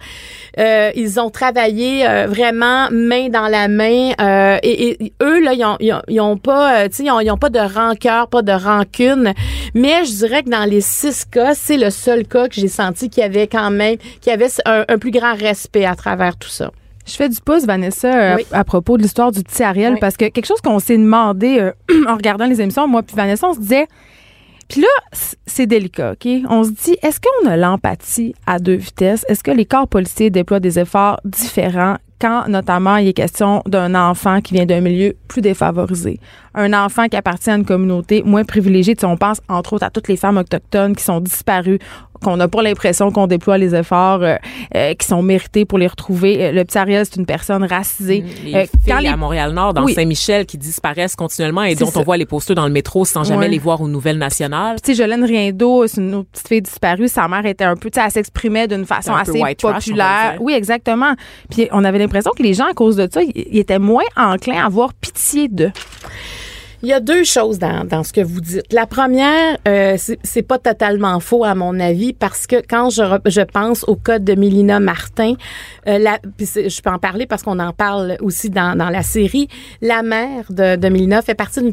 euh, 0.59 0.91
ils 0.95 1.19
ont 1.19 1.31
travaillé 1.31 2.07
euh, 2.07 2.27
vraiment 2.27 2.89
main 2.91 3.29
dans 3.29 3.49
la 3.49 3.69
main. 3.69 4.13
euh, 4.21 4.59
et, 4.63 5.13
eux, 5.23 5.41
là, 5.41 5.55
ils 5.55 5.65
ont, 5.65 6.03
ils 6.09 6.21
ont, 6.21 6.37
pas, 6.37 6.83
euh, 6.83 6.89
tu 6.89 6.97
sais, 6.97 7.05
ils 7.05 7.31
ont, 7.31 7.37
pas 7.37 7.51
de 7.51 7.59
rancœur, 7.59 8.29
pas 8.29 8.43
de 8.43 8.53
rancune. 8.53 9.33
Mais 9.75 10.05
je 10.05 10.13
dirais 10.13 10.43
que 10.43 10.51
dans 10.51 10.69
les 10.69 10.81
six 10.81 11.25
cas, 11.25 11.55
c'est 11.55 11.77
le 11.77 11.91
seul 11.91 12.27
cas 12.27 12.49
que 12.49 12.55
j'ai 12.55 12.69
senti 12.69 13.11
qu'il 13.11 13.23
y 13.23 13.27
avait 13.27 13.47
quand 13.47 13.71
même, 13.71 13.97
qu'il 14.21 14.31
y 14.31 14.35
avait 14.35 14.49
un 14.67 14.99
plus 14.99 15.11
grand 15.11 15.35
respect 15.35 15.85
à 15.85 15.95
travers 15.95 16.37
tout 16.37 16.49
ça. 16.49 16.71
Je 17.07 17.13
fais 17.17 17.29
du 17.29 17.39
pouce, 17.41 17.65
Vanessa, 17.67 18.09
euh, 18.33 18.37
Oui. 18.37 18.47
à, 18.53 18.61
à 18.61 18.65
propos 18.65 18.97
de 18.97 19.03
l'histoire 19.03 19.31
du 19.31 19.43
petit 19.43 19.63
Ariel, 19.63 19.95
Oui. 19.95 19.99
parce 20.01 20.17
que 20.17 20.27
quelque 20.29 20.47
chose 20.47 20.61
qu'on 20.63 20.79
s'est 20.79 20.97
demandé 20.97 21.59
euh, 21.61 21.73
en 22.09 22.15
regardant 22.17 22.47
les 22.47 22.61
émissions, 22.61 22.89
moi 22.89 23.03
puis 23.03 23.15
Vanessa, 23.17 23.47
on 23.49 23.55
se 23.55 23.61
disait, 23.61 23.87
puis 24.69 24.81
là, 24.81 24.89
c'est 25.47 25.67
délicat, 25.67 26.13
OK? 26.13 26.27
On 26.49 26.65
se 26.65 26.71
dit, 26.71 26.97
est-ce 27.03 27.21
qu'on 27.21 27.49
a 27.51 27.57
l'empathie 27.57 28.35
à 28.47 28.59
deux 28.59 28.77
vitesses? 28.77 29.25
Est-ce 29.29 29.45
que 29.45 29.51
les 29.51 29.67
corps 29.67 29.87
policiers 29.87 30.31
déploient 30.31 30.61
des 30.61 30.79
efforts 30.79 31.21
différents 31.25 31.97
quand, 32.19 32.49
notamment, 32.49 32.97
il 32.97 33.09
est 33.09 33.13
question 33.13 33.63
d'un 33.67 33.95
enfant 33.95 34.41
qui 34.41 34.55
vient 34.55 34.65
d'un 34.65 34.81
milieu 34.81 35.15
plus 35.29 35.43
défavorisé? 35.43 36.19
Un 36.55 36.73
enfant 36.73 37.09
qui 37.09 37.17
appartient 37.17 37.51
à 37.51 37.57
une 37.57 37.67
communauté 37.67 38.23
moins 38.25 38.45
privilégiée. 38.45 38.97
Tu 38.97 39.01
sais, 39.01 39.07
on 39.07 39.19
pense, 39.19 39.43
entre 39.51 39.75
autres, 39.75 39.85
à 39.85 39.91
toutes 39.91 40.09
les 40.09 40.17
femmes 40.17 40.39
autochtones 40.39 40.97
qui 40.97 41.05
sont 41.05 41.21
disparues, 41.21 41.79
qu'on 42.23 42.37
n'a 42.37 42.49
pas 42.49 42.63
l'impression 42.63 43.11
qu'on 43.11 43.27
déploie 43.27 43.59
les 43.59 43.75
efforts 43.75 44.23
euh, 44.23 44.37
euh, 44.75 44.95
qui 44.95 45.07
sont 45.07 45.23
mérités 45.23 45.65
pour 45.65 45.79
les 45.79 45.87
retrouver. 45.87 46.45
Euh, 46.47 46.53
Le 46.53 46.65
petit 46.65 46.79
Ariel, 46.79 47.05
c'est 47.05 47.17
une 47.17 47.27
personne 47.27 47.65
racisée. 47.65 48.25
les 48.45 48.55
Euh, 48.55 48.65
filles 48.85 49.09
à 49.09 49.17
Montréal-Nord, 49.17 49.75
dans 49.75 49.85
Oui. 49.85 49.95
Saint-Michel, 49.95 50.47
qui 50.47 50.57
disparaissent 50.59 51.17
continuellement 51.17 51.63
et 51.65 51.75
dont 51.75 51.87
ça. 51.87 52.01
on 52.01 52.03
voit 52.03 52.17
les 52.17 52.27
posters 52.27 52.55
dans 52.57 52.67
le 52.67 52.73
métro 52.73 53.05
sans 53.05 53.25
jamais 53.25 53.47
Ouais. 53.47 53.49
les 53.49 53.59
voir 53.59 53.81
aux 53.81 53.89
nouvelles 53.89 54.19
nationales. 54.19 54.77
tu 54.83 54.93
sais, 54.93 55.03
Jolène 55.03 55.25
Riendo, 55.25 55.87
c'est 55.87 56.01
une 56.01 56.15
autre 56.15 56.29
petite 56.33 56.49
fille 56.49 56.63
disparue. 56.63 57.09
Sa 57.09 57.29
mère 57.29 57.45
était 57.47 57.65
un 57.65 57.77
peu, 57.77 57.91
tu 57.91 57.99
sais, 58.01 58.07
elle 58.07 58.13
s'exprimait 58.13 58.69
d'une 58.69 58.85
façon 58.87 59.15
assez 59.15 59.39
trash, 59.57 59.57
populaire. 59.87 60.37
oui, 60.41 60.53
exactement. 60.55 61.15
Puis 61.51 61.69
on 61.73 61.85
avait 61.85 61.99
l'impression 61.99 62.31
que 62.37 62.43
les 62.43 62.55
gens, 62.55 62.67
à 62.71 62.75
cause 62.75 62.97
de 62.97 63.09
ça, 63.13 63.21
ils 63.23 63.59
étaient 63.59 63.79
moins 63.79 64.03
enclins 64.17 64.63
à 64.63 64.67
avoir 64.67 64.95
pitié 64.95 65.49
d'eux. 65.49 65.73
Il 66.83 66.89
y 66.89 66.93
a 66.93 67.01
deux 67.01 67.25
choses 67.25 67.59
dans, 67.59 67.85
dans 67.85 68.03
ce 68.03 68.13
que 68.13 68.21
vous 68.21 68.41
dites. 68.41 68.73
La 68.73 68.87
première, 68.87 69.57
euh, 69.67 69.97
c'est- 69.99 70.43
pas 70.43 70.59
totalement 70.59 71.21
faux 71.21 71.43
à 71.45 71.55
mon 71.55 71.81
avis 71.81 72.13
parce 72.13 72.47
que 72.47 72.57
quand 72.69 72.91
je, 72.91 73.03
je 73.27 73.41
pense 73.41 73.85
au 73.85 73.97
cas 73.97 74.19
de 74.19 74.35
Mélina 74.35 74.79
Martin, 74.81 75.35
euh, 75.89 75.99
la, 75.99 76.19
je 76.39 76.81
peux 76.83 76.91
en 76.91 76.99
parler 76.99 77.25
parce 77.25 77.43
qu'on 77.43 77.59
en 77.61 77.73
parle 77.73 78.17
aussi 78.21 78.51
dans, 78.51 78.77
dans 78.77 78.91
la 78.91 79.03
série. 79.03 79.49
La 79.81 80.03
mère 80.03 80.45
de, 80.51 80.77
de 80.77 80.89
Mélina 80.89 81.23
fait 81.23 81.35
partie 81.35 81.61
d'une 81.63 81.73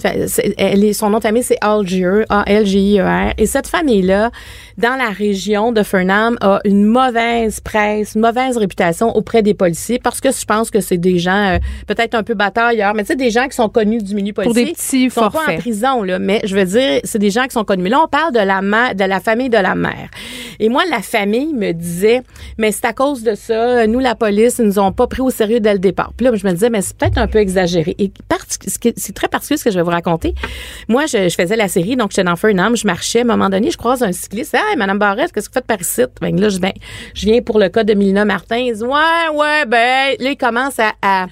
elle 0.58 0.84
est 0.86 0.94
son 0.94 1.10
nom 1.10 1.18
de 1.18 1.24
famille 1.24 1.44
c'est 1.44 1.58
Algier, 1.60 2.24
A 2.30 2.44
L 2.48 2.66
G 2.66 2.80
I 2.80 3.00
E 3.00 3.04
R 3.04 3.34
et 3.38 3.46
cette 3.46 3.68
famille 3.68 4.04
là 4.04 4.32
dans 4.78 4.96
la 4.96 5.10
région 5.10 5.72
de 5.74 5.84
Fernam 5.84 6.38
a 6.40 6.60
une 6.64 6.86
mauvaise 6.86 7.60
presse, 7.60 8.16
une 8.16 8.22
mauvaise 8.22 8.58
réputation 8.58 9.16
auprès 9.16 9.42
des 9.42 9.54
policiers 9.54 10.00
parce 10.00 10.22
que 10.22 10.32
je 10.32 10.46
pense 10.46 10.72
que 10.72 10.80
c'est 10.80 10.98
des 10.98 11.20
gens 11.20 11.56
euh, 11.56 11.60
peut-être 11.88 12.16
un 12.16 12.24
peu 12.24 12.36
batailleurs, 12.36 12.94
mais 12.94 13.04
tu 13.04 13.08
sais 13.08 13.16
des 13.18 13.32
gens 13.32 13.48
qui 13.48 13.56
sont 13.56 13.70
connus 13.70 14.02
du 14.02 14.16
milieu 14.16 14.34
Pour 14.34 14.44
policier 14.46 14.66
des 14.66 14.72
petits 14.74 15.01
ils 15.04 15.12
sont 15.12 15.30
pas 15.30 15.44
en 15.54 15.58
prison, 15.58 16.04
là, 16.04 16.20
mais 16.20 16.42
je 16.44 16.56
veux 16.56 16.66
dire, 16.66 17.02
c'est 17.04 17.20
des 17.20 17.30
gens 17.30 17.44
qui 17.44 17.52
sont 17.52 17.64
connus. 17.64 17.84
Mais 17.84 17.90
là, 17.90 18.02
on 18.04 18.08
parle 18.08 18.34
de 18.34 18.40
la 18.40 18.62
mère, 18.62 18.96
de 18.96 19.04
la 19.04 19.20
famille 19.20 19.50
de 19.50 19.58
la 19.58 19.76
mère. 19.76 20.10
Et 20.60 20.70
moi, 20.70 20.84
la 20.90 21.02
famille 21.02 21.54
me 21.54 21.72
disait, 21.72 22.22
mais 22.58 22.72
c'est 22.72 22.86
à 22.86 22.94
cause 22.94 23.24
de 23.24 23.36
ça, 23.36 23.88
nous, 23.88 24.00
la 24.00 24.16
police, 24.16 24.58
ils 24.60 24.66
nous 24.66 24.80
ont 24.80 24.92
pas 24.92 25.08
pris 25.08 25.22
au 25.22 25.30
sérieux 25.30 25.60
dès 25.60 25.74
le 25.74 25.80
départ. 25.80 26.12
Puis 26.16 26.26
là, 26.26 26.32
je 26.36 26.46
me 26.46 26.52
disais, 26.52 26.70
mais 26.70 26.82
c'est 26.82 26.96
peut-être 26.96 27.18
un 27.18 27.28
peu 27.28 27.40
exagéré. 27.40 27.96
Et 27.98 28.12
c'est 28.98 29.14
très 29.16 29.28
particulier 29.28 29.58
ce 29.58 29.64
que 29.64 29.72
je 29.72 29.76
vais 29.78 29.84
vous 29.84 29.90
raconter. 29.90 30.34
Moi, 30.88 31.06
je, 31.06 31.30
je 31.30 31.36
faisais 31.36 31.56
la 31.56 31.68
série, 31.68 31.96
donc 31.96 32.12
j'étais 32.12 32.24
dans 32.24 32.36
Fernam, 32.36 32.76
je 32.76 32.86
marchais. 32.86 33.20
À 33.20 33.22
un 33.24 33.26
moment 33.26 33.50
donné, 33.50 33.72
je 33.72 33.78
croise 33.78 34.04
un 34.04 34.12
cycliste. 34.12 34.54
Hey, 34.56 34.78
Madame 34.78 35.00
Barrette, 35.00 35.32
qu'est-ce 35.32 35.50
que 35.50 35.54
vous 35.54 35.60
faites 35.60 35.66
par 35.68 35.82
ici? 35.82 36.02
Ben 36.22 36.40
là, 36.40 36.50
je, 36.50 36.60
ben, 36.60 36.72
je 37.14 37.26
viens 37.26 37.42
pour 37.42 37.60
le 37.60 37.70
cas 37.70 37.84
de 37.84 37.94
Mélina 37.94 38.26
Martin. 38.26 38.58
Ouais, 38.82 39.36
ouais, 39.36 39.66
ben, 39.68 40.16
là, 40.20 40.30
il 40.32 40.38
commence 40.38 40.80
à, 40.80 40.94
à- 41.02 41.28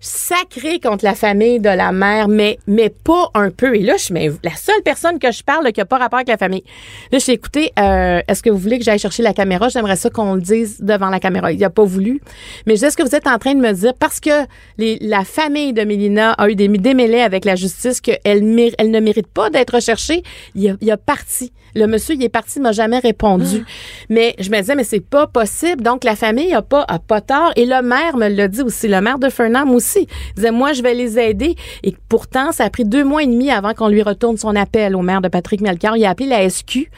sacré 0.00 0.80
contre 0.80 1.04
la 1.04 1.14
famille 1.14 1.60
de 1.60 1.68
la 1.68 1.92
mère, 1.92 2.28
mais, 2.28 2.58
mais 2.66 2.90
pas 2.90 3.30
un 3.34 3.50
peu. 3.50 3.74
Et 3.74 3.80
là, 3.80 3.96
je 3.96 4.04
suis 4.04 4.14
la 4.14 4.54
seule 4.54 4.82
personne 4.84 5.18
que 5.18 5.30
je 5.32 5.42
parle 5.42 5.64
là, 5.64 5.72
qui 5.72 5.80
a 5.80 5.84
pas 5.84 5.98
rapport 5.98 6.18
avec 6.18 6.28
la 6.28 6.36
famille. 6.36 6.62
Là, 7.10 7.18
je 7.18 7.24
suis 7.24 7.32
écoutez, 7.32 7.72
euh, 7.78 8.20
est-ce 8.28 8.42
que 8.42 8.50
vous 8.50 8.58
voulez 8.58 8.78
que 8.78 8.84
j'aille 8.84 8.98
chercher 8.98 9.22
la 9.22 9.32
caméra? 9.32 9.68
J'aimerais 9.68 9.96
ça 9.96 10.10
qu'on 10.10 10.34
le 10.34 10.40
dise 10.40 10.78
devant 10.80 11.10
la 11.10 11.20
caméra. 11.20 11.52
Il 11.52 11.62
a 11.64 11.70
pas 11.70 11.84
voulu. 11.84 12.20
Mais 12.66 12.74
je 12.74 12.80
dis, 12.80 12.84
est-ce 12.86 12.96
que 12.96 13.02
vous 13.02 13.14
êtes 13.14 13.26
en 13.26 13.38
train 13.38 13.54
de 13.54 13.60
me 13.60 13.72
dire, 13.72 13.94
parce 13.94 14.20
que 14.20 14.46
les, 14.76 14.98
la 15.00 15.24
famille 15.24 15.72
de 15.72 15.82
Mélina 15.82 16.32
a 16.32 16.48
eu 16.48 16.54
des 16.54 16.68
démêlés 16.68 17.20
avec 17.20 17.44
la 17.44 17.56
justice, 17.56 18.00
qu'elle 18.00 18.18
elle 18.24 18.90
ne 18.90 19.00
mérite 19.00 19.26
pas 19.26 19.50
d'être 19.50 19.74
recherchée, 19.74 20.22
il 20.54 20.70
a, 20.70 20.74
il 20.80 20.90
a 20.90 20.96
parti. 20.96 21.52
Le 21.74 21.86
monsieur, 21.86 22.14
il 22.14 22.24
est 22.24 22.28
parti, 22.28 22.54
il 22.56 22.62
m'a 22.62 22.72
jamais 22.72 22.98
répondu. 22.98 23.64
Mais 24.08 24.34
je 24.38 24.50
me 24.50 24.58
disais, 24.58 24.74
mais 24.74 24.84
c'est 24.84 25.00
pas 25.00 25.26
possible. 25.26 25.82
Donc, 25.82 26.02
la 26.02 26.16
famille 26.16 26.52
a 26.52 26.62
pas, 26.62 26.84
a 26.88 26.98
pas 26.98 27.20
tort. 27.20 27.52
Et 27.56 27.66
le 27.66 27.82
maire 27.82 28.16
me 28.16 28.28
l'a 28.28 28.48
dit 28.48 28.62
aussi. 28.62 28.88
Le 28.88 29.00
maire 29.00 29.18
de 29.18 29.28
Fernand 29.28 29.68
aussi. 29.68 29.87
Il 29.96 30.06
disait, 30.36 30.50
moi, 30.50 30.72
je 30.72 30.82
vais 30.82 30.94
les 30.94 31.18
aider. 31.18 31.56
Et 31.82 31.94
pourtant, 32.08 32.52
ça 32.52 32.64
a 32.64 32.70
pris 32.70 32.84
deux 32.84 33.04
mois 33.04 33.22
et 33.22 33.26
demi 33.26 33.50
avant 33.50 33.74
qu'on 33.74 33.88
lui 33.88 34.02
retourne 34.02 34.36
son 34.36 34.54
appel 34.56 34.96
au 34.96 35.02
maire 35.02 35.20
de 35.20 35.28
Patrick 35.28 35.60
Melchior. 35.60 35.96
Il 35.96 36.04
a 36.04 36.10
appelé 36.10 36.28
la 36.28 36.48
SQ. 36.48 36.90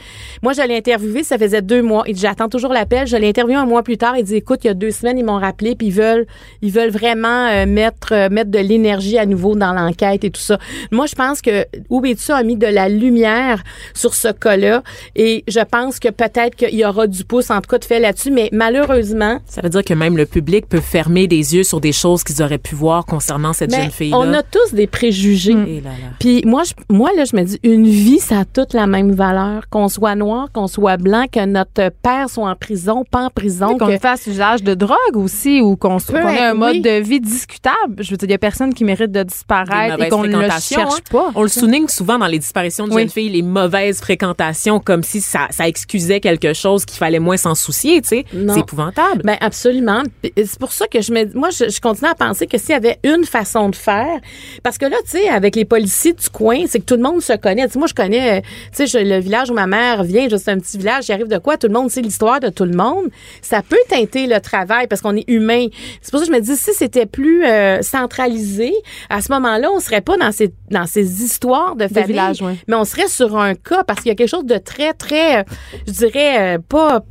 Moi, 0.43 0.53
je 0.53 0.63
l'ai 0.63 0.77
interviewé, 0.77 1.23
ça 1.25 1.39
faisait 1.39 1.63
deux 1.63 1.83
mois. 1.83 2.05
Il 2.07 2.15
dit, 2.15 2.21
j'attends 2.21 2.49
toujours 2.49 2.73
l'appel. 2.73 3.07
Je 3.07 3.17
l'ai 3.17 3.29
interviewé 3.29 3.57
un 3.57 3.67
mois 3.67 3.83
plus 3.83 3.99
tard. 3.99 4.17
Il 4.17 4.25
dit, 4.25 4.37
écoute, 4.37 4.61
il 4.65 4.69
y 4.69 4.71
a 4.71 4.75
deux 4.75 4.91
semaines, 4.91 5.19
ils 5.19 5.25
m'ont 5.25 5.39
rappelé, 5.39 5.75
puis 5.75 5.89
ils 5.89 5.93
veulent, 5.93 6.27
ils 6.63 6.73
veulent 6.73 6.91
vraiment 6.91 7.49
euh, 7.49 7.67
mettre, 7.67 8.13
euh, 8.13 8.29
mettre 8.31 8.51
de 8.51 8.59
l'énergie 8.59 9.19
à 9.19 9.27
nouveau 9.27 9.55
dans 9.55 9.73
l'enquête 9.73 10.25
et 10.25 10.31
tout 10.31 10.41
ça. 10.41 10.59
Moi, 10.91 11.07
je 11.07 11.15
pense 11.15 11.41
que 11.41 11.65
Oubitu 11.89 12.33
a 12.33 12.43
mis 12.43 12.57
de 12.57 12.67
la 12.67 12.89
lumière 12.89 13.63
sur 13.95 14.15
ce 14.15 14.29
cas-là. 14.29 14.83
Et 15.17 15.45
je 15.49 15.61
pense 15.61 15.99
que 15.99 16.09
peut-être 16.09 16.57
qu'il 16.57 16.75
y 16.75 16.85
aura 16.85 17.07
du 17.07 17.25
pouce, 17.25 17.51
en 17.51 17.61
tout 17.61 17.71
cas, 17.71 17.79
de 17.79 17.85
fait 17.85 18.01
là-dessus. 18.01 18.31
Mais 18.31 18.49
malheureusement. 18.53 19.39
Ça 19.47 19.61
veut 19.63 19.71
dire 19.71 19.85
que 19.85 19.95
même 19.95 20.17
le 20.17 20.27
public 20.27 20.69
peut 20.69 20.81
fermer 20.81 21.27
des 21.27 21.55
yeux 21.55 21.65
sur 21.65 21.81
des 21.81 21.93
choses 21.93 22.25
qu'ils 22.25 22.43
auraient 22.43 22.59
pu 22.59 22.75
voir 22.81 23.05
concernant 23.05 23.53
cette 23.53 23.71
mais 23.71 23.83
jeune 23.83 23.91
fille-là. 23.91 24.19
On 24.19 24.33
a 24.33 24.43
tous 24.43 24.73
des 24.75 24.87
préjugés. 24.87 25.53
Et 25.53 25.81
là, 25.81 25.91
là. 25.91 26.09
Puis 26.19 26.43
moi, 26.47 26.63
je, 26.65 26.73
moi 26.89 27.11
là, 27.17 27.25
je 27.25 27.37
me 27.37 27.43
dis, 27.43 27.59
une 27.63 27.87
vie, 27.87 28.19
ça 28.19 28.41
a 28.41 28.45
toute 28.45 28.73
la 28.73 28.87
même 28.87 29.13
valeur. 29.13 29.69
Qu'on 29.69 29.89
soit 29.89 30.15
noir, 30.17 30.49
qu'on 30.53 30.67
soit 30.67 30.97
blanc, 30.97 31.27
que 31.31 31.45
notre 31.45 31.91
père 32.03 32.29
soit 32.29 32.49
en 32.49 32.57
prison, 32.57 33.05
pas 33.09 33.27
en 33.27 33.31
prison. 33.31 33.77
Qu'on 33.79 33.87
que- 33.87 33.99
fasse 33.99 34.27
usage 34.27 34.63
de 34.63 34.75
drogue 34.75 35.17
aussi 35.17 35.61
ou 35.61 35.77
qu'on 35.77 35.99
qu'on 35.99 36.17
ait 36.17 36.41
un 36.41 36.55
mode 36.55 36.77
oui. 36.77 36.81
de 36.81 37.01
vie 37.03 37.21
discutable. 37.21 37.97
Je 37.99 38.11
veux 38.11 38.17
dire, 38.17 38.29
il 38.29 38.33
y 38.33 38.35
a 38.35 38.39
personne 38.39 38.73
qui 38.73 38.85
mérite 38.85 39.13
de 39.13 39.23
disparaître 39.23 40.03
et 40.03 40.09
qu'on 40.09 40.25
ne 40.25 40.37
le 40.37 40.49
cherche 40.61 40.95
hein. 40.95 41.11
pas. 41.11 41.31
On 41.35 41.43
le 41.43 41.49
souligne 41.49 41.89
souvent 41.89 42.19
dans 42.19 42.27
les 42.27 42.39
disparitions 42.39 42.87
de 42.87 42.93
Oui. 42.95 43.03
jeunes 43.03 43.11
filles, 43.11 43.29
les 43.31 43.43
mauvaises 43.43 44.01
fréquentations, 44.01 44.81
comme 44.81 45.03
si 45.03 45.21
ça, 45.21 45.49
ça 45.51 45.69
excusait 45.69 46.21
quelque 46.21 46.55
chose 46.55 46.85
qu'il 46.85 46.99
fallait 46.99 47.19
moins 47.19 47.37
s'en 47.37 47.55
soucier, 47.55 48.01
tu 48.01 48.09
sais. 48.09 48.25
C'est 48.33 48.61
épouvantable. 48.61 49.23
Ben 49.25 49.37
absolument. 49.41 50.03
C'est 50.23 50.59
pour 50.59 50.73
ça 50.73 50.87
que 50.87 51.01
je 51.03 51.13
me, 51.13 51.37
moi, 51.37 51.51
je, 51.51 51.69
je 51.69 51.81
continue 51.81 52.09
à 52.11 52.15
penser 52.15 52.47
que 52.47 52.59
s'il 52.59 52.70
y 52.73 52.77
avait 52.77 52.99
une 53.05 53.25
façon 53.25 53.69
de 53.69 53.77
faire, 53.77 54.21
parce 54.63 54.79
que 54.79 54.87
là, 54.87 54.97
tu 55.05 55.19
sais, 55.19 55.29
avec 55.29 55.57
les 55.57 55.65
policiers 55.65 56.13
du 56.13 56.29
coin, 56.29 56.65
c'est 56.67 56.81
que 56.81 56.85
tout 56.85 56.97
le 56.97 57.03
monde 57.03 57.21
se 57.21 57.33
connaît. 57.35 57.67
Tu 57.67 57.73
sais, 57.73 57.79
moi, 57.79 57.89
je 57.89 57.95
connais, 57.95 58.39
euh, 58.39 58.41
tu 58.75 58.87
sais, 58.87 59.05
le 59.05 59.19
village 59.19 59.51
où 59.51 59.55
ma 59.55 59.67
mère 59.67 60.03
vient, 60.03 60.29
juste 60.29 60.49
un 60.49 60.59
petit 60.59 60.79
village, 60.79 61.05
j'y 61.05 61.13
arrive 61.13 61.29
de 61.29 61.39
quoi, 61.39 61.57
tout 61.57 61.67
le 61.67 61.73
monde 61.73 61.91
sait 61.91 62.03
l'histoire 62.03 62.41
de 62.41 62.49
tout 62.49 62.65
le 62.65 62.77
monde. 62.77 63.11
Ça 63.43 63.63
peut 63.63 63.77
teinter 63.89 64.27
le 64.27 64.41
travail 64.41 64.87
parce 64.87 65.01
qu'on 65.01 65.17
est 65.17 65.29
humain. 65.29 65.67
C'est 66.01 66.11
pour 66.11 66.21
ça 66.21 66.27
que 66.27 66.33
je 66.33 66.37
me 66.37 66.43
dis, 66.43 66.57
si 66.57 66.73
c'était 66.73 67.07
plus 67.07 67.45
euh, 67.45 67.83
centralisé, 67.83 68.73
à 69.09 69.21
ce 69.21 69.33
moment-là, 69.33 69.71
on 69.73 69.81
serait 69.81 70.01
pas 70.01 70.17
dans 70.17 70.33
ces 70.33 70.53
dans 70.71 70.87
ces 70.87 71.23
histoires 71.23 71.75
de 71.75 71.89
famille, 71.89 72.07
villages, 72.09 72.43
ouais. 72.43 72.55
mais 72.69 72.77
on 72.77 72.85
serait 72.85 73.09
sur 73.09 73.37
un 73.37 73.55
cas 73.55 73.83
parce 73.83 74.01
qu'il 74.01 74.09
y 74.09 74.13
a 74.13 74.15
quelque 74.15 74.29
chose 74.29 74.47
de 74.47 74.57
très, 74.57 74.93
très, 74.93 75.41
euh, 75.41 75.45
je 75.87 75.93
dirais, 75.93 76.59
pas 76.69 77.03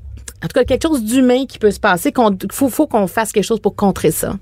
en 0.44 0.48
tout 0.48 0.54
cas, 0.54 0.64
quelque 0.64 0.88
chose 0.88 1.04
d'humain 1.04 1.46
qui 1.46 1.60
peut 1.60 1.72
se 1.72 1.80
passer. 1.80 2.12
Qu'on 2.12 2.38
faut, 2.52 2.70
faut 2.70 2.88
qu'on 2.88 3.08
fasse 3.08 3.32
quelque 3.32 3.44
chose 3.44 3.60
pour 3.60 3.76
contrer 3.76 4.12
ça. 4.12 4.36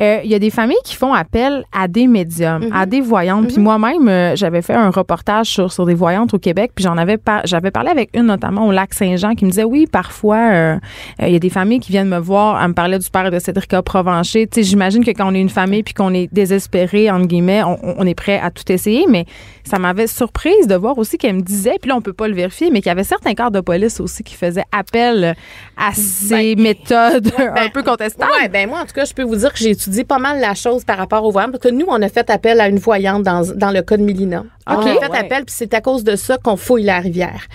Euh, 0.00 0.20
Il 0.24 0.30
y 0.30 0.34
a 0.34 0.38
des 0.38 0.50
familles 0.50 0.76
qui 0.84 0.94
font 0.96 1.12
appel 1.12 1.64
à 1.72 1.88
des 1.88 2.06
médiums, 2.06 2.64
Mhm. 2.64 2.72
à 2.72 2.86
des 2.86 3.00
voyantes. 3.00 3.48
Puis 3.48 3.58
moi-même, 3.58 4.08
euh, 4.08 4.36
j'avais 4.36 4.62
fait 4.62 4.74
un 4.74 4.90
reportage 4.90 5.46
sur, 5.48 5.72
sur 5.72 5.84
des 5.86 5.94
voyantes 5.94 6.32
au 6.34 6.38
Québec. 6.38 6.72
Puis 6.74 6.84
j'en 6.84 6.96
avais 6.96 7.18
par- 7.18 7.42
j'avais 7.46 7.70
parlé 7.70 7.90
avec 7.90 8.10
une 8.14 8.26
notamment 8.26 8.66
au 8.66 8.72
lac 8.72 8.94
Saint-Jean 8.94 9.34
qui 9.34 9.44
me 9.44 9.50
disait 9.50 9.64
oui, 9.64 9.86
parfois 9.90 10.36
euh, 10.36 10.76
euh, 11.20 11.26
il 11.26 11.32
y 11.32 11.36
a 11.36 11.38
des 11.38 11.50
familles 11.50 11.80
qui 11.80 11.92
viennent 11.92 12.08
me 12.08 12.18
voir. 12.18 12.60
Elle 12.62 12.68
me 12.68 12.74
parlait 12.74 12.98
du 12.98 13.10
père 13.10 13.30
de 13.30 13.38
Cédric 13.38 13.70
Provencher. 13.82 14.46
Tu 14.46 14.62
sais, 14.62 14.68
j'imagine 14.68 15.04
que 15.04 15.10
quand 15.10 15.30
on 15.30 15.34
est 15.34 15.40
une 15.40 15.48
famille 15.48 15.82
puis 15.82 15.94
qu'on 15.94 16.14
est 16.14 16.32
désespéré 16.32 17.10
entre 17.10 17.26
guillemets, 17.26 17.62
on, 17.64 17.78
on 17.98 18.06
est 18.06 18.14
prêt 18.14 18.40
à 18.42 18.50
tout 18.50 18.70
essayer. 18.72 19.04
Mais 19.08 19.26
ça 19.64 19.78
m'avait 19.78 20.06
surprise 20.06 20.66
de 20.66 20.74
voir 20.74 20.96
aussi 20.98 21.18
qu'elle 21.18 21.36
me 21.36 21.40
disait, 21.42 21.76
puis 21.80 21.88
là 21.88 21.96
on 21.96 22.00
peut 22.00 22.12
pas 22.12 22.28
le 22.28 22.34
vérifier, 22.34 22.70
mais 22.70 22.80
qu'il 22.80 22.88
y 22.88 22.92
avait 22.92 23.04
certains 23.04 23.34
corps 23.34 23.50
de 23.50 23.60
police 23.60 24.00
aussi 24.00 24.22
qui 24.24 24.34
faisaient 24.34 24.64
appel 24.72 25.34
à 25.76 25.92
ces 25.94 26.56
méthodes 26.56 27.30
un 27.38 27.54
ben, 27.54 27.70
peu 27.72 27.82
contestables. 27.82 28.30
Ouais, 28.40 28.48
ben 28.48 28.68
moi, 28.68 28.80
en 28.80 28.86
tout 28.86 28.94
cas, 28.94 29.04
je 29.04 29.12
peux 29.14 29.22
vous 29.22 29.36
dire 29.36 29.52
que 29.52 29.58
j'ai 29.58 29.74
étudié 29.82 30.04
pas 30.04 30.18
mal 30.18 30.40
la 30.40 30.54
chose 30.54 30.84
par 30.84 30.96
rapport 30.96 31.24
aux 31.24 31.30
voyantes. 31.30 31.52
Parce 31.52 31.62
que 31.62 31.68
nous, 31.68 31.86
on 31.88 32.00
a 32.00 32.08
fait 32.08 32.30
appel 32.30 32.60
à 32.60 32.68
une 32.68 32.78
voyante 32.78 33.22
dans, 33.22 33.42
dans 33.54 33.70
le 33.70 33.82
cas 33.82 33.96
de 33.96 34.02
Mélina. 34.02 34.44
OK. 34.70 34.76
On 34.76 34.80
a 34.80 34.82
fait 35.00 35.10
Ouais. 35.10 35.18
appel, 35.18 35.44
puis 35.44 35.54
c'est 35.56 35.74
à 35.74 35.80
cause 35.80 36.04
de 36.04 36.16
ça 36.16 36.38
qu'on 36.38 36.56
fouille 36.56 36.84
la 36.84 37.00
rivière. 37.00 37.46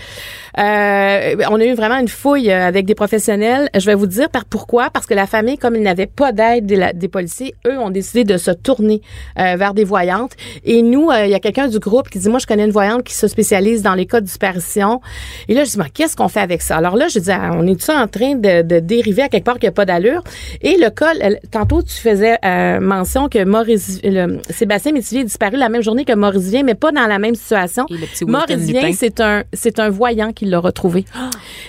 Euh, 0.58 1.36
on 1.52 1.60
a 1.60 1.65
eu 1.65 1.74
vraiment 1.76 1.98
une 2.00 2.08
fouille 2.08 2.52
euh, 2.52 2.67
avec 2.67 2.86
des 2.86 2.96
professionnels. 2.96 3.70
Je 3.78 3.86
vais 3.86 3.93
vous 3.93 4.08
dire 4.08 4.30
par 4.30 4.46
pourquoi. 4.46 4.89
Parce 4.89 5.06
que 5.06 5.13
la 5.13 5.28
famille, 5.28 5.58
comme 5.58 5.76
ils 5.76 5.84
n'avaient 5.84 6.08
pas 6.08 6.32
d'aide 6.32 6.65
des, 6.65 7.08
policiers, 7.08 7.54
eux 7.67 7.78
ont 7.78 7.91
décidé 7.91 8.24
de 8.24 8.38
se 8.38 8.52
tourner 8.52 9.02
euh, 9.39 9.56
vers 9.56 9.74
des 9.74 9.84
voyantes. 9.84 10.32
Et 10.63 10.82
nous, 10.82 11.10
euh, 11.12 11.26
il 11.26 11.32
y 11.32 11.36
a 11.36 11.39
quelqu'un 11.39 11.67
du 11.67 11.80
groupe 11.80 12.10
qui 12.10 12.17
dit, 12.20 12.30
moi, 12.30 12.39
je 12.39 12.48
connais 12.48 12.65
une 12.65 12.72
voyante 12.72 13.04
qui 13.04 13.13
se 13.13 13.28
spécialise 13.28 13.84
dans 13.84 13.93
les 13.93 14.08
cas 14.08 14.20
de 14.20 14.26
disparition. 14.26 15.00
Et 15.48 15.54
là, 15.54 15.63
je 15.63 15.72
dis, 15.72 15.78
mais 15.78 15.89
qu'est-ce 15.93 16.15
qu'on 16.15 16.28
fait 16.28 16.39
avec 16.41 16.62
ça? 16.62 16.78
Alors 16.78 16.96
là, 16.96 17.08
je 17.08 17.20
dis, 17.20 17.32
ah, 17.32 17.52
on 17.54 17.67
est-tu 17.67 17.91
en 17.91 18.08
train 18.08 18.36
de, 18.36 18.63
de 18.63 18.80
dériver 18.80 19.22
à 19.22 19.30
quelque 19.30 19.46
part 19.46 19.60
qui 19.60 19.67
n'a 19.67 19.72
pas 19.72 19.86
d'allure? 19.86 20.24
Et 20.62 20.78
le 20.78 20.89
cas, 20.89 21.12
tantôt, 21.52 21.84
tu 21.84 21.93
faisais 21.93 22.38
euh, 22.43 22.80
mention 22.80 23.30
que 23.30 23.43
Maurice, 23.43 24.00
le, 24.04 24.39
Sébastien 24.50 24.91
Métivier 24.91 25.22
est 25.22 25.26
disparu 25.26 25.58
la 25.58 25.70
même 25.70 25.84
journée 25.84 26.04
que 26.04 26.13
Maurice 26.13 26.50
Vien, 26.50 26.63
mais 26.63 26.76
pas 26.76 26.91
dans 26.91 26.97
la 27.06 27.20
même 27.20 27.36
situation. 27.36 27.86
Lupin. 27.90 28.92
c'est 28.94 29.20
un, 29.22 29.44
c'est 29.54 29.80
un 29.80 29.90
voyant 29.90 30.32
qui 30.34 30.46
l'a 30.46 30.58
retrouvé. 30.60 31.06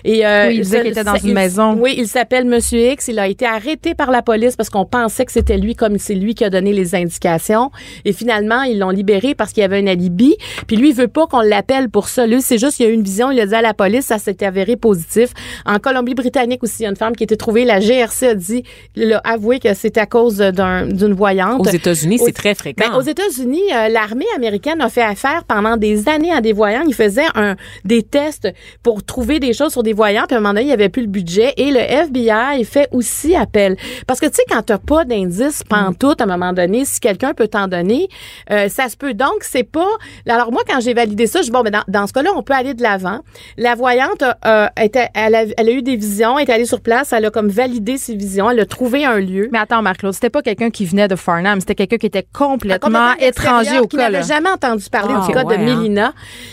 Et, 0.04 0.24
euh, 0.26 0.46
Oui, 0.48 0.54
il 0.56 0.60
disait 0.62 0.80
qu'il 0.82 0.90
était 0.92 1.04
dans 1.04 1.16
une 1.16 1.28
il- 1.28 1.34
maison. 1.34 1.74
Oui, 1.78 1.94
il 1.98 2.08
s'appelle 2.08 2.46
Monsieur 2.46 2.92
X. 2.92 3.08
Il 3.08 3.18
a 3.18 3.28
été 3.28 3.44
arrêté 3.44 3.94
par 3.94 4.10
la 4.10 4.22
police 4.22 4.56
parce 4.56 4.70
qu'on 4.70 4.86
pensait 4.86 5.24
que 5.26 5.32
c'était 5.32 5.58
lui, 5.58 5.74
comme 5.74 5.98
c'est 5.98 6.14
lui 6.14 6.34
qui 6.34 6.44
a 6.44 6.50
donné 6.50 6.72
les 6.72 6.94
indications. 6.94 7.70
Et 8.04 8.12
finalement, 8.12 8.62
ils 8.62 8.78
l'ont 8.78 8.90
libéré 8.90 9.34
parce 9.34 9.52
qu'il 9.52 9.60
y 9.62 9.64
avait 9.64 9.80
un 9.80 9.86
alibi. 9.88 10.36
Puis 10.66 10.76
lui, 10.76 10.90
il 10.90 10.94
veut 10.94 11.08
pas 11.08 11.26
qu'on 11.26 11.40
l'appelle 11.40 11.90
pour 11.90 12.08
ça. 12.08 12.26
Lui, 12.26 12.40
c'est 12.40 12.58
juste 12.58 12.76
qu'il 12.76 12.86
y 12.86 12.88
a 12.88 12.92
eu 12.92 12.94
une 12.94 13.02
vision. 13.02 13.30
Il 13.30 13.40
a 13.40 13.46
dit 13.46 13.54
à 13.54 13.62
la 13.62 13.74
police, 13.74 14.06
ça 14.06 14.18
s'est 14.18 14.44
avéré 14.44 14.76
positif. 14.76 15.30
En 15.66 15.78
Colombie-Britannique 15.78 16.62
aussi, 16.62 16.76
il 16.80 16.82
y 16.84 16.86
a 16.86 16.90
une 16.90 16.96
femme 16.96 17.16
qui 17.16 17.24
a 17.24 17.26
été 17.26 17.36
trouvée. 17.36 17.64
La 17.64 17.80
GRC 17.80 18.28
a 18.28 18.34
dit, 18.34 18.62
il 18.94 19.12
a 19.12 19.18
avoué 19.24 19.58
que 19.58 19.74
c'était 19.74 20.00
à 20.00 20.06
cause 20.06 20.36
d'un- 20.38 20.86
d'une 20.86 21.12
voyante. 21.14 21.60
Aux 21.66 21.70
États-Unis, 21.70 22.18
c'est 22.24 22.32
très 22.32 22.54
fréquent. 22.54 22.88
Ben, 22.90 22.96
aux 22.96 23.02
États-Unis, 23.02 23.62
euh, 23.74 23.88
l'armée 23.88 24.26
américaine 24.36 24.80
a 24.80 24.88
fait 24.88 25.02
affaire 25.18 25.44
pendant 25.44 25.76
des 25.76 26.08
années 26.08 26.32
à 26.32 26.40
des 26.40 26.52
voyants. 26.52 26.84
Ils 26.86 26.94
faisaient 26.94 27.26
un, 27.34 27.56
des 27.84 28.02
tests 28.02 28.48
pour 28.82 29.02
trouver 29.02 29.40
des 29.40 29.52
choses 29.52 29.72
sur 29.72 29.82
des 29.82 29.92
voyants. 29.92 30.24
Puis 30.26 30.34
à 30.34 30.38
un 30.38 30.40
moment 30.40 30.54
donné, 30.54 30.62
il 30.62 30.66
n'y 30.66 30.72
avait 30.72 30.88
plus 30.88 31.02
le 31.02 31.08
budget. 31.08 31.54
Et 31.56 31.70
le 31.70 31.80
FBI 31.80 32.64
fait 32.64 32.88
aussi 32.92 33.34
appel. 33.34 33.76
Parce 34.06 34.20
que 34.20 34.26
tu 34.26 34.34
sais, 34.34 34.42
quand 34.48 34.62
t'as 34.62 34.78
pas 34.78 35.04
d'indice 35.04 35.62
pantoute, 35.68 36.20
à 36.20 36.24
un 36.24 36.26
moment 36.26 36.52
donné, 36.52 36.84
si 36.84 37.00
quelqu'un 37.00 37.34
peut 37.34 37.48
t'en 37.48 37.68
donner, 37.68 38.08
euh, 38.50 38.68
ça 38.68 38.88
se 38.88 38.96
peut. 38.96 39.14
Donc, 39.14 39.42
c'est 39.42 39.64
pas... 39.64 39.88
Alors 40.28 40.52
moi, 40.52 40.62
quand 40.68 40.80
j'ai 40.80 40.94
validé 40.94 41.26
ça, 41.26 41.40
je 41.40 41.46
dis, 41.46 41.50
bon, 41.50 41.62
ben, 41.62 41.72
dans, 41.72 41.84
dans 41.88 42.06
ce 42.06 42.12
cas-là, 42.12 42.30
on 42.36 42.42
peut 42.42 42.54
aller 42.54 42.74
de 42.74 42.82
l'avant. 42.82 43.20
La 43.56 43.74
voyante, 43.74 44.22
euh, 44.46 44.66
était, 44.80 45.08
elle, 45.14 45.34
a, 45.34 45.44
elle 45.56 45.68
a 45.68 45.72
eu 45.72 45.82
des 45.82 45.96
visions, 45.96 46.38
elle 46.38 46.48
est 46.48 46.52
allée 46.52 46.64
sur 46.64 46.80
place, 46.80 47.12
elle 47.12 47.24
a 47.24 47.30
comme 47.30 47.48
validé 47.48 47.98
ses 47.98 48.14
visions, 48.14 48.50
elle 48.50 48.60
a 48.60 48.66
trouvé 48.66 49.04
un 49.04 49.18
lieu. 49.18 49.48
Mais 49.52 49.58
attends, 49.58 49.82
Marc-Claude, 49.82 50.14
c'était 50.14 50.30
pas 50.30 50.42
quelqu'un 50.42 50.70
qui 50.70 50.84
venait 50.86 51.08
de 51.08 51.16
Farnham, 51.16 51.60
c'était 51.60 51.74
quelqu'un 51.74 51.96
qui 51.96 52.06
était 52.06 52.26
complètement, 52.32 52.88
complètement 52.88 53.26
étranger 53.26 53.78
au 53.78 53.86
qui 53.86 53.96
cas. 53.96 54.04
n'avait 54.04 54.20
là. 54.20 54.26
jamais 54.26 54.50
entendu 54.50 54.84
parler 54.90 55.07
Ah, 55.16 55.26
du 55.26 55.32
cas 55.32 55.44
ouais, 55.44 55.56
de 55.56 55.62
hein. 55.62 55.76
Mélina. 55.76 56.12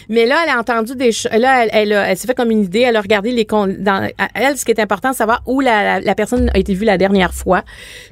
Mais 0.09 0.25
là, 0.25 0.37
elle 0.43 0.49
a 0.51 0.59
entendu 0.59 0.95
des 0.95 1.11
choses. 1.11 1.31
Là, 1.31 1.63
elle, 1.65 1.69
elle, 1.73 1.93
a- 1.93 2.09
elle 2.09 2.17
s'est 2.17 2.27
fait 2.27 2.35
comme 2.35 2.51
une 2.51 2.63
idée. 2.63 2.81
Elle 2.81 2.95
a 2.95 3.01
regardé 3.01 3.31
les 3.31 3.45
con- 3.45 3.73
dans 3.79 4.07
elle. 4.33 4.57
Ce 4.57 4.65
qui 4.65 4.71
est 4.71 4.79
important, 4.79 5.11
c'est 5.13 5.19
savoir 5.19 5.41
où 5.45 5.59
la, 5.61 5.83
la, 5.83 5.99
la 5.99 6.15
personne 6.15 6.49
a 6.53 6.57
été 6.59 6.73
vue 6.73 6.85
la 6.85 6.97
dernière 6.97 7.33
fois. 7.33 7.63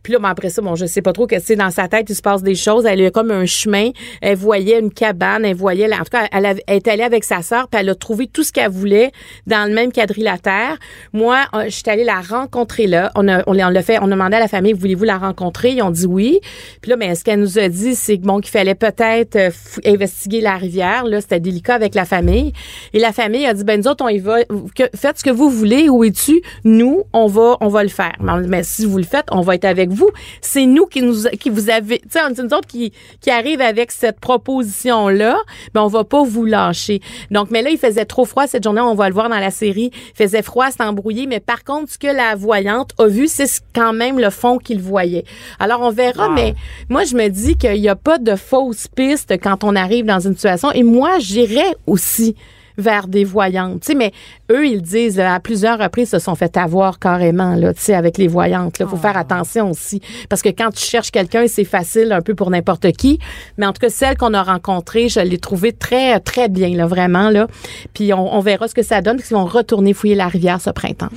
Puis 0.02 0.14
là, 0.14 0.20
ben, 0.20 0.30
après 0.30 0.50
ça, 0.50 0.62
bon, 0.62 0.76
je 0.76 0.86
sais 0.86 1.02
pas 1.02 1.14
trop 1.14 1.28
que 1.28 1.40
c'est 1.40 1.56
dans 1.56 1.70
sa 1.72 1.88
tête, 1.88 2.10
il 2.10 2.16
se 2.16 2.22
passe 2.22 2.42
des 2.44 2.56
choses. 2.56 2.86
Elle 2.86 3.06
a 3.06 3.12
comme 3.12 3.32
un 3.32 3.46
chemin. 3.46 3.92
Elle 4.22 4.38
voyait 4.38 4.80
une 4.80 4.92
cabane. 4.92 5.46
Elle 5.46 5.56
voyait. 5.56 5.92
en 5.94 5.98
tout 6.00 6.06
cas, 6.12 6.28
elle, 6.32 6.60
est 6.68 6.88
allée 6.88 7.04
avec 7.04 7.24
sa 7.24 7.42
sœur. 7.42 7.68
Puis 7.68 7.80
elle 7.80 7.90
a 7.90 7.96
trouvé 7.96 8.28
tout 8.28 8.44
ce 8.44 8.52
qu'elle 8.52 8.72
voulait 8.72 9.12
dans 9.48 9.68
le 9.70 9.74
même 9.76 9.92
quadrilatère. 9.92 10.78
Moi, 11.14 11.40
euh, 11.54 11.66
je 11.66 11.70
suis 11.70 11.84
allée 11.88 12.04
la 12.04 12.22
rencontrer 12.22 12.88
là. 12.88 13.12
On 13.16 13.28
a, 13.28 13.44
on 13.48 13.54
l'a 13.54 13.82
fait. 13.84 13.98
On 14.02 14.06
a 14.06 14.10
demandé 14.10 14.38
à 14.38 14.40
la 14.40 14.48
famille, 14.48 14.74
voulez-vous 14.74 15.04
la 15.04 15.18
rencontrer? 15.18 15.72
Ils 15.72 15.82
ont 15.84 15.92
dit 15.92 16.06
oui. 16.06 16.40
Puis 16.82 16.90
là, 16.90 16.98
ben, 16.98 17.14
ce 17.16 17.24
qu'elle 17.24 17.40
nous 17.40 17.60
a 17.60 17.70
dit, 17.70 17.96
c'est 17.96 18.18
que 18.18 18.24
bon, 18.24 18.40
qu'il 18.40 18.52
fallait 18.52 18.76
peut-être 18.76 19.36
euh, 19.36 19.50
investiguer 19.86 20.33
naviguer 20.34 20.42
la 20.42 20.58
rivière. 20.58 21.06
Là, 21.06 21.22
c'était 21.22 21.40
délicat 21.40 21.76
avec 21.76 21.96
la 21.96 22.06
famille. 22.06 22.54
Et 22.94 23.00
la 23.00 23.12
famille 23.12 23.46
a 23.46 23.54
dit, 23.54 23.64
ben 23.64 23.80
nous 23.80 23.88
autres, 23.88 24.04
on 24.04 24.10
y 24.10 24.20
va. 24.20 24.44
Que, 24.44 24.84
faites 24.96 25.20
ce 25.20 25.24
que 25.24 25.30
vous 25.30 25.50
voulez. 25.50 25.90
Où 25.90 26.04
es-tu? 26.04 26.42
Nous, 26.64 27.04
on 27.14 27.28
va, 27.28 27.58
on 27.62 27.68
va 27.68 27.84
le 27.84 27.90
faire. 27.90 28.14
Mais, 28.20 28.40
mais 28.48 28.64
si 28.64 28.86
vous 28.86 28.98
le 28.98 29.04
faites, 29.04 29.26
on 29.32 29.42
va 29.42 29.56
être 29.56 29.66
avec 29.66 29.90
vous. 29.90 30.10
C'est 30.42 30.66
nous 30.66 30.86
qui 30.86 31.02
nous, 31.02 31.24
qui 31.40 31.50
vous 31.50 31.70
avez, 31.70 32.00
tu 32.00 32.10
sais, 32.12 32.20
nous 32.30 32.54
autres 32.54 32.68
qui, 32.68 32.94
qui 33.22 33.30
arrive 33.30 33.62
avec 33.62 33.92
cette 33.92 34.20
proposition-là. 34.20 35.38
Ben, 35.74 35.82
on 35.82 35.88
va 35.88 36.04
pas 36.04 36.24
vous 36.24 36.46
lâcher. 36.46 37.02
Donc, 37.32 37.52
mais 37.52 37.62
là, 37.62 37.70
il 37.70 37.78
faisait 37.78 38.06
trop 38.06 38.26
froid 38.26 38.48
cette 38.48 38.64
journée. 38.64 38.82
On 38.82 38.96
va 38.96 39.08
le 39.08 39.14
voir 39.14 39.30
dans 39.30 39.40
la 39.40 39.52
série. 39.52 39.92
Il 39.94 40.18
faisait 40.24 40.42
froid, 40.42 40.68
c'est 40.72 40.84
embrouillé. 40.84 41.28
Mais 41.28 41.40
par 41.40 41.64
contre, 41.64 41.92
ce 41.92 41.98
que 41.98 42.08
la 42.08 42.36
voyante 42.36 42.92
a 43.00 43.08
vu, 43.08 43.28
c'est 43.28 43.50
quand 43.74 43.94
même 43.94 44.20
le 44.20 44.30
fond 44.30 44.58
qu'il 44.58 44.80
voyait. 44.82 45.26
Alors, 45.60 45.82
on 45.82 45.92
verra. 45.92 46.30
Mais 46.30 46.56
moi, 46.90 47.04
je 47.04 47.16
me 47.16 47.28
dis 47.28 47.56
qu'il 47.58 47.78
y 47.78 47.90
a 47.90 47.96
pas 47.96 48.18
de 48.18 48.36
fausses 48.36 48.88
pistes 48.88 49.34
quand 49.42 49.64
on 49.64 49.76
arrive 49.76 50.06
dans 50.06 50.23
une 50.26 50.36
situation. 50.36 50.72
Et 50.72 50.84
moi, 50.84 51.20
j'irais 51.20 51.76
aussi 51.88 52.36
vers 52.78 53.08
des 53.08 53.24
voyantes. 53.24 53.82
Tu 53.82 53.88
sais, 53.88 53.96
mais 53.96 54.12
eux, 54.52 54.68
ils 54.68 54.82
disent 54.82 55.20
à 55.20 55.40
plusieurs 55.40 55.80
reprises 55.80 56.10
se 56.10 56.20
sont 56.20 56.36
fait 56.36 56.58
avoir 56.58 57.00
carrément 57.00 57.56
là, 57.56 57.74
tu 57.74 57.82
sais, 57.82 57.94
avec 57.94 58.18
les 58.18 58.28
voyantes. 58.28 58.78
Il 58.80 58.88
faut 58.88 58.98
faire 58.98 59.18
attention 59.18 59.72
aussi 59.72 60.02
parce 60.30 60.42
que 60.42 60.50
quand 60.50 60.72
tu 60.72 60.84
cherches 60.84 61.12
quelqu'un, 61.12 61.46
c'est 61.48 61.64
facile 61.64 62.12
un 62.12 62.22
peu 62.22 62.36
pour 62.36 62.50
n'importe 62.50 62.92
qui. 62.94 63.20
Mais 63.58 63.66
en 63.66 63.74
tout 63.74 63.80
cas, 63.80 63.90
celle 63.90 64.18
qu'on 64.18 64.34
a 64.34 64.44
rencontrée, 64.44 65.10
je 65.10 65.20
l'ai 65.20 65.38
trouvée 65.38 65.72
très 65.72 66.20
très 66.20 66.50
bien 66.50 66.70
là, 66.70 66.86
vraiment 66.86 67.30
là. 67.30 67.48
Puis 67.94 68.14
on, 68.14 68.40
verra 68.40 68.68
ce 68.68 68.74
que 68.74 68.84
ça 68.84 69.02
donne 69.02 69.22
qu'ils 69.22 69.36
vont 69.36 69.46
retourner 69.46 69.94
fouiller 69.94 70.16
la 70.16 70.28
rivière 70.28 70.60
ce 70.60 70.70
printemps. 70.70 71.10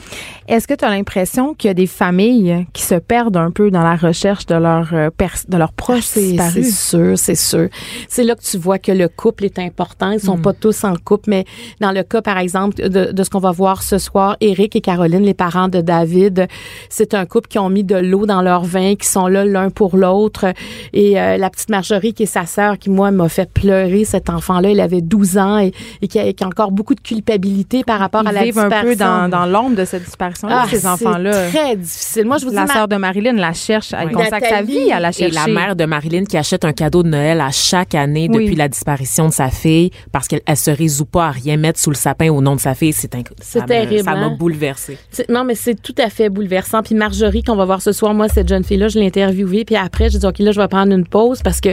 Est-ce 0.49 0.69
que 0.69 0.75
tu 0.75 0.85
as 0.85 0.91
l'impression 0.91 1.55
qu'il 1.55 1.69
y 1.69 1.71
a 1.71 1.75
des 1.75 1.87
familles 1.87 2.67
qui 2.73 2.83
se 2.83 2.95
perdent 2.95 3.37
un 3.37 3.51
peu 3.51 3.71
dans 3.71 3.83
la 3.83 3.97
recherche 3.97 4.47
de 4.47 4.55
leur 4.55 4.93
de 4.93 5.57
leurs 5.57 5.73
proches 5.73 6.17
ah, 6.39 6.51
C'est 6.53 6.63
sûr, 6.63 7.19
c'est 7.19 7.35
sûr. 7.35 7.69
C'est 8.09 8.25
là 8.25 8.35
que 8.35 8.43
tu 8.43 8.59
vois 8.59 8.79
que 8.79 8.93
le 8.93 9.09
couple 9.09 9.45
est 9.45 9.59
important. 9.59 10.11
Ils 10.11 10.21
sont 10.21 10.39
pas 10.39 10.53
tous 10.53 10.85
en 10.85 10.95
couple, 10.97 11.31
mais 11.31 11.45
dans 11.81 11.93
le 11.93 12.03
cas, 12.03 12.23
par 12.23 12.39
exemple, 12.39 12.89
de, 12.89 13.13
de 13.13 13.23
ce 13.23 13.31
qu'on 13.31 13.39
va 13.39 13.51
voir 13.51 13.83
ce 13.83 13.99
soir, 13.99 14.37
Eric 14.41 14.77
et 14.77 14.81
Caroline, 14.81 15.23
les 15.23 15.35
parents 15.35 15.69
de 15.69 15.81
David, 15.81 16.47
c'est 16.89 17.15
un 17.15 17.27
couple 17.27 17.49
qui 17.49 17.59
ont 17.59 17.69
mis 17.69 17.85
de 17.85 17.97
l'eau 17.97 18.27
dans 18.27 18.43
leur 18.43 18.65
vin, 18.65 18.95
qui 18.95 19.07
sont 19.07 19.27
là 19.27 19.45
l'un 19.45 19.71
pour 19.71 19.97
l'autre. 19.97 20.47
Et 20.93 21.21
euh, 21.21 21.37
la 21.37 21.51
petite 21.51 21.71
Marjorie, 21.71 22.15
qui 22.15 22.25
est 22.25 22.27
sa 22.27 22.47
sœur, 22.47 22.79
qui, 22.79 22.91
moi, 22.91 23.11
m'a 23.11 23.29
fait 23.29 23.51
pleurer, 23.51 24.05
cet 24.05 24.31
enfant-là, 24.31 24.71
il 24.71 24.81
avait 24.81 25.01
12 25.01 25.39
ans 25.39 25.59
et, 25.59 25.73
qui, 26.07 26.19
a, 26.19 26.33
qui, 26.33 26.45
a, 26.45 26.47
encore 26.47 26.73
beaucoup 26.73 26.95
de 26.95 27.01
culpabilité 27.01 27.85
par 27.85 27.99
rapport 27.99 28.27
à 28.27 28.33
la 28.33 28.43
vivent 28.43 28.59
un 28.59 28.83
peu 28.83 28.97
dans, 28.97 29.29
dans 29.29 29.47
l'ombre 29.47 29.77
de 29.77 29.85
cette 29.85 30.05
disparition-là, 30.05 30.65
ah, 30.65 30.69
ces 30.69 30.87
enfants-là. 30.87 31.51
C'est 31.51 31.59
très 31.59 31.77
difficile. 31.77 32.27
Moi, 32.27 32.39
je 32.39 32.47
vous 32.47 32.53
la 32.53 32.65
dis, 32.65 32.73
sœur 32.73 32.89
de 32.89 32.97
Marilyn 32.97 33.35
la 33.35 33.53
cherche, 33.53 33.93
elle 33.93 34.11
consacre 34.11 34.49
sa 34.49 34.63
vie 34.63 34.91
à 34.93 35.01
la 35.01 35.13
chercher. 35.13 35.33
Et 35.33 35.35
la 35.35 35.47
mère 35.47 35.77
de 35.77 35.85
Marilyn 35.85 36.25
qui 36.25 36.37
achète 36.37 36.65
un 36.65 36.73
cadeau 36.73 37.03
de 37.03 37.09
Noël 37.09 37.41
à 37.41 37.51
chaque 37.51 37.95
année 37.95 38.29
depuis 38.29 38.55
la 38.55 38.69
disparition 38.69 39.29
de 39.29 39.33
sa 39.33 39.51
fille 39.51 39.91
parce 40.13 40.29
qu'elle 40.29 40.41
se 40.57 40.71
résout 40.71 41.07
pas 41.07 41.29
à 41.29 41.31
rien 41.37 41.57
mettre 41.57 41.79
sous 41.79 41.91
le 41.91 41.97
sapin 41.97 42.31
au 42.31 42.41
nom 42.41 42.57
de 42.57 42.61
sa 42.61 42.75
fille, 42.75 42.93
c'est 42.93 43.15
C'est 43.41 43.67
terrible. 43.67 44.05
Ça 44.05 44.15
m'a 44.15 44.27
hein? 44.27 44.37
bouleversée. 44.39 44.99
Non, 45.29 45.45
mais 45.45 45.55
c'est 45.55 45.81
tout 45.81 45.95
à 45.99 46.11
fait 46.11 46.29
bouleversant. 46.29 46.83
Puis 46.83 46.95
Marjorie, 46.95 47.43
qu'on 47.43 47.57
va 47.57 47.65
voir 47.65 47.83
ce 47.83 47.93
soir, 47.93 48.15
moi, 48.15 48.29
cette 48.29 48.49
jeune 48.49 48.65
fille-là, 48.65 48.89
je 48.89 48.99
l'ai 48.99 49.07
interviewée. 49.07 49.65
Puis 49.65 49.77
après, 49.77 50.11
je 50.11 50.19
dis, 50.19 50.27
OK, 50.27 50.39
là, 50.39 50.53
je 50.53 50.61
vais 50.61 50.69
prendre 50.69 50.93
une 50.93 51.07
pause 51.07 51.43
parce 51.43 51.61
que 51.61 51.71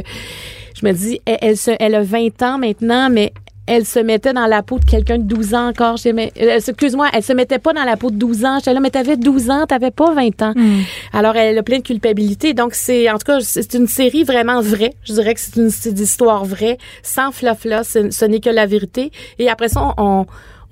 je 0.76 0.86
me 0.86 0.92
dis, 0.92 1.20
elle, 1.26 1.38
elle, 1.42 1.76
elle 1.80 1.96
a 1.96 2.02
20 2.04 2.42
ans 2.42 2.58
maintenant, 2.58 3.10
mais 3.10 3.34
elle 3.66 3.86
se 3.86 4.00
mettait 4.00 4.34
dans 4.34 4.46
la 4.46 4.62
peau 4.62 4.80
de 4.80 4.86
quelqu'un 4.86 5.18
de 5.18 5.24
12 5.24 5.54
ans 5.54 5.70
encore. 5.70 5.96
Euh, 6.06 6.30
excuse-moi, 6.36 7.08
elle 7.14 7.24
se 7.24 7.34
mettait 7.34 7.60
pas 7.60 7.74
dans 7.74 7.84
la 7.84 7.98
peau 7.98 8.12
de 8.12 8.16
12 8.16 8.46
ans. 8.46 8.60
J'étais 8.60 8.74
là, 8.74 8.80
mais 8.80 8.90
t'avais 8.90 9.18
12 9.18 9.50
ans, 9.50 9.66
t'avais 9.66 9.92
pas 9.92 10.14
20 10.14 10.42
ans. 10.42 10.54
Hmm. 10.56 10.82
Alors, 11.14 11.36
elle 11.36 11.58
a 11.58 11.64
plein 11.64 11.78
de 11.78 11.84
culpabilité. 11.84 12.54
Donc, 12.54 12.74
c'est, 12.74 13.10
en 13.10 13.18
tout 13.18 13.26
cas, 13.26 13.40
c'est 13.42 13.74
une 13.74 13.88
série 13.88 14.24
vraiment 14.24 14.62
vraie. 14.62 14.94
Je 15.04 15.14
dirais 15.14 15.34
que 15.34 15.40
c'est 15.40 15.56
une, 15.56 15.70
histoire 15.98 16.44
vraie, 16.44 16.78
sans 17.04 17.32
flafla. 17.32 17.84
Ce 17.84 18.26
n'est 18.26 18.40
que 18.40 18.50
la 18.50 18.66
vérité. 18.66 19.12
Et 19.40 19.50
après 19.50 19.70
ça, 19.70 19.94
on 19.98 20.04
on 20.08 20.26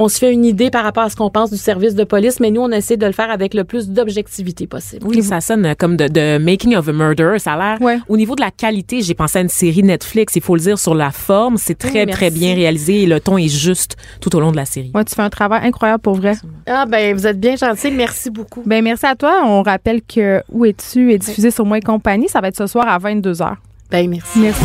se 0.10 0.18
fait 0.18 0.32
une 0.32 0.45
idée 0.45 0.70
par 0.70 0.84
rapport 0.84 1.04
à 1.04 1.10
ce 1.10 1.16
qu'on 1.16 1.30
pense 1.30 1.52
du 1.52 1.58
service 1.58 1.95
de 1.95 2.04
police, 2.04 2.39
mais 2.39 2.52
nous, 2.52 2.62
on 2.62 2.72
essaie 2.72 2.97
de 2.97 3.06
le 3.06 3.12
faire 3.12 3.30
avec 3.30 3.54
le 3.54 3.64
plus 3.64 3.89
d'objectivité 3.89 4.68
possible. 4.68 5.06
Oui, 5.08 5.24
ça 5.24 5.41
sonne 5.41 5.76
comme 5.78 5.97
de, 5.97 6.38
Making 6.38 6.76
of 6.76 6.88
a 6.88 6.93
Murder. 6.93 7.36
Ça 7.39 7.54
a 7.54 7.78
l'air. 7.78 8.02
Au 8.08 8.18
niveau 8.18 8.36
de 8.36 8.41
la 8.41 8.52
qualité, 8.52 9.02
j'ai 9.02 9.14
pensé 9.14 9.39
à 9.39 9.41
une 9.41 9.49
série 9.49 9.84
Netflix. 9.84 10.36
Il 10.36 10.41
faut 10.41 10.56
le 10.56 10.62
dire 10.62 10.80
sur 10.80 10.95
la 10.95 11.12
forme, 11.12 11.58
c'est 11.58 11.78
très 11.78 12.06
très 12.06 12.30
bien 12.30 12.56
réalisé 12.56 13.04
et 13.04 13.06
le 13.06 13.20
ton 13.20 13.38
est 13.38 13.47
juste 13.47 13.95
tout 14.20 14.36
au 14.36 14.39
long 14.39 14.52
de 14.52 14.58
la 14.58 14.66
série. 14.66 14.91
Ouais, 14.93 15.06
tu 15.06 15.16
fais 15.16 15.22
un 15.22 15.30
travail 15.30 15.62
incroyable 15.66 16.02
pour 16.02 16.16
vrai. 16.16 16.36
Ah 16.68 16.86
ben, 16.86 17.16
vous 17.16 17.28
êtes 17.28 17.39
bien 17.39 17.56
gentil. 17.56 17.91
Merci 17.91 18.30
beaucoup. 18.30 18.64
Ben 18.66 18.84
merci 18.84 19.06
à 19.06 19.16
toi. 19.16 19.41
On 19.45 19.62
rappelle 19.64 20.02
que 20.02 20.41
Où 20.52 20.66
es-tu 20.66 21.14
est 21.14 21.18
diffusé 21.18 21.52
sur 21.52 21.66
Moi 21.66 21.78
et 21.78 21.82
compagnie. 21.82 22.28
Ça 22.28 22.41
va 22.41 22.47
être 22.47 22.58
ce 22.58 22.68
soir 22.68 22.88
à 22.88 22.97
22 22.97 23.34
h. 23.34 23.54
Ben 23.89 24.10
merci. 24.10 24.39
Merci. 24.39 24.64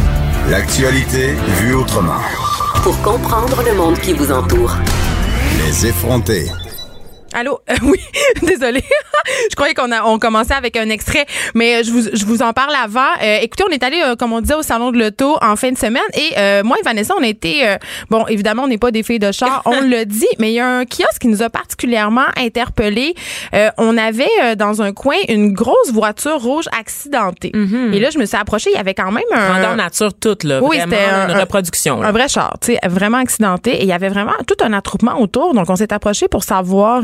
L'actualité 0.51 1.35
vue 1.61 1.75
autrement. 1.75 2.21
Pour 2.83 3.01
comprendre 3.03 3.63
le 3.65 3.77
monde 3.77 3.99
qui 3.99 4.13
vous 4.13 4.31
entoure. 4.31 4.77
Les 5.67 5.85
effronter. 5.87 6.66
Allô? 7.37 7.61
Euh, 7.69 7.75
oui, 7.83 7.99
désolée. 8.43 8.85
je 9.51 9.55
croyais 9.57 9.75
qu'on 9.75 9.91
a 9.91 10.05
on 10.05 10.19
commençait 10.19 10.55
avec 10.55 10.77
un 10.77 10.89
extrait, 10.89 11.27
mais 11.55 11.83
je 11.83 11.91
vous, 11.91 12.03
je 12.13 12.25
vous 12.25 12.43
en 12.43 12.53
parle 12.53 12.75
avant. 12.75 13.01
Euh, 13.23 13.39
écoutez, 13.43 13.65
on 13.69 13.73
est 13.73 13.83
allé, 13.83 14.01
euh, 14.05 14.15
comme 14.15 14.33
on 14.33 14.41
disait, 14.41 14.55
au 14.55 14.63
salon 14.63 14.93
de 14.93 14.99
l'auto 14.99 15.37
en 15.43 15.57
fin 15.57 15.73
de 15.73 15.77
semaine 15.77 16.03
et 16.15 16.63
moi 16.63 16.77
et 16.79 16.83
Vanessa, 16.85 17.15
on 17.19 17.23
a 17.23 17.27
été, 17.27 17.77
bon, 18.09 18.27
évidemment, 18.29 18.65
on 18.65 18.69
n'est 18.69 18.79
pas 18.79 18.91
des 18.91 19.03
filles 19.03 19.19
de 19.19 19.33
char, 19.33 19.63
on 19.65 19.81
le 19.81 20.05
dit, 20.05 20.29
mais 20.39 20.53
il 20.53 20.55
y 20.55 20.61
a 20.61 20.69
un 20.69 20.85
kiosque 20.85 21.23
qui 21.23 21.29
nous 21.29 21.43
a 21.43 21.51
particulièrement 21.51 22.27
interpellés. 22.37 23.15
on 23.79 23.99
avait 23.99 24.57
dans 24.57 24.81
un 24.81 24.93
coin 24.93 25.17
une 25.29 25.53
grosse 25.53 25.93
voiture 25.93 26.41
rouge 26.41 26.67
accidentée. 26.79 27.51
Mm-hmm. 27.51 27.95
Et 27.95 28.01
là, 28.01 28.11
je 28.11 28.19
me 28.19 28.27
suis 28.27 28.37
approchée, 28.37 28.71
il 28.73 28.77
y 28.77 28.81
avait 28.81 28.95
quand 28.95 29.11
même 29.11 29.25
un... 29.33 29.51
Grandeur 29.51 29.77
nature 29.77 30.15
toute, 30.15 30.45
là. 30.45 30.61
Oui, 30.63 30.79
c'était 30.81 31.05
une 31.05 31.37
reproduction. 31.37 32.03
Un 32.03 32.13
vrai 32.13 32.29
char, 32.29 32.57
tu 32.61 32.75
sais, 32.75 32.89
vraiment 32.89 33.19
accidenté. 33.19 33.77
Et 33.77 33.83
il 33.83 33.89
y 33.89 33.93
avait 33.93 34.09
vraiment 34.09 34.35
tout 34.47 34.57
un 34.65 34.73
attroupement 34.73 35.21
autour. 35.21 35.55
Donc, 35.55 35.69
on 35.69 35.77
s'est 35.77 35.93
approché 35.93 36.29
pour 36.29 36.45
savoir 36.45 37.03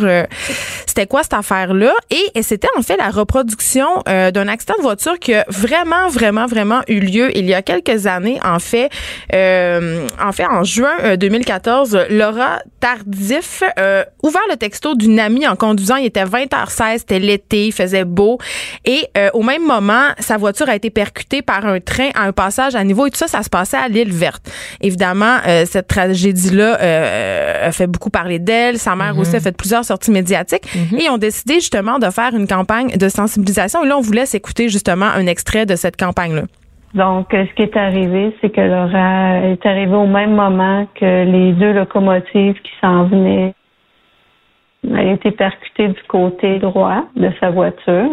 c'était 0.86 1.06
quoi 1.06 1.22
cette 1.22 1.34
affaire-là? 1.34 1.92
Et, 2.10 2.42
c'était 2.42 2.68
en 2.76 2.82
fait 2.82 2.96
la 2.96 3.08
reproduction 3.08 3.86
euh, 4.08 4.30
d'un 4.30 4.48
accident 4.48 4.74
de 4.76 4.82
voiture 4.82 5.18
qui 5.18 5.32
a 5.32 5.44
vraiment, 5.48 6.08
vraiment, 6.08 6.46
vraiment 6.46 6.80
eu 6.88 7.00
lieu 7.00 7.34
il 7.36 7.46
y 7.46 7.54
a 7.54 7.62
quelques 7.62 8.06
années. 8.06 8.38
En 8.44 8.58
fait, 8.58 8.90
euh, 9.32 10.06
en 10.22 10.32
fait, 10.32 10.44
en 10.44 10.64
juin 10.64 11.16
2014, 11.16 11.94
euh, 11.94 12.04
Laura 12.10 12.58
Tardif 12.80 13.62
ouvert 14.22 14.42
le 14.50 14.56
texto 14.56 14.94
d'une 14.94 15.18
amie 15.18 15.46
en 15.46 15.56
conduisant. 15.56 15.96
Il 15.96 16.06
était 16.06 16.24
20h16, 16.24 16.98
c'était 16.98 17.20
l'été, 17.20 17.68
il 17.68 17.72
faisait 17.72 18.04
beau. 18.04 18.38
Et 18.84 19.08
au 19.32 19.42
même 19.42 19.64
moment, 19.64 20.08
sa 20.18 20.36
voiture 20.36 20.68
a 20.68 20.74
été 20.74 20.90
percutée 20.90 21.42
par 21.42 21.64
un 21.64 21.80
train 21.80 22.10
à 22.14 22.24
un 22.24 22.32
passage 22.32 22.74
à 22.74 22.84
niveau. 22.84 23.06
Et 23.06 23.10
tout 23.10 23.18
ça, 23.18 23.28
ça 23.28 23.42
se 23.42 23.48
passait 23.48 23.76
à 23.76 23.88
l'île 23.88 24.12
verte. 24.12 24.50
Évidemment, 24.80 25.38
cette 25.64 25.88
tragédie-là 25.88 27.66
a 27.66 27.72
fait 27.72 27.86
beaucoup 27.86 28.10
parler 28.10 28.38
d'elle. 28.38 28.78
Sa 28.78 28.96
mère 28.96 29.16
aussi 29.18 29.36
a 29.36 29.40
fait 29.40 29.56
plusieurs 29.56 29.84
sorties 29.84 30.01
médiatiques. 30.08 30.68
Mhm. 30.74 30.98
Et 30.98 31.04
ils 31.04 31.10
ont 31.10 31.18
décidé 31.18 31.54
justement 31.54 31.98
de 31.98 32.10
faire 32.10 32.34
une 32.34 32.46
campagne 32.46 32.96
de 32.96 33.08
sensibilisation. 33.08 33.84
Et 33.84 33.88
là, 33.88 33.98
on 33.98 34.00
vous 34.00 34.12
laisse 34.12 34.34
écouter 34.34 34.68
justement 34.68 35.06
un 35.06 35.26
extrait 35.26 35.66
de 35.66 35.76
cette 35.76 35.96
campagne-là. 35.96 36.42
Donc, 36.94 37.32
euh, 37.32 37.46
ce 37.46 37.54
qui 37.54 37.62
est 37.62 37.76
arrivé, 37.76 38.36
c'est 38.40 38.50
que 38.50 38.60
Laura 38.60 39.38
est 39.38 39.64
arrivée 39.64 39.94
au 39.94 40.06
même 40.06 40.34
moment 40.34 40.86
que 40.94 41.24
les 41.24 41.52
deux 41.52 41.72
locomotives 41.72 42.60
qui 42.60 42.72
s'en 42.80 43.04
venaient. 43.04 43.54
Elle 44.84 44.96
a 44.96 45.12
été 45.12 45.30
percutée 45.30 45.88
du 45.88 46.02
côté 46.08 46.58
droit 46.58 47.04
de 47.16 47.30
sa 47.40 47.50
voiture. 47.50 48.10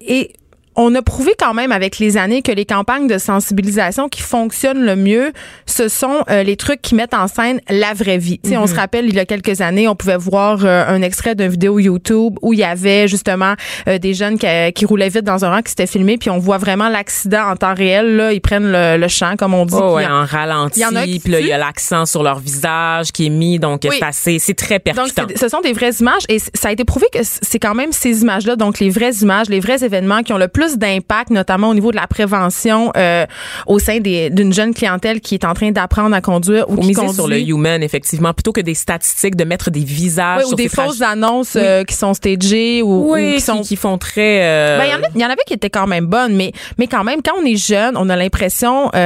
et 0.00 0.34
on 0.76 0.94
a 0.94 1.02
prouvé 1.02 1.32
quand 1.38 1.54
même 1.54 1.72
avec 1.72 1.98
les 1.98 2.16
années 2.16 2.42
que 2.42 2.52
les 2.52 2.66
campagnes 2.66 3.06
de 3.06 3.18
sensibilisation 3.18 4.08
qui 4.08 4.20
fonctionnent 4.22 4.84
le 4.84 4.94
mieux, 4.94 5.32
ce 5.64 5.88
sont 5.88 6.22
euh, 6.30 6.42
les 6.42 6.56
trucs 6.56 6.82
qui 6.82 6.94
mettent 6.94 7.14
en 7.14 7.28
scène 7.28 7.60
la 7.68 7.94
vraie 7.94 8.18
vie. 8.18 8.40
Sais, 8.44 8.56
On 8.56 8.66
se 8.66 8.74
rappelle, 8.74 9.06
il 9.06 9.14
y 9.14 9.18
a 9.18 9.24
quelques 9.24 9.60
années, 9.60 9.88
on 9.88 9.96
pouvait 9.96 10.16
voir 10.16 10.64
euh, 10.64 10.84
un 10.86 11.02
extrait 11.02 11.34
d'une 11.34 11.48
vidéo 11.48 11.78
YouTube 11.78 12.36
où 12.42 12.52
il 12.52 12.58
y 12.58 12.64
avait 12.64 13.08
justement 13.08 13.54
euh, 13.88 13.98
des 13.98 14.14
jeunes 14.14 14.38
qui, 14.38 14.46
qui, 14.74 14.84
roulaient 14.84 15.08
vite 15.08 15.24
dans 15.24 15.44
un 15.44 15.50
rang 15.50 15.62
qui 15.62 15.70
s'étaient 15.70 15.86
filmés, 15.86 16.18
puis 16.18 16.30
on 16.30 16.38
voit 16.38 16.58
vraiment 16.58 16.88
l'accident 16.88 17.50
en 17.50 17.56
temps 17.56 17.74
réel. 17.74 18.16
Là, 18.16 18.32
ils 18.32 18.40
prennent 18.40 18.70
le, 18.70 18.98
le 18.98 19.08
champ, 19.08 19.34
comme 19.36 19.54
on 19.54 19.64
dit. 19.64 19.74
Oh, 19.76 19.94
ouais, 19.94 20.06
en 20.06 20.24
ralenti. 20.24 20.82
Puis 21.22 21.32
là, 21.32 21.40
il 21.40 21.46
y 21.46 21.52
a 21.52 21.58
l'accent 21.58 22.04
sur 22.04 22.22
leur 22.22 22.38
visage 22.38 23.12
qui 23.12 23.26
est 23.26 23.30
mis, 23.30 23.58
donc 23.58 23.80
c'est 23.82 24.04
assez, 24.04 24.38
c'est 24.38 24.54
très 24.54 24.78
percutant. 24.78 25.22
Donc, 25.22 25.32
ce 25.36 25.48
sont 25.48 25.60
des 25.60 25.72
vraies 25.72 25.94
images 26.00 26.24
et 26.28 26.38
ça 26.38 26.68
a 26.68 26.72
été 26.72 26.84
prouvé 26.84 27.06
que 27.12 27.20
c'est 27.22 27.58
quand 27.58 27.74
même 27.74 27.92
ces 27.92 28.22
images-là, 28.22 28.56
donc 28.56 28.78
les 28.78 28.90
vraies 28.90 29.14
images, 29.22 29.48
les 29.48 29.60
vrais 29.60 29.82
événements 29.82 30.22
qui 30.22 30.32
ont 30.32 30.38
le 30.38 30.48
plus 30.48 30.65
d'impact, 30.74 31.30
notamment 31.30 31.68
au 31.68 31.74
niveau 31.74 31.90
de 31.90 31.96
la 31.96 32.06
prévention 32.06 32.92
euh, 32.96 33.26
au 33.66 33.78
sein 33.78 33.98
d'une 34.00 34.52
jeune 34.52 34.74
clientèle 34.74 35.20
qui 35.20 35.34
est 35.34 35.44
en 35.44 35.54
train 35.54 35.70
d'apprendre 35.70 36.14
à 36.14 36.20
conduire 36.20 36.68
ou 36.68 36.76
qui 36.76 36.92
conduit. 36.92 37.14
sur 37.14 37.28
le 37.28 37.40
human, 37.40 37.82
effectivement, 37.82 38.32
plutôt 38.32 38.52
que 38.52 38.60
des 38.60 38.74
statistiques, 38.74 39.36
de 39.36 39.44
mettre 39.44 39.70
des 39.70 39.84
visages 39.84 40.44
ou 40.50 40.54
des 40.54 40.68
fausses 40.68 41.02
annonces 41.02 41.56
euh, 41.56 41.84
qui 41.84 41.94
sont 41.94 42.14
stagées 42.14 42.82
ou, 42.82 43.14
qui, 43.16 43.40
sont 43.40 43.62
qui 43.62 43.76
font 43.76 43.98
très. 43.98 44.44
Euh, 44.44 44.78
ben, 44.78 44.84
il 45.14 45.20
y, 45.20 45.24
en 45.24 45.28
avait 45.28 45.36
qui 45.46 45.54
étaient 45.54 45.70
quand 45.70 45.86
même 45.86 46.06
bonnes, 46.06 46.34
mais 46.34 46.52
mais 46.78 46.86
quand 46.86 47.04
même, 47.04 47.20
quand 47.22 47.34
on 47.40 47.44
est 47.44 47.56
jeune, 47.56 47.96
on 47.96 48.08
a 48.08 48.16
l'impression 48.16 48.90
qu'il 48.90 49.00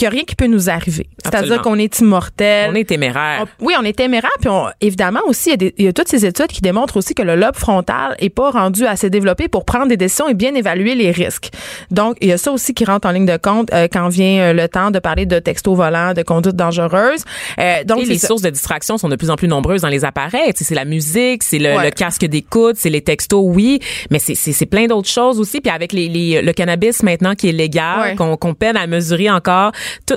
n'y 0.00 0.06
a 0.06 0.10
rien 0.10 0.24
qui 0.24 0.36
peut 0.36 0.46
nous 0.46 0.70
arriver. 0.70 1.06
C'est-à-dire 1.22 1.62
qu'on 1.62 1.78
est 1.78 2.00
immortel. 2.00 2.70
On 2.70 2.74
est 2.74 2.88
téméraire. 2.88 3.46
oui, 3.60 3.74
on 3.78 3.84
est 3.84 3.96
téméraire, 3.96 4.30
puis 4.40 4.48
on, 4.48 4.66
évidemment 4.80 5.20
aussi, 5.26 5.50
il 5.50 5.52
y, 5.52 5.54
a 5.54 5.56
des, 5.56 5.74
il 5.78 5.84
y 5.84 5.88
a 5.88 5.92
toutes 5.92 6.08
ces 6.08 6.24
études 6.26 6.48
qui 6.48 6.60
démontrent 6.60 6.96
aussi 6.96 7.14
que 7.14 7.22
le 7.22 7.36
lobe 7.36 7.56
frontal 7.56 8.14
est 8.18 8.30
pas 8.30 8.50
rendu 8.50 8.86
assez 8.86 9.10
développé 9.10 9.48
pour 9.48 9.64
prendre 9.64 9.88
des 9.88 9.96
décisions 9.96 10.28
et 10.28 10.34
bien 10.34 10.54
évaluer 10.54 10.93
les 10.94 11.10
risques. 11.10 11.50
Donc, 11.90 12.16
il 12.20 12.28
y 12.28 12.32
a 12.32 12.38
ça 12.38 12.52
aussi 12.52 12.74
qui 12.74 12.84
rentre 12.84 13.08
en 13.08 13.12
ligne 13.12 13.26
de 13.26 13.36
compte 13.36 13.72
euh, 13.72 13.88
quand 13.90 14.08
vient 14.08 14.40
euh, 14.40 14.52
le 14.52 14.68
temps 14.68 14.90
de 14.90 14.98
parler 14.98 15.26
de 15.26 15.38
texto 15.38 15.74
volant, 15.74 16.12
de 16.14 16.22
conduite 16.22 16.56
dangereuse. 16.56 17.24
Euh, 17.58 17.84
donc, 17.84 18.06
les 18.06 18.18
sources 18.18 18.42
de 18.42 18.50
distraction 18.50 18.98
sont 18.98 19.08
de 19.08 19.16
plus 19.16 19.30
en 19.30 19.36
plus 19.36 19.48
nombreuses 19.48 19.82
dans 19.82 19.88
les 19.88 20.04
appareils. 20.04 20.52
C'est 20.54 20.74
la 20.74 20.84
musique, 20.84 21.42
c'est 21.42 21.58
le, 21.58 21.90
casque 21.90 22.24
d'écoute, 22.24 22.76
c'est 22.78 22.90
les 22.90 23.02
textos, 23.02 23.42
oui, 23.44 23.80
mais 24.10 24.18
c'est 24.18 24.66
plein 24.66 24.86
d'autres 24.86 25.08
choses 25.08 25.38
aussi. 25.38 25.60
Puis 25.60 25.70
avec 25.70 25.92
les, 25.92 26.08
les, 26.08 26.42
le 26.42 26.52
cannabis 26.52 27.02
maintenant 27.02 27.34
qui 27.34 27.48
est 27.48 27.52
légal, 27.52 28.16
qu'on 28.16 28.54
peine 28.54 28.76
à 28.76 28.86
mesurer 28.86 29.30
encore, 29.30 29.72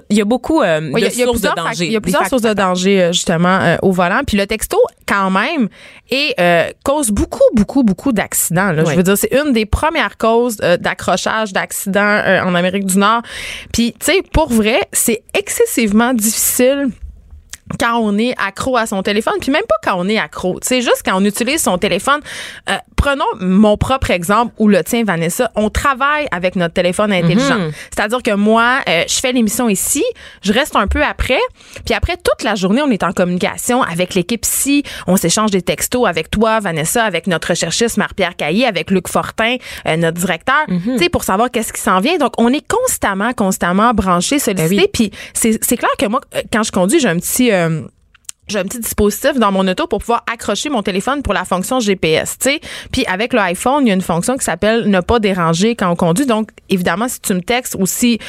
il 0.09 0.17
y 0.17 0.21
a 0.21 0.25
beaucoup 0.25 0.61
de 0.61 1.09
sources 1.09 1.41
de 1.41 1.55
danger. 1.55 1.85
Il 1.85 1.91
y 1.91 1.95
a 1.95 2.01
plusieurs 2.01 2.27
sources 2.27 2.41
de 2.41 2.53
danger 2.53 3.09
justement 3.11 3.77
au 3.81 3.91
volant. 3.91 4.21
Puis 4.25 4.37
le 4.37 4.47
texto, 4.47 4.77
quand 5.05 5.29
même, 5.29 5.69
et 6.09 6.35
cause 6.83 7.11
beaucoup, 7.11 7.43
beaucoup, 7.53 7.83
beaucoup 7.83 8.11
d'accidents. 8.11 8.73
Je 8.75 8.95
veux 8.95 9.03
dire, 9.03 9.17
c'est 9.17 9.33
une 9.33 9.53
des 9.53 9.65
premières 9.65 10.17
causes 10.17 10.57
euh, 10.67 10.77
d'accrochage, 10.77 11.53
d'accidents 11.53 12.21
euh, 12.25 12.41
en 12.41 12.53
Amérique 12.55 12.85
du 12.85 12.97
Nord. 12.97 13.21
Puis, 13.73 13.93
tu 13.99 14.05
sais, 14.05 14.21
pour 14.33 14.49
vrai, 14.49 14.81
c'est 14.91 15.23
excessivement 15.33 16.13
difficile 16.13 16.89
quand 17.79 17.99
on 17.99 18.17
est 18.17 18.33
accro 18.37 18.77
à 18.77 18.85
son 18.85 19.03
téléphone, 19.03 19.35
puis 19.41 19.51
même 19.51 19.63
pas 19.67 19.75
quand 19.83 19.95
on 19.97 20.07
est 20.07 20.17
accro. 20.17 20.57
C'est 20.61 20.81
juste 20.81 21.01
quand 21.05 21.15
on 21.15 21.25
utilise 21.25 21.61
son 21.61 21.77
téléphone. 21.77 22.21
Euh, 22.69 22.75
prenons 22.95 23.25
mon 23.39 23.77
propre 23.77 24.11
exemple 24.11 24.53
ou 24.57 24.67
le 24.67 24.83
tien, 24.83 25.03
Vanessa. 25.03 25.51
On 25.55 25.69
travaille 25.69 26.27
avec 26.31 26.55
notre 26.55 26.73
téléphone 26.73 27.11
intelligent. 27.11 27.59
Mhm. 27.59 27.71
C'est-à-dire 27.93 28.23
que 28.23 28.31
moi, 28.31 28.79
euh, 28.87 29.03
je 29.07 29.15
fais 29.15 29.31
l'émission 29.31 29.69
ici, 29.69 30.03
je 30.41 30.53
reste 30.53 30.75
un 30.75 30.87
peu 30.87 31.03
après, 31.03 31.39
puis 31.85 31.93
après 31.93 32.17
toute 32.17 32.43
la 32.43 32.55
journée, 32.55 32.81
on 32.81 32.89
est 32.89 33.03
en 33.03 33.11
communication 33.11 33.83
avec 33.83 34.13
l'équipe 34.13 34.45
ici, 34.45 34.83
on 35.07 35.17
s'échange 35.17 35.51
des 35.51 35.61
textos 35.61 36.07
avec 36.07 36.29
toi, 36.31 36.59
Vanessa, 36.59 37.03
avec 37.03 37.27
notre 37.27 37.49
recherchiste 37.49 37.97
Marie-Pierre 37.97 38.35
Caillé, 38.35 38.65
avec 38.65 38.91
Luc 38.91 39.07
Fortin, 39.07 39.57
euh, 39.87 39.97
notre 39.97 40.17
directeur, 40.17 40.65
tu 40.67 40.97
sais, 40.97 41.09
pour 41.09 41.23
savoir 41.23 41.51
qu'est-ce 41.51 41.73
qui 41.73 41.81
s'en 41.81 41.99
vient. 41.99 42.17
Donc, 42.17 42.33
on 42.37 42.51
est 42.53 42.65
constamment, 42.67 43.33
constamment 43.33 43.93
branché, 43.93 44.39
sollicité. 44.39 44.75
Ben 44.75 44.87
puis 44.91 45.11
c'est 45.33 45.77
clair 45.77 45.89
que 45.99 46.05
moi, 46.05 46.21
quand 46.51 46.63
je 46.63 46.71
conduis, 46.71 46.99
j'ai 46.99 47.09
un 47.09 47.17
petit 47.17 47.51
euh, 47.57 47.87
j'ai 48.47 48.59
un 48.59 48.63
petit 48.63 48.79
dispositif 48.79 49.33
dans 49.39 49.51
mon 49.51 49.67
auto 49.67 49.87
pour 49.87 49.99
pouvoir 49.99 50.23
accrocher 50.31 50.69
mon 50.69 50.81
téléphone 50.81 51.21
pour 51.21 51.33
la 51.33 51.45
fonction 51.45 51.79
GPS, 51.79 52.37
tu 52.39 52.49
sais. 52.49 52.61
Puis 52.91 53.05
avec 53.05 53.33
l'iPhone, 53.33 53.85
il 53.85 53.89
y 53.89 53.91
a 53.91 53.93
une 53.93 54.01
fonction 54.01 54.37
qui 54.37 54.45
s'appelle 54.45 54.89
ne 54.89 55.01
pas 55.01 55.19
déranger 55.19 55.75
quand 55.75 55.89
on 55.89 55.95
conduit. 55.95 56.25
Donc 56.25 56.49
évidemment, 56.69 57.07
si 57.07 57.19
tu 57.19 57.33
me 57.33 57.41
textes 57.41 57.75
ou 57.77 57.85
si 57.85 58.19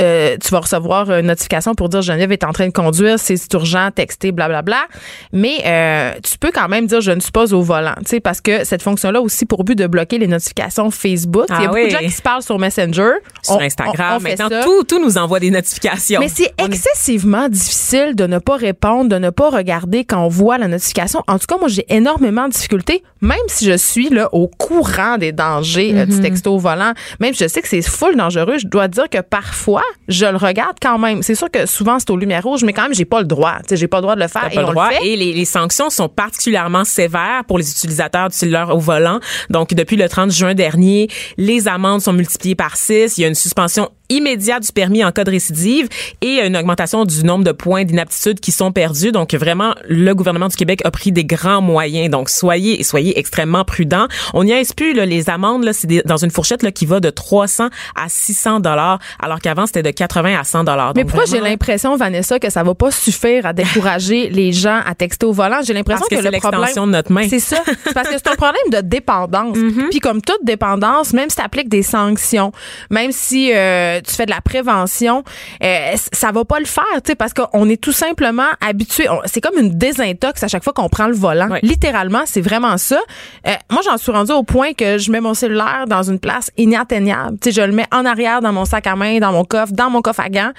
euh, 0.00 0.36
tu 0.38 0.48
vas 0.50 0.60
recevoir 0.60 1.10
une 1.10 1.26
notification 1.26 1.74
pour 1.74 1.88
dire 1.88 2.02
Geneviève 2.02 2.32
est 2.32 2.44
en 2.44 2.52
train 2.52 2.66
de 2.66 2.72
conduire, 2.72 3.18
c'est 3.18 3.52
urgent, 3.52 3.90
texter, 3.94 4.32
blablabla. 4.32 4.62
Bla, 4.62 4.86
bla. 4.88 4.98
Mais 5.32 5.60
euh, 5.66 6.12
tu 6.22 6.38
peux 6.38 6.52
quand 6.52 6.68
même 6.68 6.86
dire 6.86 7.00
je 7.00 7.10
ne 7.10 7.20
suis 7.20 7.32
pas 7.32 7.52
au 7.52 7.62
volant, 7.62 7.94
tu 7.98 8.06
sais, 8.06 8.20
parce 8.20 8.40
que 8.40 8.64
cette 8.64 8.82
fonction-là 8.82 9.20
aussi 9.20 9.44
pour 9.44 9.64
but 9.64 9.76
de 9.76 9.86
bloquer 9.86 10.18
les 10.18 10.28
notifications 10.28 10.90
Facebook. 10.90 11.46
il 11.48 11.52
y 11.52 11.56
a 11.56 11.58
ah 11.58 11.66
beaucoup 11.66 11.84
de 11.84 11.90
gens 11.90 11.98
qui 11.98 12.10
se 12.10 12.22
parlent 12.22 12.42
sur 12.42 12.58
Messenger, 12.58 13.12
sur 13.42 13.60
Instagram. 13.60 14.22
Maintenant, 14.22 14.48
tout, 14.62 14.84
tout 14.84 15.04
nous 15.04 15.18
envoie 15.18 15.40
des 15.40 15.50
notifications. 15.50 16.20
Mais 16.20 16.28
c'est 16.28 16.52
excessivement 16.58 17.48
difficile 17.48 18.14
de 18.14 18.26
ne 18.26 18.38
pas 18.38 18.56
répondre, 18.56 19.10
de 19.10 19.18
ne 19.18 19.30
pas 19.30 19.50
regarder 19.50 19.63
quand 19.64 20.24
on 20.24 20.28
voit 20.28 20.58
la 20.58 20.68
notification. 20.68 21.22
En 21.26 21.38
tout 21.38 21.46
cas, 21.46 21.56
moi, 21.58 21.68
j'ai 21.68 21.84
énormément 21.88 22.46
de 22.48 22.52
difficultés, 22.52 23.02
même 23.20 23.38
si 23.48 23.64
je 23.64 23.76
suis 23.76 24.08
là 24.08 24.28
au 24.32 24.48
courant 24.48 25.18
des 25.18 25.32
dangers 25.32 25.92
euh, 25.94 26.06
du 26.06 26.16
mhm. 26.16 26.22
texto 26.22 26.54
au 26.54 26.58
volant, 26.58 26.92
même 27.20 27.34
si 27.34 27.44
je 27.44 27.48
sais 27.48 27.62
que 27.62 27.68
c'est 27.68 27.82
full 27.82 28.16
dangereux, 28.16 28.58
je 28.58 28.66
dois 28.66 28.88
dire 28.88 29.08
que 29.08 29.20
parfois, 29.20 29.84
je 30.08 30.26
le 30.26 30.36
regarde 30.36 30.76
quand 30.80 30.98
même. 30.98 31.22
C'est 31.22 31.34
sûr 31.34 31.50
que 31.50 31.66
souvent, 31.66 31.98
c'est 31.98 32.10
aux 32.10 32.16
lumières 32.16 32.42
rouges, 32.42 32.64
mais 32.64 32.72
quand 32.72 32.82
même, 32.82 32.94
j'ai 32.94 33.04
pas 33.04 33.20
le 33.20 33.26
droit. 33.26 33.58
j'ai 33.70 33.88
pas 33.88 33.98
le 33.98 34.02
droit 34.02 34.14
de 34.14 34.20
le 34.20 34.28
faire. 34.28 34.48
Et, 34.52 34.58
on 34.58 34.70
le 34.70 34.80
fait. 34.90 35.06
et 35.06 35.16
les, 35.16 35.32
les, 35.32 35.44
sanctions 35.44 35.90
sont 35.90 36.08
particulièrement 36.08 36.84
sévères 36.84 37.44
pour 37.46 37.58
les 37.58 37.70
utilisateurs 37.70 38.28
du 38.28 38.36
cellulaire 38.36 38.74
au 38.74 38.78
volant. 38.78 39.20
Donc, 39.50 39.74
depuis 39.74 39.96
le 39.96 40.08
30 40.08 40.30
juin 40.30 40.54
dernier, 40.54 41.08
les 41.36 41.68
amendes 41.68 42.00
sont 42.00 42.12
multipliées 42.12 42.54
par 42.54 42.76
6. 42.76 43.18
Il 43.18 43.22
y 43.22 43.24
a 43.24 43.28
une 43.28 43.34
suspension 43.34 43.90
immédiate 44.08 44.62
du 44.62 44.72
permis 44.72 45.04
en 45.04 45.12
cas 45.12 45.24
de 45.24 45.30
récidive 45.30 45.88
et 46.20 46.40
une 46.40 46.56
augmentation 46.56 47.04
du 47.04 47.24
nombre 47.24 47.44
de 47.44 47.52
points 47.52 47.84
d'inaptitude 47.84 48.40
qui 48.40 48.52
sont 48.52 48.72
perdus. 48.72 49.12
Donc 49.12 49.34
vraiment, 49.34 49.74
le 49.88 50.12
gouvernement 50.14 50.48
du 50.48 50.56
Québec 50.56 50.80
a 50.84 50.90
pris 50.90 51.12
des 51.12 51.24
grands 51.24 51.60
moyens. 51.60 52.10
Donc 52.10 52.28
soyez 52.28 52.80
et 52.80 52.84
soyez 52.84 53.18
extrêmement 53.18 53.64
prudents. 53.64 54.06
On 54.32 54.44
n'y 54.44 54.52
a 54.52 54.62
plus 54.76 54.94
là, 54.94 55.06
les 55.06 55.30
amendes 55.30 55.64
là, 55.64 55.72
c'est 55.72 56.06
dans 56.06 56.16
une 56.16 56.30
fourchette 56.30 56.62
là, 56.62 56.70
qui 56.70 56.86
va 56.86 57.00
de 57.00 57.10
300 57.10 57.68
à 57.94 58.08
600 58.08 58.60
dollars, 58.60 58.98
alors 59.20 59.40
qu'avant 59.40 59.66
c'était 59.66 59.82
de 59.82 59.90
80 59.90 60.38
à 60.38 60.44
100 60.44 60.64
dollars. 60.64 60.92
Mais 60.96 61.04
pourquoi 61.04 61.24
j'ai 61.24 61.40
l'impression, 61.40 61.96
Vanessa, 61.96 62.38
que 62.38 62.50
ça 62.50 62.62
va 62.62 62.74
pas 62.74 62.90
suffire 62.90 63.46
à 63.46 63.52
décourager 63.52 64.28
les 64.30 64.52
gens 64.52 64.80
à 64.86 64.94
texter 64.94 65.26
au 65.26 65.32
volant? 65.32 65.60
J'ai 65.64 65.74
l'impression 65.74 66.06
que, 66.10 66.16
que 66.16 66.22
le 66.22 66.38
problème, 66.38 66.74
de 66.74 66.90
notre 66.90 67.12
main. 67.12 67.26
c'est 67.28 67.38
ça, 67.38 67.58
c'est 67.84 67.94
parce 67.94 68.08
que 68.08 68.14
c'est 68.14 68.28
un 68.28 68.36
problème 68.36 68.70
de 68.70 68.80
dépendance. 68.80 69.56
Mm-hmm. 69.64 69.88
Puis 69.90 70.00
comme 70.00 70.20
toute 70.20 70.44
dépendance, 70.44 71.12
même 71.12 71.30
si 71.30 71.36
tu 71.36 71.42
appliques 71.42 71.68
des 71.68 71.82
sanctions, 71.82 72.52
même 72.90 73.12
si 73.12 73.52
euh, 73.54 73.93
tu 74.00 74.14
fais 74.14 74.26
de 74.26 74.30
la 74.30 74.40
prévention, 74.40 75.24
euh, 75.62 75.92
ça 76.12 76.32
va 76.32 76.44
pas 76.44 76.58
le 76.58 76.64
faire, 76.64 76.84
tu 76.96 77.10
sais, 77.10 77.14
parce 77.14 77.32
qu'on 77.34 77.68
est 77.68 77.80
tout 77.80 77.92
simplement 77.92 78.48
habitué. 78.60 79.06
C'est 79.26 79.40
comme 79.40 79.58
une 79.58 79.70
désintox 79.76 80.42
à 80.42 80.48
chaque 80.48 80.64
fois 80.64 80.72
qu'on 80.72 80.88
prend 80.88 81.06
le 81.06 81.14
volant. 81.14 81.48
Littéralement, 81.62 82.22
c'est 82.24 82.40
vraiment 82.40 82.76
ça. 82.78 83.00
Euh, 83.46 83.52
moi, 83.70 83.82
j'en 83.84 83.96
suis 83.96 84.12
rendue 84.12 84.32
au 84.32 84.42
point 84.42 84.72
que 84.72 84.98
je 84.98 85.10
mets 85.10 85.20
mon 85.20 85.34
cellulaire 85.34 85.84
dans 85.86 86.02
une 86.02 86.18
place 86.18 86.50
inatteignable. 86.56 87.38
Tu 87.40 87.50
sais, 87.50 87.60
je 87.60 87.66
le 87.66 87.72
mets 87.72 87.86
en 87.92 88.04
arrière 88.04 88.40
dans 88.40 88.52
mon 88.52 88.64
sac 88.64 88.86
à 88.86 88.96
main, 88.96 89.18
dans 89.18 89.32
mon 89.32 89.44
coffre, 89.44 89.72
dans 89.72 89.90
mon 89.90 90.02
coffre 90.02 90.20
à 90.20 90.28
gants, 90.28 90.52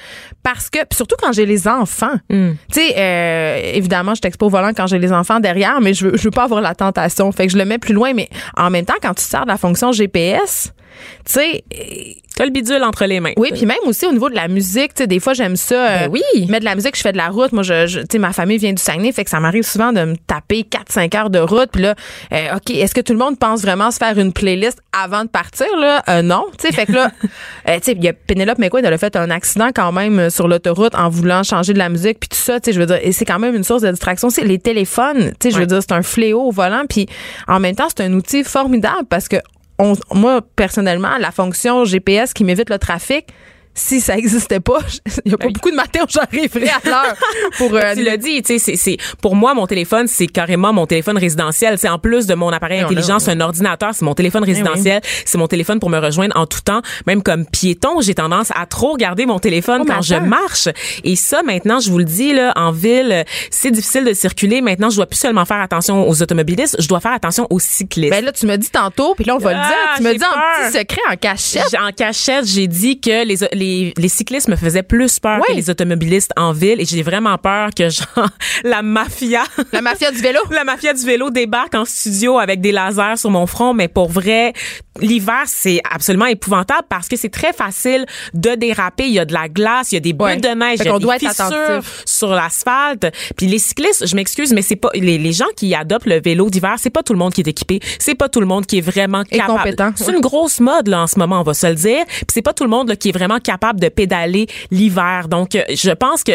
parce 0.43 0.69
que 0.69 0.79
surtout 0.91 1.15
quand 1.21 1.31
j'ai 1.31 1.45
les 1.45 1.67
enfants. 1.67 2.15
Mm. 2.29 2.51
Tu 2.71 2.79
sais, 2.79 2.93
euh, 2.97 3.71
évidemment, 3.73 4.15
je 4.15 4.21
t'expose 4.21 4.45
au 4.45 4.49
volant 4.49 4.71
quand 4.75 4.87
j'ai 4.87 4.99
les 4.99 5.11
enfants 5.11 5.39
derrière, 5.39 5.81
mais 5.81 5.93
je 5.93 6.07
veux, 6.07 6.17
je 6.17 6.23
veux 6.23 6.31
pas 6.31 6.43
avoir 6.43 6.61
la 6.61 6.75
tentation. 6.75 7.31
Fait 7.31 7.47
que 7.47 7.53
je 7.53 7.57
le 7.57 7.65
mets 7.65 7.79
plus 7.79 7.93
loin. 7.93 8.13
Mais 8.13 8.29
en 8.55 8.69
même 8.69 8.85
temps, 8.85 8.93
quand 9.01 9.13
tu 9.13 9.23
sers 9.23 9.43
de 9.43 9.49
la 9.49 9.57
fonction 9.57 9.91
GPS, 9.91 10.71
tu 11.25 11.33
sais 11.33 11.63
T'as 12.35 12.45
le 12.45 12.51
bidule 12.51 12.83
entre 12.83 13.05
les 13.05 13.19
mains. 13.21 13.31
Oui, 13.37 13.51
puis 13.53 13.65
même 13.65 13.77
aussi 13.85 14.05
au 14.05 14.11
niveau 14.11 14.29
de 14.29 14.35
la 14.35 14.49
musique, 14.49 14.93
tu 14.93 15.03
sais, 15.03 15.07
des 15.07 15.19
fois 15.21 15.33
j'aime 15.33 15.55
ça. 15.55 15.75
Ben 15.75 16.03
euh, 16.03 16.07
oui. 16.11 16.45
Mettre 16.47 16.61
de 16.61 16.65
la 16.65 16.75
musique, 16.75 16.95
je 16.97 17.01
fais 17.01 17.13
de 17.13 17.17
la 17.17 17.29
route. 17.29 17.53
Moi, 17.53 17.63
je, 17.63 17.99
tu 17.99 18.05
sais, 18.11 18.17
ma 18.17 18.33
famille 18.33 18.57
vient 18.57 18.73
du 18.73 18.81
Saguenay, 18.81 19.13
fait 19.13 19.23
que 19.23 19.29
ça 19.29 19.39
m'arrive 19.39 19.63
souvent 19.63 19.93
de 19.93 20.03
me 20.03 20.15
taper 20.17 20.65
4-5 20.69 21.17
heures 21.17 21.29
de 21.29 21.39
route. 21.39 21.69
Puis 21.71 21.81
là, 21.83 21.95
euh, 22.33 22.55
ok, 22.55 22.71
est-ce 22.71 22.93
que 22.93 23.01
tout 23.01 23.13
le 23.13 23.19
monde 23.19 23.39
pense 23.39 23.61
vraiment 23.61 23.89
se 23.91 23.97
faire 23.97 24.17
une 24.19 24.33
playlist 24.33 24.79
avant 24.91 25.23
de 25.23 25.29
partir 25.29 25.67
là? 25.79 26.03
Euh, 26.09 26.21
Non, 26.21 26.45
tu 26.59 26.67
sais, 26.67 26.73
fait 26.73 26.85
que 26.85 26.91
là, 26.91 27.11
tu 27.21 27.71
sais, 27.83 27.91
il 27.93 28.03
y 28.03 28.09
a 28.09 28.13
Penelope 28.13 28.57
McQuaid, 28.57 28.83
elle 28.85 28.93
a 28.93 28.97
fait 28.97 29.15
un 29.15 29.29
accident 29.29 29.69
quand 29.73 29.93
même 29.93 30.29
sur 30.29 30.47
l'autoroute 30.49 30.95
en 30.95 31.07
voulant 31.09 31.43
changer 31.43 31.73
de 31.73 31.79
la 31.79 31.87
musique 31.89 32.19
puis 32.19 32.27
tout 32.27 32.37
ça. 32.37 32.59
Tu 32.59 32.65
sais, 32.65 32.73
je 32.73 32.79
veux 32.79 32.85
dire, 32.85 32.99
et 33.01 33.11
c'est 33.13 33.25
quand 33.25 33.39
même 33.39 33.55
une 33.55 33.63
source 33.63 33.81
de 33.81 33.89
distraction. 33.91 34.29
C'est 34.29 34.43
les 34.43 34.59
téléphones. 34.59 35.31
Tu 35.39 35.49
sais, 35.49 35.51
je 35.51 35.59
veux 35.59 35.67
dire, 35.67 35.79
c'est 35.81 35.93
un 35.93 36.03
fléau 36.03 36.41
au 36.41 36.51
volant. 36.51 36.83
Puis 36.89 37.07
en 37.47 37.61
même 37.61 37.75
temps, 37.75 37.87
c'est 37.87 38.03
un 38.03 38.11
outil 38.13 38.43
formidable 38.43 39.05
parce 39.09 39.29
que 39.29 39.37
moi, 40.13 40.41
personnellement, 40.55 41.17
la 41.19 41.31
fonction 41.31 41.85
GPS 41.85 42.33
qui 42.33 42.43
m'évite 42.43 42.69
le 42.69 42.79
trafic, 42.79 43.27
si 43.75 43.99
ça 44.01 44.17
existait 44.17 44.59
pas, 44.59 44.79
il 45.25 45.31
y 45.31 45.35
a 45.35 45.37
pas 45.37 45.49
beaucoup 45.49 45.69
de 45.69 45.75
matins 45.75 45.99
où 46.03 46.07
j'arriverais 46.09 46.69
à 46.69 46.89
l'heure 46.89 47.15
pour. 47.57 47.75
euh, 47.75 47.93
tu 47.95 48.03
l'as 48.03 48.17
dit, 48.17 48.41
tu 48.41 48.53
sais, 48.53 48.59
c'est, 48.59 48.75
c'est, 48.77 48.97
pour 49.21 49.35
moi, 49.35 49.53
mon 49.53 49.67
téléphone, 49.67 50.07
c'est 50.07 50.27
carrément 50.27 50.73
mon 50.73 50.85
téléphone 50.87 51.17
résidentiel. 51.17 51.77
C'est 51.77 51.89
en 51.89 51.99
plus 51.99 52.25
de 52.25 52.33
mon 52.35 52.49
appareil 52.49 52.81
on 52.81 52.85
intelligent, 52.85 53.19
c'est 53.19 53.31
un 53.31 53.41
ordinateur, 53.41 53.91
c'est 53.93 54.05
mon 54.05 54.13
téléphone 54.15 54.43
résidentiel, 54.43 55.01
c'est 55.25 55.37
mon 55.37 55.47
téléphone 55.47 55.79
pour 55.79 55.89
me 55.89 55.99
rejoindre 55.99 56.35
en 56.37 56.45
tout 56.45 56.61
temps. 56.61 56.81
Même 57.05 57.21
comme 57.21 57.45
piéton, 57.45 58.01
j'ai 58.01 58.15
tendance 58.15 58.51
à 58.55 58.65
trop 58.65 58.93
regarder 58.93 59.25
mon 59.25 59.39
téléphone 59.39 59.81
Oh, 59.83 59.85
quand 59.87 60.01
je 60.01 60.15
marche. 60.15 60.69
Et 61.03 61.15
ça, 61.15 61.43
maintenant, 61.43 61.79
je 61.79 61.91
vous 61.91 61.97
le 61.97 62.05
dis, 62.05 62.33
là, 62.33 62.53
en 62.55 62.71
ville, 62.71 63.25
c'est 63.51 63.71
difficile 63.71 64.05
de 64.05 64.13
circuler. 64.13 64.61
Maintenant, 64.61 64.89
je 64.89 64.95
dois 64.95 65.05
plus 65.05 65.19
seulement 65.19 65.43
faire 65.45 65.59
attention 65.61 66.07
aux 66.07 66.21
automobilistes, 66.21 66.77
je 66.79 66.87
dois 66.87 66.99
faire 67.01 67.11
attention 67.13 67.45
aux 67.49 67.59
cyclistes. 67.59 68.11
Ben 68.11 68.23
là, 68.23 68.31
tu 68.31 68.45
me 68.45 68.55
dis 68.57 68.69
tantôt, 68.69 69.15
puis 69.15 69.25
là, 69.25 69.35
on 69.35 69.39
va 69.39 69.51
le 69.53 69.59
Ah, 69.61 69.67
dire. 69.67 69.97
Tu 69.97 70.03
me 70.03 70.13
dis 70.17 70.23
en 70.23 70.29
peur. 70.33 70.69
petit 70.71 70.77
secret, 70.79 71.01
en 71.11 71.15
cachette. 71.17 71.63
J'ai- 71.71 71.77
En 71.77 71.91
cachette, 71.91 72.45
j'ai 72.45 72.67
dit 72.67 72.99
que 73.01 73.25
les, 73.25 73.35
les, 73.53 73.64
les 73.97 74.09
cyclistes 74.09 74.47
me 74.49 74.55
faisaient 74.55 74.83
plus 74.83 75.19
peur 75.19 75.37
Oui. 75.39 75.45
que 75.49 75.53
les 75.59 75.69
automobilistes 75.69 76.31
en 76.37 76.51
ville 76.53 76.79
et 76.81 76.85
j'ai 76.85 77.03
vraiment 77.03 77.37
peur 77.37 77.69
que 77.75 77.89
genre 77.89 78.29
la 78.63 78.81
mafia 78.81 79.43
La 79.73 79.81
mafia 79.81 80.11
du 80.11 80.19
vélo. 80.19 80.39
la 80.51 80.63
mafia 80.63 80.93
du 80.93 81.05
vélo 81.05 81.29
débarque 81.29 81.75
en 81.75 81.85
studio 81.85 82.37
avec 82.39 82.61
des 82.61 82.71
lasers 82.71 83.17
sur 83.17 83.29
mon 83.29 83.45
front. 83.47 83.73
Mais 83.73 83.87
pour 83.87 84.09
vrai 84.09 84.53
l'hiver 85.01 85.43
c'est 85.45 85.81
absolument 85.91 86.25
épouvantable 86.25 86.83
parce 86.89 87.07
que 87.09 87.17
c'est 87.17 87.29
très 87.29 87.51
facile 87.53 88.05
de 88.33 88.55
déraper. 88.55 89.05
Il 89.07 89.13
y 89.13 89.19
a 89.19 89.25
de 89.25 89.33
la 89.33 89.49
glace 89.49 89.91
il 89.91 89.95
y 89.95 89.97
a 89.97 90.01
des 90.01 90.13
bulles 90.13 90.25
Ouais. 90.27 90.37
de 90.37 90.47
neige 90.47 90.79
il 90.79 90.85
y 90.85 90.89
a 90.89 90.99
des 91.17 91.27
fissures 91.27 91.81
sur 92.05 92.29
l'asphalte. 92.29 93.07
Puis 93.37 93.47
les 93.47 93.59
cyclistes 93.59 94.07
je 94.07 94.15
m'excuse 94.15 94.53
mais 94.53 94.61
c'est 94.61 94.75
pas 94.77 94.89
les, 94.93 95.17
les 95.17 95.33
gens 95.33 95.45
qui 95.55 95.73
adoptent 95.75 96.05
le 96.07 96.21
vélo 96.21 96.49
d'hiver 96.49 96.75
c'est 96.77 96.89
pas 96.89 97.03
tout 97.03 97.13
le 97.13 97.19
monde 97.19 97.33
qui 97.33 97.41
est 97.41 97.47
équipé. 97.47 97.79
C'est 97.99 98.15
pas 98.15 98.29
tout 98.29 98.39
le 98.39 98.45
monde 98.47 98.65
qui 98.65 98.77
est 98.77 98.81
vraiment 98.81 99.23
capable. 99.23 99.75
c'est 99.95 100.11
une 100.13 100.21
grosse 100.21 100.59
mode 100.59 100.87
là 100.87 101.01
en 101.01 101.07
ce 101.07 101.19
moment 101.19 101.39
on 101.41 101.43
va 101.43 101.53
se 101.53 101.67
le 101.67 101.75
dire. 101.75 102.03
Puis 102.07 102.25
c'est 102.33 102.41
pas 102.41 102.53
tout 102.53 102.63
le 102.63 102.69
monde 102.69 102.89
là, 102.89 102.95
qui 102.95 103.09
est 103.09 103.11
vraiment 103.11 103.39
capable 103.39 103.54
de 103.75 103.89
pédaler 103.89 104.47
l'hiver 104.71 105.27
donc 105.29 105.55
euh, 105.55 105.61
je 105.69 105.91
pense 105.91 106.23
que 106.23 106.33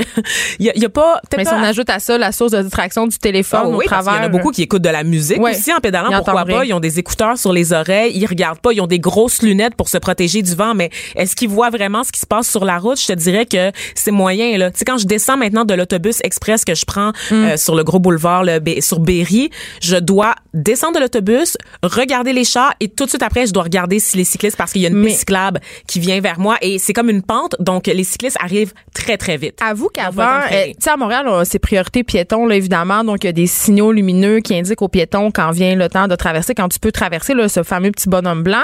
il 0.58 0.66
y 0.66 0.70
a, 0.70 0.72
il 0.74 0.88
pas 0.88 1.20
Mais 1.36 1.44
si 1.44 1.50
pas- 1.50 1.56
on 1.58 1.62
ajoute 1.62 1.88
à 1.90 1.98
ça 2.00 2.18
la 2.18 2.32
source 2.32 2.52
de 2.52 2.62
distraction 2.62 3.06
du 3.06 3.16
téléphone 3.18 3.60
ah 3.64 3.68
au 3.68 3.76
oui, 3.76 3.84
parce 3.88 4.00
qu'il 4.02 4.06
travers. 4.06 4.22
y 4.22 4.24
en 4.24 4.26
a 4.26 4.28
beaucoup 4.28 4.50
qui 4.50 4.62
écoutent 4.62 4.82
de 4.82 4.88
la 4.88 5.04
musique 5.04 5.40
Ouais. 5.40 5.52
aussi 5.56 5.72
en 5.72 5.78
pédalant. 5.78 6.10
Pourquoi 6.16 6.44
pas? 6.44 6.64
Ils 6.64 6.72
ont 6.72 6.80
des 6.80 6.98
écouteurs 6.98 7.38
sur 7.38 7.52
les 7.52 7.72
oreilles, 7.72 8.12
ils 8.14 8.26
regardent 8.26 8.58
pas, 8.60 8.72
ils 8.72 8.80
ont 8.80 8.86
des 8.86 8.98
grosses 8.98 9.42
lunettes 9.42 9.74
pour 9.76 9.88
se 9.88 9.98
protéger 9.98 10.42
du 10.42 10.54
vent, 10.54 10.74
mais 10.74 10.90
est-ce 11.16 11.36
qu'ils 11.36 11.48
voient 11.48 11.70
vraiment 11.70 12.02
ce 12.04 12.12
qui 12.12 12.20
se 12.20 12.26
passe 12.26 12.50
sur 12.50 12.64
la 12.64 12.78
route? 12.78 13.00
Je 13.00 13.06
te 13.06 13.12
dirais 13.12 13.46
que 13.46 13.70
c'est 13.94 14.10
moyen, 14.10 14.56
là. 14.58 14.70
Tu 14.70 14.78
sais, 14.78 14.84
quand 14.84 14.98
je 14.98 15.06
descends 15.06 15.36
maintenant 15.36 15.64
de 15.64 15.74
l'autobus 15.74 16.18
express 16.24 16.64
que 16.64 16.74
je 16.74 16.84
prends 16.84 17.12
Mm. 17.30 17.34
euh, 17.34 17.56
sur 17.56 17.74
le 17.76 17.84
gros 17.84 17.98
boulevard 17.98 18.44
sur 18.80 19.00
Berry, 19.00 19.50
je 19.82 19.96
dois 19.96 20.34
descendre 20.54 20.94
de 20.96 21.00
l'autobus, 21.00 21.56
regarder 21.82 22.32
les 22.32 22.44
chars 22.44 22.74
et 22.80 22.88
tout 22.88 23.04
de 23.04 23.10
suite 23.10 23.22
après, 23.22 23.46
je 23.46 23.52
dois 23.52 23.62
regarder 23.64 23.98
si 24.00 24.16
les 24.16 24.24
cyclistes 24.24 24.56
parce 24.56 24.72
qu'il 24.72 24.82
y 24.82 24.86
a 24.86 24.88
une 24.88 24.96
Mais- 24.96 25.08
piste 25.08 25.20
cyclable 25.20 25.60
qui 25.86 26.00
vient 26.00 26.20
vers 26.20 26.38
moi 26.40 26.56
et 26.62 26.78
c'est 26.78 26.92
comme 26.92 27.09
une 27.10 27.22
pente, 27.22 27.56
donc 27.58 27.86
les 27.86 28.04
cyclistes 28.04 28.38
arrivent 28.40 28.72
très, 28.94 29.16
très 29.16 29.36
vite. 29.36 29.58
Avoue 29.62 29.88
qu'avant, 29.88 30.40
euh, 30.50 30.66
tu 30.66 30.74
sais, 30.78 30.90
à 30.90 30.96
Montréal, 30.96 31.26
on 31.28 31.38
a 31.38 31.44
ses 31.44 31.58
priorités 31.58 32.04
piétons, 32.04 32.46
là, 32.46 32.54
évidemment. 32.54 33.04
Donc, 33.04 33.24
il 33.24 33.26
y 33.26 33.30
a 33.30 33.32
des 33.32 33.46
signaux 33.46 33.92
lumineux 33.92 34.40
qui 34.40 34.54
indiquent 34.54 34.82
aux 34.82 34.88
piétons 34.88 35.30
quand 35.30 35.50
vient 35.50 35.74
le 35.74 35.88
temps 35.88 36.08
de 36.08 36.16
traverser, 36.16 36.54
quand 36.54 36.68
tu 36.68 36.78
peux 36.78 36.92
traverser, 36.92 37.34
là, 37.34 37.48
ce 37.48 37.62
fameux 37.62 37.90
petit 37.90 38.08
bonhomme 38.08 38.42
blanc. 38.42 38.62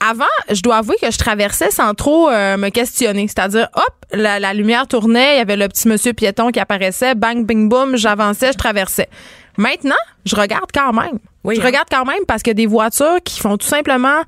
Avant, 0.00 0.24
je 0.50 0.62
dois 0.62 0.76
avouer 0.76 0.96
que 1.00 1.10
je 1.10 1.18
traversais 1.18 1.70
sans 1.70 1.94
trop 1.94 2.30
euh, 2.30 2.56
me 2.56 2.70
questionner. 2.70 3.26
C'est-à-dire, 3.28 3.68
hop, 3.74 3.94
la, 4.12 4.40
la 4.40 4.54
lumière 4.54 4.86
tournait, 4.86 5.34
il 5.34 5.38
y 5.38 5.40
avait 5.40 5.56
le 5.56 5.68
petit 5.68 5.88
monsieur 5.88 6.12
piéton 6.12 6.50
qui 6.50 6.60
apparaissait, 6.60 7.14
bang, 7.14 7.44
bing, 7.44 7.68
boom, 7.68 7.96
j'avançais, 7.96 8.52
je 8.52 8.58
traversais. 8.58 9.08
Maintenant, 9.56 9.96
je 10.24 10.36
regarde 10.36 10.70
quand 10.72 10.92
même. 10.92 11.18
Oui, 11.44 11.56
je 11.56 11.60
hein. 11.60 11.64
regarde 11.64 11.88
quand 11.90 12.04
même 12.04 12.24
parce 12.26 12.42
a 12.48 12.54
des 12.54 12.66
voitures 12.66 13.18
qui 13.24 13.40
font 13.40 13.56
tout 13.56 13.66
simplement 13.66 14.22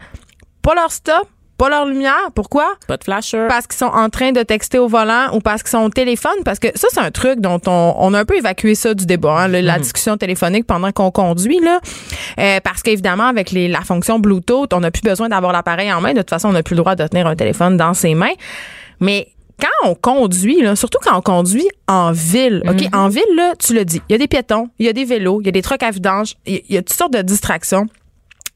pas 0.63 0.75
leur 0.75 0.91
stop, 0.91 1.27
pas 1.61 1.69
leur 1.69 1.85
lumière. 1.87 2.31
Pourquoi? 2.35 2.67
Pas 2.89 2.97
de 2.97 3.05
flasher. 3.05 3.47
parce 3.49 3.67
qu'ils 3.67 3.77
sont 3.79 3.93
en 3.93 4.09
train 4.09 4.33
de 4.33 4.43
texter 4.43 4.79
au 4.79 4.89
volant 4.89 5.29
ou 5.35 5.41
parce 5.41 5.63
qu'ils 5.63 5.71
sont 5.71 5.85
au 5.85 5.91
téléphone 5.91 6.39
parce 6.45 6.59
que 6.59 6.69
ça 6.75 6.89
c'est 6.91 7.01
un 7.01 7.11
truc 7.11 7.41
dont 7.41 7.61
on, 7.67 7.95
on 7.99 8.15
a 8.15 8.21
un 8.21 8.25
peu 8.25 8.37
évacué 8.37 8.75
ça 8.75 8.95
du 8.95 9.05
débat 9.05 9.37
hein, 9.43 9.49
le- 9.49 9.61
la 9.61 9.75
Mhm. 9.77 9.83
discussion 9.83 10.17
téléphonique 10.17 10.67
pendant 10.67 10.91
qu'on 10.93 11.11
conduit 11.11 11.61
là 11.61 11.79
Euh, 12.39 12.61
parce 12.65 12.83
qu'évidemment 12.83 13.27
avec 13.27 13.51
les, 13.51 13.69
la 13.69 13.83
fonction 13.83 14.19
Bluetooth 14.19 14.73
on 14.73 14.81
n'a 14.81 14.91
plus 14.91 15.03
besoin 15.03 15.29
d'avoir 15.29 15.53
l'appareil 15.53 15.93
en 15.93 16.01
main 16.01 16.13
de 16.15 16.19
toute 16.21 16.31
façon 16.31 16.49
on 16.49 16.53
n'a 16.53 16.63
plus 16.63 16.75
le 16.75 16.81
droit 16.83 16.95
de 16.97 17.07
tenir 17.07 17.27
un 17.27 17.37
téléphone 17.37 17.77
dans 17.77 17.93
ses 17.95 18.15
mains 18.15 18.35
mais 19.01 19.29
quand 19.61 19.91
on 19.91 19.95
conduit, 19.95 20.63
là, 20.63 20.75
surtout 20.75 20.99
quand 21.03 21.15
on 21.19 21.21
conduit 21.21 21.69
en 21.87 22.13
ville, 22.13 22.63
OK? 22.67 22.81
Mhm. 22.81 22.89
En 22.99 23.09
ville, 23.09 23.23
là, 23.37 23.53
tu 23.59 23.75
le 23.75 23.85
dis, 23.85 24.01
il 24.09 24.13
y 24.13 24.15
a 24.15 24.19
des 24.19 24.27
piétons, 24.27 24.71
il 24.79 24.87
y 24.87 24.89
a 24.89 24.95
des 24.95 25.05
vélos, 25.05 25.43
il 25.43 25.45
y 25.45 25.49
a 25.51 25.53
des 25.53 25.61
trucks 25.61 25.83
à 25.83 25.91
vidange, 25.91 26.33
il 26.47 26.63
y 26.71 26.79
a 26.79 26.81
toutes 26.83 26.97
sortes 26.97 27.13
de 27.13 27.21
distractions. 27.21 27.85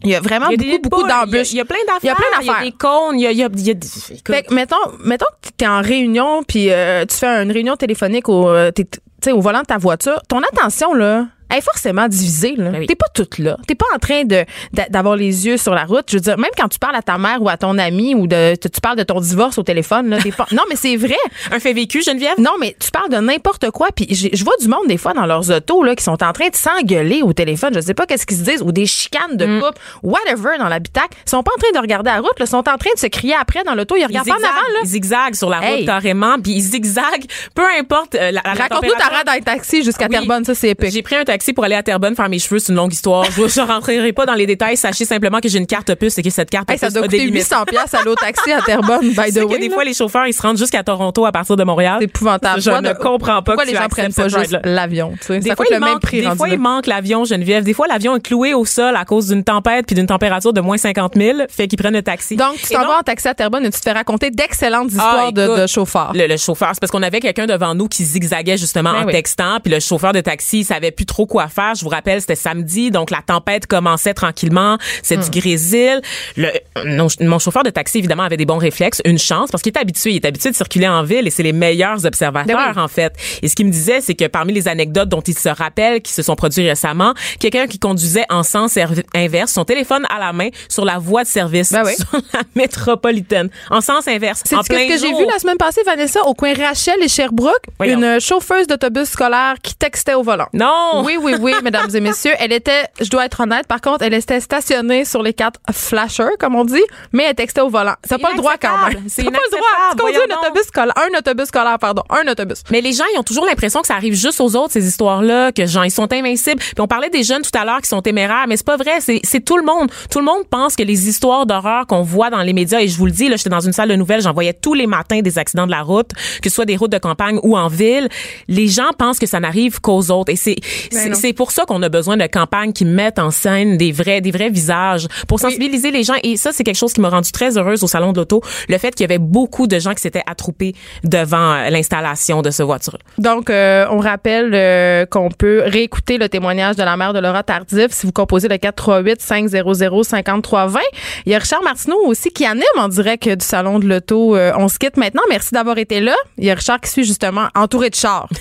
Il 0.04 0.10
y 0.10 0.14
a 0.14 0.20
vraiment 0.20 0.48
Il 0.50 0.62
y 0.62 0.74
a 0.74 0.76
beaucoup, 0.78 0.88
beaucoup 0.90 1.06
il 1.06 1.08
d'embûches. 1.08 1.52
Il 1.52 1.56
y 1.56 1.60
a 1.60 1.64
plein 1.64 1.76
d'affaires. 1.86 2.00
Il 2.02 2.06
y 2.06 2.10
a 2.10 2.14
plein 2.14 2.24
Il 2.40 2.46
y 2.46 2.48
a 2.48 2.52
d'affaires. 2.52 2.64
des 2.64 2.72
cônes, 2.72 3.18
il 3.18 3.22
y 3.22 3.26
a, 3.26 3.30
il 3.32 3.38
y 3.38 3.42
a, 3.44 3.48
il 3.52 3.66
y 3.66 3.70
a 3.70 3.74
des- 3.74 3.86
Fait 4.26 4.42
que, 4.42 4.54
mettons, 4.54 4.76
mettons 5.04 5.26
que 5.42 5.48
t'es 5.56 5.66
en 5.66 5.80
réunion, 5.80 6.42
puis 6.46 6.70
euh, 6.70 7.04
tu 7.06 7.16
fais 7.16 7.26
une 7.42 7.50
réunion 7.50 7.76
téléphonique 7.76 8.28
au, 8.28 8.48
euh, 8.48 8.70
t'es- 8.70 9.32
au 9.32 9.40
volant 9.40 9.60
de 9.60 9.66
ta 9.66 9.78
voiture. 9.78 10.20
Ton 10.28 10.40
attention, 10.40 10.92
là, 10.94 11.26
est 11.50 11.60
forcément 11.60 12.08
divisée. 12.08 12.54
Là. 12.56 12.70
Ben 12.70 12.80
oui. 12.80 12.86
T'es 12.86 12.94
pas 12.94 13.06
toute 13.14 13.38
là. 13.38 13.56
T'es 13.66 13.74
pas 13.74 13.86
en 13.94 13.98
train 13.98 14.24
de 14.24 14.44
d'a- 14.72 14.88
d'avoir 14.88 15.16
les 15.16 15.46
yeux 15.46 15.56
sur 15.56 15.74
la 15.74 15.84
route. 15.84 16.04
Je 16.08 16.16
veux 16.16 16.20
dire, 16.20 16.38
même 16.38 16.50
quand 16.56 16.68
tu 16.68 16.78
parles 16.78 16.96
à 16.96 17.02
ta 17.02 17.18
mère 17.18 17.40
ou 17.42 17.48
à 17.48 17.56
ton 17.56 17.78
ami 17.78 18.14
ou 18.14 18.26
de 18.26 18.54
tu 18.56 18.80
parles 18.80 18.96
de 18.96 19.02
ton 19.02 19.20
divorce 19.20 19.58
au 19.58 19.62
téléphone, 19.62 20.08
là, 20.10 20.18
t'es 20.22 20.32
pas. 20.32 20.46
Non, 20.52 20.62
mais 20.68 20.76
c'est 20.76 20.96
vrai. 20.96 21.16
un 21.50 21.58
fait 21.60 21.72
vécu, 21.72 22.02
Geneviève? 22.02 22.34
Non, 22.38 22.52
mais 22.60 22.76
tu 22.78 22.90
parles 22.90 23.10
de 23.10 23.16
n'importe 23.16 23.70
quoi. 23.70 23.88
Puis 23.94 24.06
je 24.10 24.44
vois 24.44 24.56
du 24.60 24.68
monde 24.68 24.86
des 24.88 24.96
fois 24.98 25.12
dans 25.14 25.26
leurs 25.26 25.50
autos 25.50 25.82
là 25.82 25.94
qui 25.96 26.04
sont 26.04 26.22
en 26.22 26.32
train 26.32 26.48
de 26.48 26.56
s'engueuler 26.56 27.22
au 27.22 27.32
téléphone. 27.32 27.72
Je 27.74 27.80
sais 27.80 27.94
pas 27.94 28.06
qu'est-ce 28.06 28.26
qu'ils 28.26 28.36
se 28.38 28.42
disent 28.42 28.62
ou 28.62 28.72
des 28.72 28.86
chicanes 28.86 29.32
Mm. 29.32 29.36
de 29.36 29.60
couple, 29.60 29.78
whatever 30.02 30.58
dans 30.58 30.68
l'habitacle. 30.68 31.16
Ils 31.26 31.30
sont 31.30 31.42
pas 31.42 31.52
en 31.56 31.58
train 31.60 31.72
de 31.74 31.78
regarder 31.80 32.10
la 32.10 32.20
route. 32.20 32.32
Ils 32.38 32.46
sont 32.46 32.58
en 32.58 32.62
train 32.78 32.90
de 32.94 32.98
se 32.98 33.06
crier 33.06 33.34
après 33.40 33.64
dans 33.64 33.74
l'auto. 33.74 33.96
Ils 33.96 34.00
Ils 34.00 34.06
regardent 34.06 34.28
pas 34.28 34.34
en 34.34 34.36
avant 34.38 34.46
là. 34.74 34.80
ils 34.82 34.88
zigzaguent 34.88 35.34
sur 35.34 35.48
la 35.50 35.58
route 35.58 35.64
Hey. 35.78 35.86
carrément, 35.86 36.38
puis 36.40 36.52
ils 36.52 36.60
zigzaguent, 36.60 37.24
peu 37.54 37.64
importe 37.78 38.14
euh, 38.16 38.30
la, 38.30 38.42
la 38.44 38.52
Raconte-nous 38.54 38.90
ta 38.98 39.06
ride 39.08 39.26
dans 39.26 39.40
taxi 39.44 39.82
jusqu'à 39.82 40.04
Oui. 40.06 40.10
Terrebonne. 40.12 40.44
Ça, 40.44 40.54
c'est 40.54 40.70
épique. 40.70 40.90
J'ai 40.92 41.02
pris 41.02 41.16
un 41.16 41.24
taxi 41.34 41.52
pour 41.52 41.64
aller 41.64 41.74
à 41.74 41.82
Terrebonne 41.82 42.14
faire 42.14 42.28
mes 42.28 42.38
cheveux, 42.38 42.60
c'est 42.60 42.70
une 42.70 42.76
longue 42.76 42.92
histoire. 42.92 43.24
Je 43.24 43.60
ne 43.60 43.66
rentrerai 43.66 44.12
pas 44.12 44.24
dans 44.24 44.34
les 44.34 44.46
détails. 44.46 44.76
Sachez 44.76 45.04
simplement 45.04 45.40
que 45.40 45.48
j'ai 45.48 45.58
une 45.58 45.66
carte 45.66 45.92
puce 45.96 46.16
et 46.18 46.22
que 46.22 46.30
cette 46.30 46.48
carte 46.48 46.70
Hey, 46.70 46.78
ça 46.78 46.90
doit 46.90 47.02
coûter 47.02 47.18
limites. 47.18 47.34
800 47.42 47.64
pièces 47.66 47.94
aller 47.94 48.08
au 48.10 48.14
taxi 48.14 48.52
à 48.52 48.62
Terrebonne, 48.62 49.08
by 49.10 49.32
the 49.32 49.40
que 49.40 49.44
way. 49.44 49.58
des 49.58 49.70
fois, 49.70 49.84
les 49.84 49.94
chauffeurs, 49.94 50.26
ils 50.26 50.32
se 50.32 50.40
rendent 50.40 50.56
jusqu'à 50.58 50.82
Toronto 50.84 51.26
à 51.26 51.32
partir 51.32 51.56
de 51.56 51.64
Montréal. 51.64 51.96
C'est 51.98 52.04
épouvantable. 52.04 52.60
Je 52.62 52.70
ne 52.70 52.92
comprends 52.92 53.42
pas 53.42 53.54
Pourquoi 53.54 53.64
que 53.64 53.70
les 53.70 53.76
gens 53.76 53.88
prennent 53.88 54.12
pas 54.12 54.28
juste 54.28 54.56
l'avion, 54.64 55.12
tu 55.20 55.26
sais? 55.26 55.40
Des 55.40 55.48
Ça 55.50 55.56
fois, 55.56 55.64
coûte 55.64 55.72
il 55.72 55.74
le 55.74 55.80
même 55.80 55.92
manque, 55.94 56.02
prix 56.02 56.20
des 56.22 56.36
fois, 56.36 56.48
il 56.48 56.58
manque 56.58 56.86
l'avion, 56.86 57.24
Geneviève. 57.24 57.64
Des 57.64 57.74
fois, 57.74 57.86
l'avion 57.88 58.16
est 58.16 58.20
cloué 58.20 58.54
au 58.54 58.64
sol 58.64 58.94
à 58.96 59.04
cause 59.04 59.28
d'une 59.28 59.42
tempête 59.44 59.86
puis 59.86 59.96
d'une 59.96 60.06
température 60.06 60.52
de 60.52 60.60
moins 60.60 60.76
50 60.76 61.14
000. 61.16 61.38
Fait 61.48 61.66
qu'ils 61.66 61.78
prennent 61.78 61.94
le 61.94 62.02
taxi. 62.02 62.36
Donc, 62.36 62.56
tu 62.58 62.72
t'en 62.72 62.86
vas 62.86 62.98
en 62.98 63.02
taxi 63.02 63.26
à 63.28 63.34
Terrebonne 63.34 63.64
et 63.66 63.70
tu 63.70 63.78
te 63.78 63.82
fais 63.84 63.92
raconter 63.92 64.30
d'excellentes 64.30 64.90
Ah, 64.92 64.94
histoires 64.96 65.32
de, 65.32 65.42
écoute, 65.44 65.58
de 65.58 65.66
chauffeurs. 65.66 66.12
Le, 66.14 66.26
le 66.28 66.36
chauffeur, 66.36 66.70
c'est 66.74 66.80
parce 66.80 66.92
qu'on 66.92 67.02
avait 67.02 67.20
quelqu'un 67.20 67.46
devant 67.46 67.74
nous 67.74 67.88
qui 67.88 68.04
zigzaguait 68.04 68.56
justement 68.56 68.92
Ben 68.92 69.02
en 69.04 69.06
textant, 69.06 69.58
puis 69.62 69.72
le 69.72 69.80
chauffeur 69.80 70.12
de 70.12 70.20
taxi, 70.20 70.60
il 70.60 70.64
savait 70.64 70.90
plus 70.90 71.06
trop 71.06 71.23
quoi 71.26 71.48
faire. 71.48 71.74
Je 71.74 71.82
vous 71.84 71.88
rappelle, 71.90 72.20
c'était 72.20 72.34
samedi, 72.34 72.90
donc 72.90 73.10
la 73.10 73.22
tempête 73.26 73.66
commençait 73.66 74.14
tranquillement. 74.14 74.78
C'est 75.02 75.16
Hmm. 75.16 75.28
du 75.28 75.40
grésil. 75.40 76.00
Le, 76.36 76.48
non, 76.84 77.06
mon 77.20 77.38
chauffeur 77.38 77.62
de 77.62 77.70
taxi, 77.70 77.98
évidemment, 77.98 78.22
avait 78.24 78.36
des 78.36 78.46
bons 78.46 78.58
réflexes. 78.58 79.00
Une 79.04 79.18
chance, 79.18 79.50
parce 79.50 79.62
qu'il 79.62 79.72
est 79.72 79.78
habitué. 79.78 80.10
Il 80.10 80.16
est 80.16 80.26
habitué 80.26 80.50
de 80.50 80.56
circuler 80.56 80.88
en 80.88 81.02
ville 81.02 81.26
et 81.26 81.30
c'est 81.30 81.42
les 81.42 81.52
meilleurs 81.52 82.04
observateurs, 82.04 82.56
Ben 82.58 82.72
oui. 82.76 82.82
en 82.82 82.88
fait. 82.88 83.12
Et 83.42 83.48
ce 83.48 83.54
qu'il 83.54 83.66
me 83.66 83.70
disait, 83.70 84.00
c'est 84.00 84.14
que 84.14 84.26
parmi 84.26 84.52
les 84.52 84.68
anecdotes 84.68 85.08
dont 85.08 85.20
il 85.20 85.38
se 85.38 85.48
rappelle, 85.48 86.00
qui 86.02 86.12
se 86.12 86.22
sont 86.22 86.34
produites 86.36 86.66
récemment, 86.66 87.14
quelqu'un 87.40 87.66
qui 87.66 87.78
conduisait 87.78 88.24
en 88.30 88.42
sens 88.42 88.76
er- 88.76 88.86
inverse, 89.14 89.52
son 89.52 89.64
téléphone 89.64 90.04
à 90.14 90.18
la 90.18 90.32
main, 90.32 90.48
sur 90.68 90.84
la 90.84 90.98
voie 90.98 91.22
de 91.24 91.28
service, 91.28 91.72
Ben 91.72 91.82
oui. 91.84 91.94
sur 91.96 92.20
la 92.32 92.40
métropolitaine, 92.54 93.48
en 93.70 93.80
sens 93.80 94.06
inverse. 94.08 94.42
C'est 94.44 94.56
ce 94.56 94.68
que 94.68 94.98
j'ai 94.98 95.12
vu 95.14 95.26
la 95.26 95.38
semaine 95.38 95.56
passée, 95.56 95.82
Vanessa, 95.86 96.22
au 96.26 96.34
coin 96.34 96.52
Rachel 96.54 96.96
et 97.02 97.08
Sherbrooke, 97.08 97.62
Voyons. 97.78 97.98
une 97.98 98.20
chauffeuse 98.20 98.66
d'autobus 98.66 99.10
scolaire 99.10 99.54
qui 99.62 99.74
textait 99.74 100.14
au 100.14 100.22
volant. 100.22 100.46
Non! 100.52 101.02
Oui, 101.04 101.13
oui, 101.20 101.34
oui, 101.40 101.54
mesdames 101.62 101.88
et 101.94 102.00
messieurs. 102.00 102.32
Elle 102.38 102.52
était, 102.52 102.84
je 103.00 103.08
dois 103.08 103.26
être 103.26 103.40
honnête, 103.40 103.66
par 103.66 103.80
contre, 103.80 104.04
elle 104.04 104.14
était 104.14 104.40
stationnée 104.40 105.04
sur 105.04 105.22
les 105.22 105.32
quatre 105.32 105.60
flashers, 105.72 106.36
comme 106.38 106.54
on 106.54 106.64
dit, 106.64 106.82
mais 107.12 107.24
elle 107.24 107.34
textait 107.34 107.60
au 107.60 107.68
volant. 107.68 107.94
C'est 108.04 108.20
pas 108.20 108.30
le 108.30 108.36
droit 108.36 108.54
quand 108.60 108.86
même. 108.86 109.04
C'est 109.08 109.24
pas 109.24 109.30
le 109.30 109.50
droit. 109.50 109.68
Tu 109.92 109.96
conduis 109.96 110.16
un 110.16 110.36
autobus 110.42 110.66
scolaire, 110.66 110.94
un 110.96 111.18
autobus 111.18 111.46
scolaire, 111.46 111.78
pardon, 111.78 112.02
un 112.10 112.30
autobus. 112.30 112.62
Mais 112.70 112.80
les 112.80 112.92
gens, 112.92 113.04
ils 113.14 113.18
ont 113.18 113.22
toujours 113.22 113.46
l'impression 113.46 113.80
que 113.80 113.86
ça 113.86 113.94
arrive 113.94 114.14
juste 114.14 114.40
aux 114.40 114.56
autres, 114.56 114.72
ces 114.72 114.86
histoires-là, 114.86 115.52
que 115.52 115.66
genre, 115.66 115.84
ils 115.84 115.90
sont 115.90 116.12
invincibles. 116.12 116.60
Puis 116.60 116.80
on 116.80 116.86
parlait 116.86 117.10
des 117.10 117.22
jeunes 117.22 117.42
tout 117.42 117.56
à 117.58 117.64
l'heure 117.64 117.80
qui 117.80 117.88
sont 117.88 118.02
téméraires, 118.02 118.44
mais 118.48 118.56
c'est 118.56 118.66
pas 118.66 118.76
vrai. 118.76 119.00
C'est, 119.00 119.20
c'est 119.24 119.44
tout 119.44 119.56
le 119.56 119.64
monde. 119.64 119.90
Tout 120.10 120.18
le 120.18 120.24
monde 120.24 120.44
pense 120.48 120.76
que 120.76 120.82
les 120.82 121.08
histoires 121.08 121.46
d'horreur 121.46 121.86
qu'on 121.86 122.02
voit 122.02 122.30
dans 122.30 122.42
les 122.42 122.52
médias, 122.52 122.80
et 122.80 122.88
je 122.88 122.96
vous 122.96 123.06
le 123.06 123.12
dis, 123.12 123.28
là, 123.28 123.36
j'étais 123.36 123.50
dans 123.50 123.60
une 123.60 123.72
salle 123.72 123.88
de 123.88 123.96
nouvelles, 123.96 124.22
j'en 124.22 124.32
voyais 124.32 124.52
tous 124.52 124.74
les 124.74 124.86
matins 124.86 125.20
des 125.20 125.38
accidents 125.38 125.66
de 125.66 125.70
la 125.70 125.82
route, 125.82 126.10
que 126.42 126.48
ce 126.48 126.54
soit 126.54 126.64
des 126.64 126.76
routes 126.76 126.92
de 126.92 126.98
campagne 126.98 127.38
ou 127.42 127.56
en 127.56 127.68
ville. 127.68 128.08
Les 128.48 128.68
gens 128.68 128.90
pensent 128.98 129.18
que 129.18 129.26
ça 129.26 129.40
n'arrive 129.40 129.80
qu'aux 129.80 130.10
autres. 130.10 130.32
Et 130.32 130.36
c'est, 130.36 130.56
Ben 130.92 131.03
c'est- 131.12 131.32
pour 131.34 131.50
ça 131.50 131.64
qu'on 131.64 131.82
a 131.82 131.88
besoin 131.88 132.16
de 132.16 132.26
campagnes 132.26 132.72
qui 132.72 132.84
mettent 132.84 133.18
en 133.18 133.30
scène 133.30 133.76
des 133.76 133.90
vrais, 133.92 134.20
des 134.20 134.30
vrais 134.30 134.50
visages 134.50 135.06
pour 135.28 135.40
sensibiliser 135.40 135.90
les 135.90 136.02
gens. 136.04 136.14
Et 136.22 136.36
ça, 136.36 136.50
c'est 136.52 136.62
quelque 136.64 136.76
chose 136.78 136.92
qui 136.92 137.00
m'a 137.00 137.08
rendu 137.10 137.32
très 137.32 137.58
heureuse 137.58 137.82
au 137.82 137.86
salon 137.88 138.12
de 138.12 138.18
l'auto. 138.20 138.40
Le 138.68 138.78
fait 138.78 138.92
qu'il 138.94 139.02
y 139.02 139.04
avait 139.04 139.18
beaucoup 139.18 139.66
de 139.66 139.78
gens 139.78 139.94
qui 139.94 140.00
s'étaient 140.02 140.22
attroupés 140.26 140.74
devant 141.02 141.54
euh, 141.54 141.70
l'installation 141.70 142.40
de 142.40 142.50
ce 142.50 142.62
voiture. 142.62 142.98
Donc, 143.18 143.50
euh, 143.50 143.86
on 143.90 143.98
rappelle 143.98 144.52
euh, 144.54 145.06
qu'on 145.06 145.28
peut 145.30 145.62
réécouter 145.66 146.18
le 146.18 146.28
témoignage 146.28 146.76
de 146.76 146.82
la 146.84 146.96
mère 146.96 147.12
de 147.12 147.18
Laura 147.18 147.42
Tardif 147.42 147.88
si 147.90 148.06
vous 148.06 148.12
composez 148.12 148.48
le 148.48 148.56
438-500-5320. 148.56 150.78
Il 151.26 151.32
y 151.32 151.34
a 151.34 151.38
Richard 151.38 151.62
Martineau 151.62 151.98
aussi 152.06 152.30
qui 152.30 152.44
anime 152.46 152.62
en 152.76 152.88
direct 152.88 153.28
du 153.28 153.44
Salon 153.44 153.78
de 153.78 153.86
l'Auto. 153.86 154.36
Euh, 154.36 154.52
on 154.56 154.68
se 154.68 154.78
quitte 154.78 154.96
maintenant. 154.96 155.22
Merci 155.28 155.54
d'avoir 155.54 155.78
été 155.78 156.00
là. 156.00 156.14
Il 156.38 156.44
y 156.44 156.50
a 156.50 156.54
Richard 156.54 156.80
qui 156.80 156.90
suit 156.90 157.04
justement 157.04 157.48
entouré 157.54 157.90
de 157.90 157.94
chars. 157.94 158.28